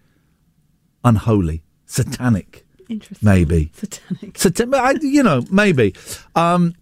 [1.02, 2.64] unholy, satanic.
[2.88, 3.26] Interesting.
[3.26, 3.72] Maybe.
[3.74, 4.38] Satanic.
[4.38, 5.94] Satan- I, you know, maybe.
[6.34, 6.74] Um,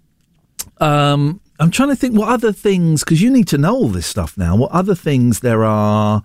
[0.79, 4.07] um, I'm trying to think what other things, because you need to know all this
[4.07, 4.57] stuff now.
[4.57, 6.25] What other things there are?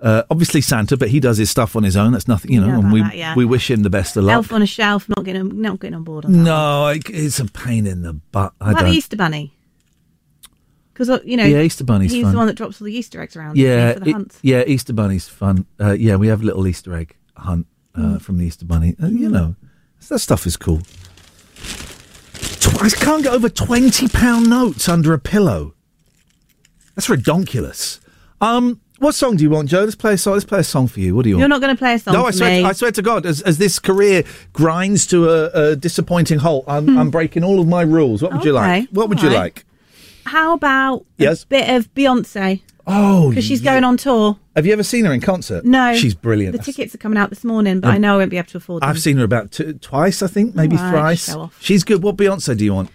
[0.00, 2.12] Uh, obviously Santa, but he does his stuff on his own.
[2.12, 2.68] That's nothing, you know.
[2.68, 3.34] know and we that, yeah.
[3.34, 4.34] we wish him the best of luck.
[4.34, 6.44] Elf on a shelf, not getting not getting on board on.
[6.44, 8.52] No, it, it's a pain in the butt.
[8.60, 8.90] I What about don't.
[8.90, 9.55] the Easter Bunny?
[10.96, 12.32] Because you know, Yeah, Easter Bunny's He's fun.
[12.32, 13.56] the one that drops all the Easter eggs around.
[13.58, 14.64] yeah, for the it- yeah.
[14.66, 15.66] Easter Bunny's fun.
[15.80, 18.22] Uh, yeah, we have a little Easter egg hunt uh, Mm.
[18.22, 18.96] from the Easter Bunny.
[19.02, 19.56] Uh, you know,
[20.08, 20.80] that stuff is cool.
[22.80, 25.74] I can't get over twenty pound notes under a pillow.
[26.94, 28.00] That's redonkulous.
[28.40, 29.80] Um, what song do you want, Joe?
[29.84, 30.32] Let's play a song.
[30.34, 31.14] Let's play a song for you.
[31.14, 31.40] What do you want?
[31.40, 32.62] You're not going to play a song no, for I swear, me.
[32.62, 34.24] To, I swear to God, as, as this career
[34.54, 38.22] grinds to a, a disappointing halt, I'm, I'm breaking all of my rules.
[38.22, 38.56] What would you Hmm.
[38.56, 38.88] Like?
[38.90, 39.36] What would all you right.
[39.54, 39.65] like?
[40.26, 41.44] How about Yes.
[41.44, 42.60] a bit of Beyonce?
[42.86, 44.38] Oh, because she's going on tour.
[44.54, 45.64] Have you ever seen her in concert?
[45.64, 46.56] No, she's brilliant.
[46.56, 48.48] The tickets are coming out this morning, but Um, I know I won't be able
[48.50, 48.88] to afford them.
[48.88, 51.34] I've seen her about two, twice, I think, maybe right, thrice.
[51.60, 52.02] She's good.
[52.02, 52.90] What Beyonce do you want?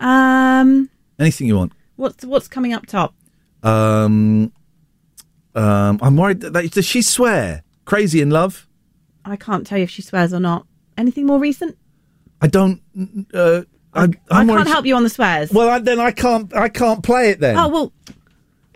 [0.00, 0.88] Um,
[1.18, 1.72] Anything you want?
[1.96, 3.14] what's what's coming up top?
[3.62, 4.52] Um,
[5.54, 6.40] um, I'm worried.
[6.40, 7.62] That, that, does she swear?
[7.84, 8.66] Crazy in love?
[9.24, 10.66] I can't tell you if she swears or not.
[10.98, 11.76] Anything more recent?
[12.40, 12.80] I don't.
[13.32, 13.62] Uh,
[13.94, 15.52] I, I'm I can't she- help you on the swears.
[15.52, 16.54] Well, I, then I can't.
[16.54, 17.56] I can't play it then.
[17.56, 17.92] Oh well,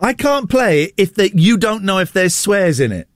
[0.01, 3.07] I can't play it if that you don't know if there's swears in it.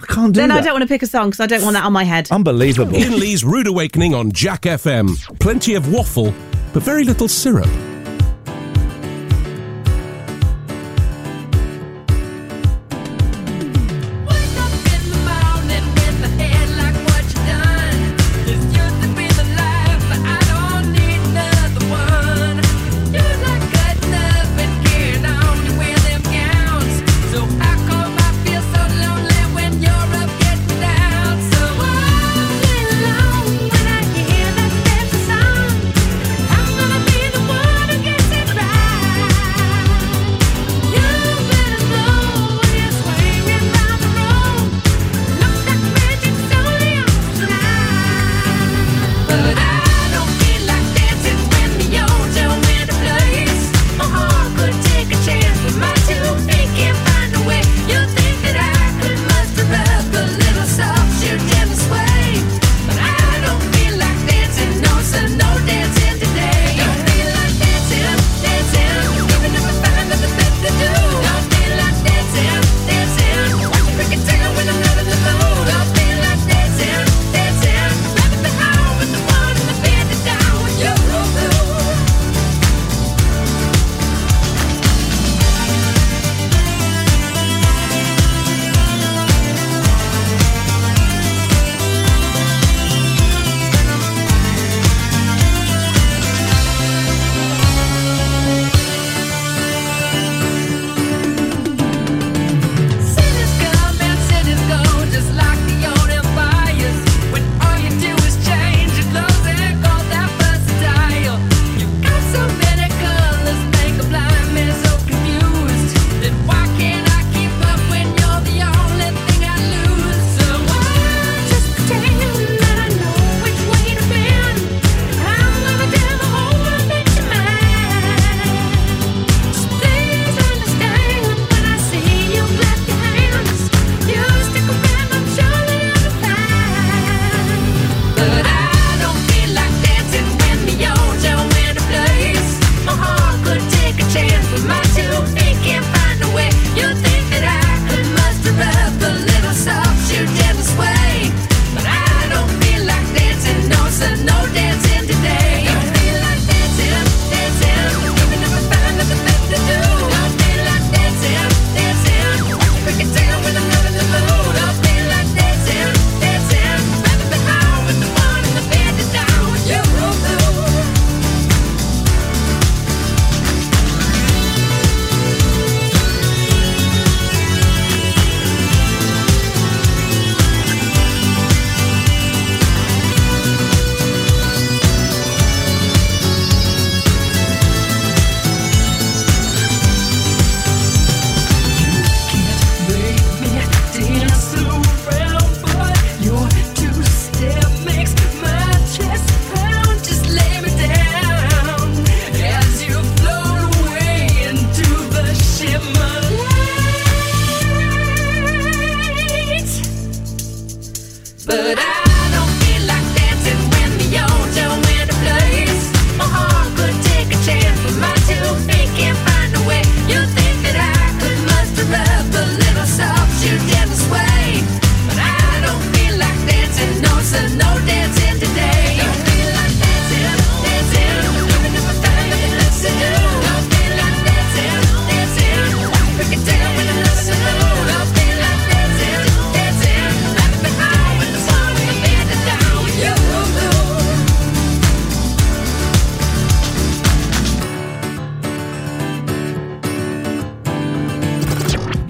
[0.00, 0.58] I can't do then that.
[0.58, 2.30] I don't want to pick a song because I don't want that on my head.
[2.30, 2.96] Unbelievable.
[2.96, 5.16] Ian Lee's Rude Awakening on Jack FM.
[5.38, 6.34] Plenty of waffle,
[6.72, 7.68] but very little syrup.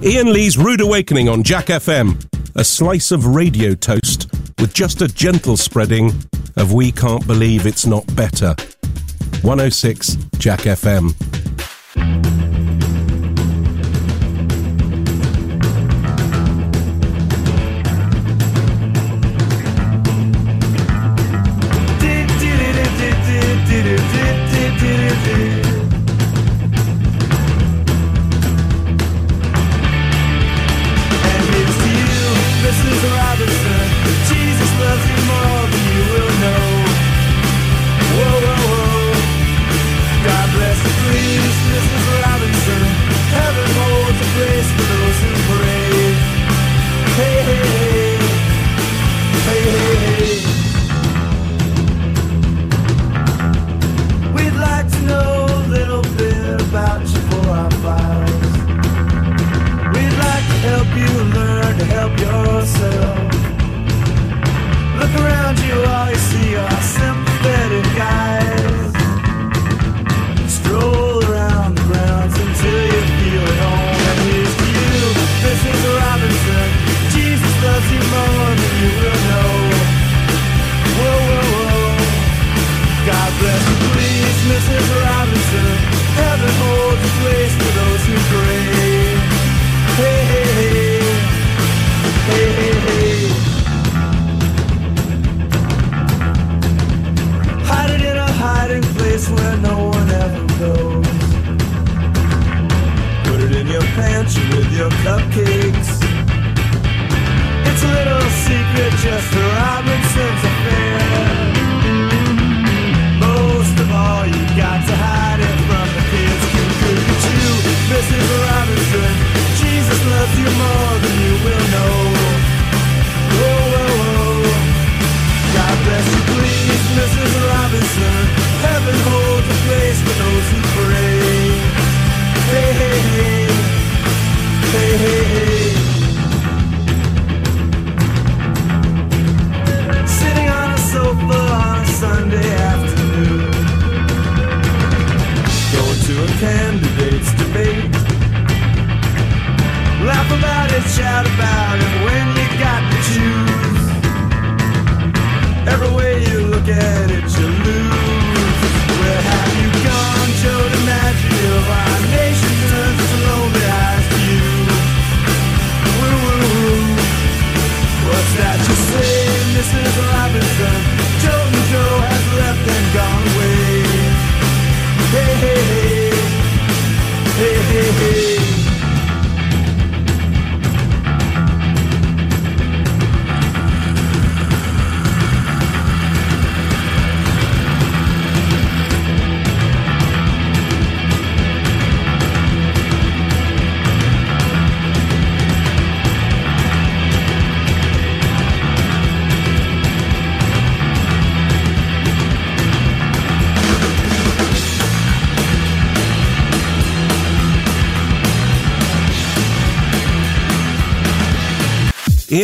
[0.04, 2.22] Ian Lee's Rude Awakening on Jack FM.
[2.56, 6.12] A slice of radio toast with just a gentle spreading
[6.56, 8.54] of We Can't Believe It's Not Better.
[9.40, 11.14] 106 Jack FM.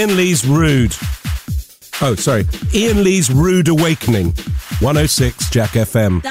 [0.00, 0.96] Ian Lee's Rude.
[2.00, 2.46] Oh, sorry.
[2.72, 4.32] Ian Lee's Rude Awakening.
[4.80, 6.22] 106 Jack FM.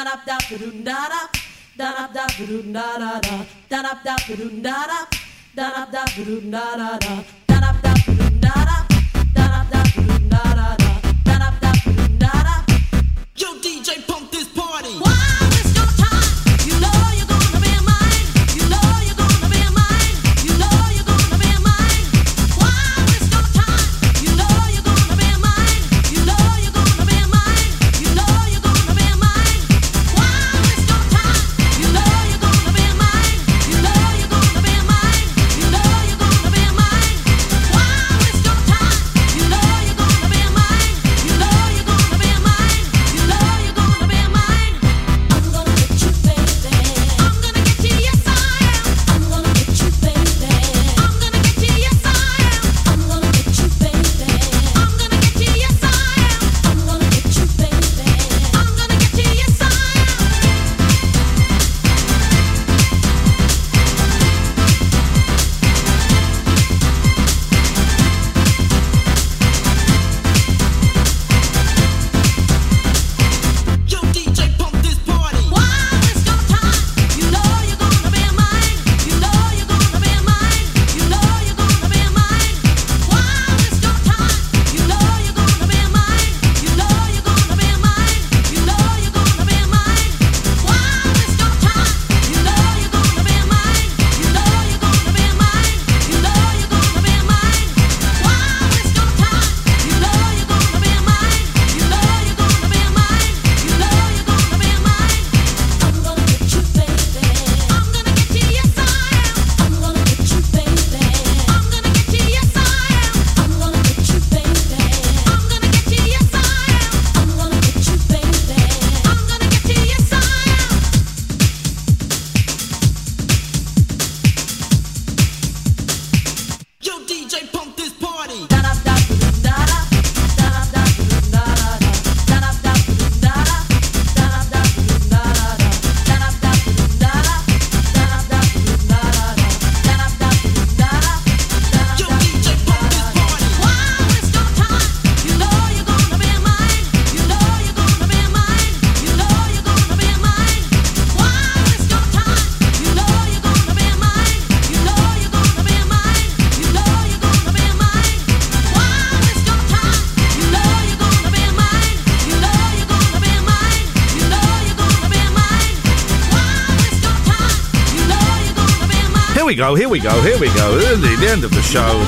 [169.60, 169.76] Go.
[169.76, 170.22] Here we go.
[170.22, 170.78] Here we go.
[170.78, 172.00] The, the end of the show.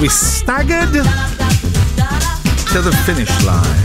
[0.00, 0.92] We staggered
[2.72, 3.84] to the finish line.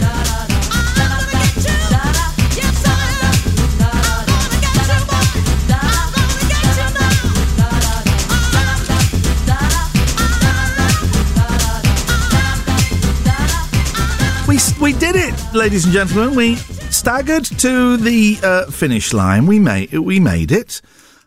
[14.47, 16.35] We, we did it, ladies and gentlemen.
[16.35, 16.55] We
[16.89, 19.45] staggered to the uh, finish line.
[19.45, 20.81] We made we made it.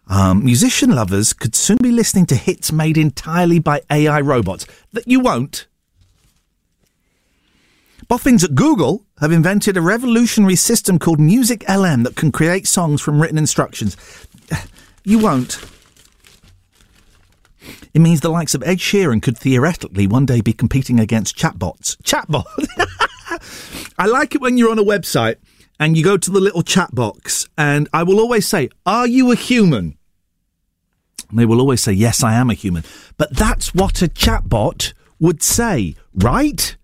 [0.09, 1.52] Um, musician lovers could
[1.93, 4.67] listening to hits made entirely by AI robots.
[4.93, 5.67] That you won't.
[8.09, 13.01] Boffins at Google have invented a revolutionary system called Music LM that can create songs
[13.01, 13.97] from written instructions.
[15.05, 15.61] You won't.
[17.93, 21.97] It means the likes of Ed Sheeran could theoretically one day be competing against chatbots.
[22.03, 22.45] Chatbot.
[23.99, 25.37] I like it when you're on a website
[25.79, 29.33] and you go to the little chat box, and I will always say, Are you
[29.33, 29.99] a human?
[31.33, 32.85] They will always say, Yes, I am a human.
[33.17, 36.77] But that's what a chatbot would say, right?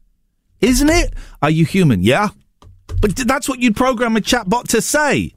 [0.61, 1.15] Isn't it?
[1.43, 2.03] Are you human?
[2.03, 2.29] Yeah.
[3.01, 5.35] But that's what you'd program a chatbot to say.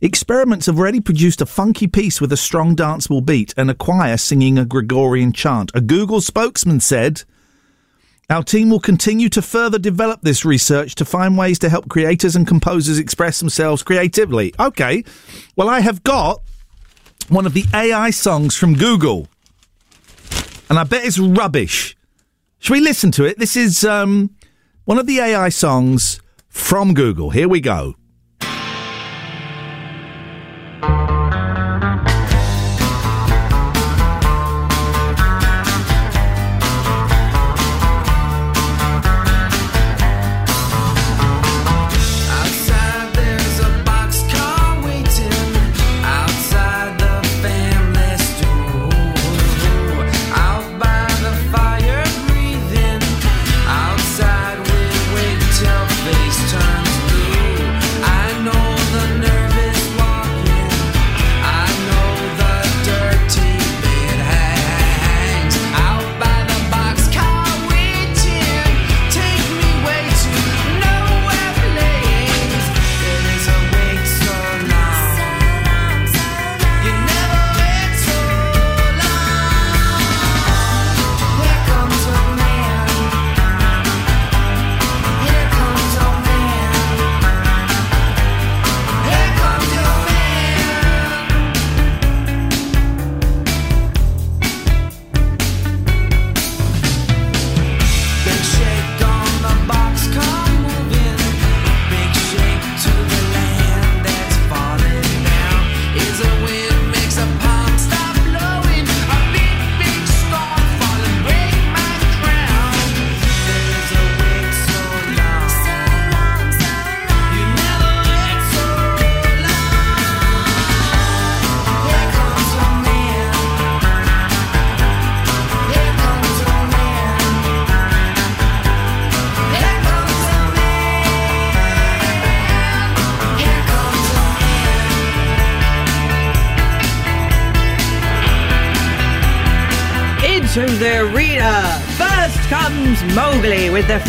[0.00, 4.18] Experiments have already produced a funky piece with a strong danceable beat and a choir
[4.18, 5.70] singing a Gregorian chant.
[5.74, 7.22] A Google spokesman said,
[8.28, 12.36] Our team will continue to further develop this research to find ways to help creators
[12.36, 14.52] and composers express themselves creatively.
[14.60, 15.02] Okay,
[15.56, 16.42] well, I have got
[17.28, 19.28] one of the AI songs from Google,
[20.68, 21.96] and I bet it's rubbish.
[22.58, 23.38] Should we listen to it?
[23.38, 24.34] This is um,
[24.84, 27.30] one of the AI songs from Google.
[27.30, 27.94] Here we go.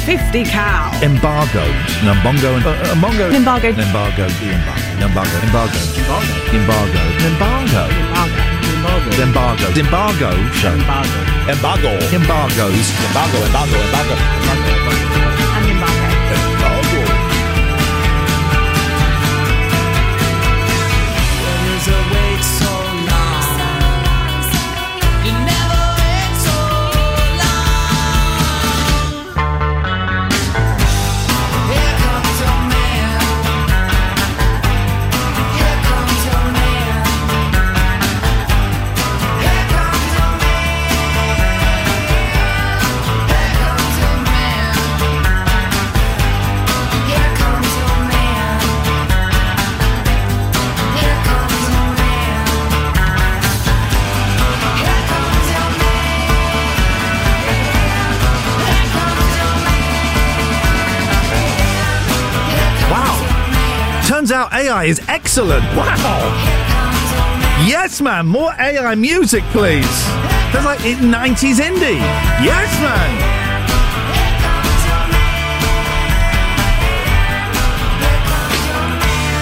[0.08, 0.90] 50 cow.
[1.04, 1.76] Embargoed.
[2.02, 3.28] No, bongo and uh, bongo.
[3.30, 3.78] Embargoed.
[3.78, 4.32] Embargoed.
[4.40, 4.56] The
[5.04, 5.36] embargo.
[5.44, 5.76] Embargo.
[6.00, 6.32] Embargo.
[6.56, 7.00] Embargo.
[7.28, 7.84] Embargo.
[8.80, 9.12] Embargo.
[9.20, 9.68] Embargo.
[9.76, 10.30] Embargo.
[10.56, 10.72] Show.
[10.72, 11.20] Embargo.
[11.52, 11.90] Embargo.
[12.16, 12.88] Embargoes.
[13.04, 13.38] Embargo.
[13.48, 13.76] Embargo.
[13.76, 14.16] Embargo.
[14.48, 15.07] And
[64.58, 65.64] AI is excellent.
[65.76, 65.94] Wow.
[67.68, 68.26] Yes, man.
[68.26, 69.86] More AI music, please.
[70.52, 72.00] That's like 90s indie.
[72.42, 73.38] Yes, man.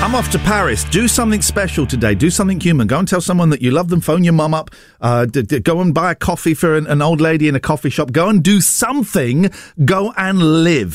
[0.04, 0.84] I'm off to Paris.
[0.84, 2.14] Do something special today.
[2.14, 2.86] Do something human.
[2.86, 4.02] Go and tell someone that you love them.
[4.02, 4.70] Phone your mum up.
[5.00, 7.60] Uh, d- d- go and buy a coffee for an, an old lady in a
[7.62, 8.12] coffee shop.
[8.12, 9.50] Go and do something.
[9.86, 10.94] Go and live.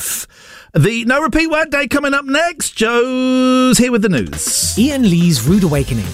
[0.73, 2.77] The No Repeat Word Day coming up next.
[2.77, 4.79] Joe's here with the news.
[4.79, 6.11] Ian Lee's Rude Awakening.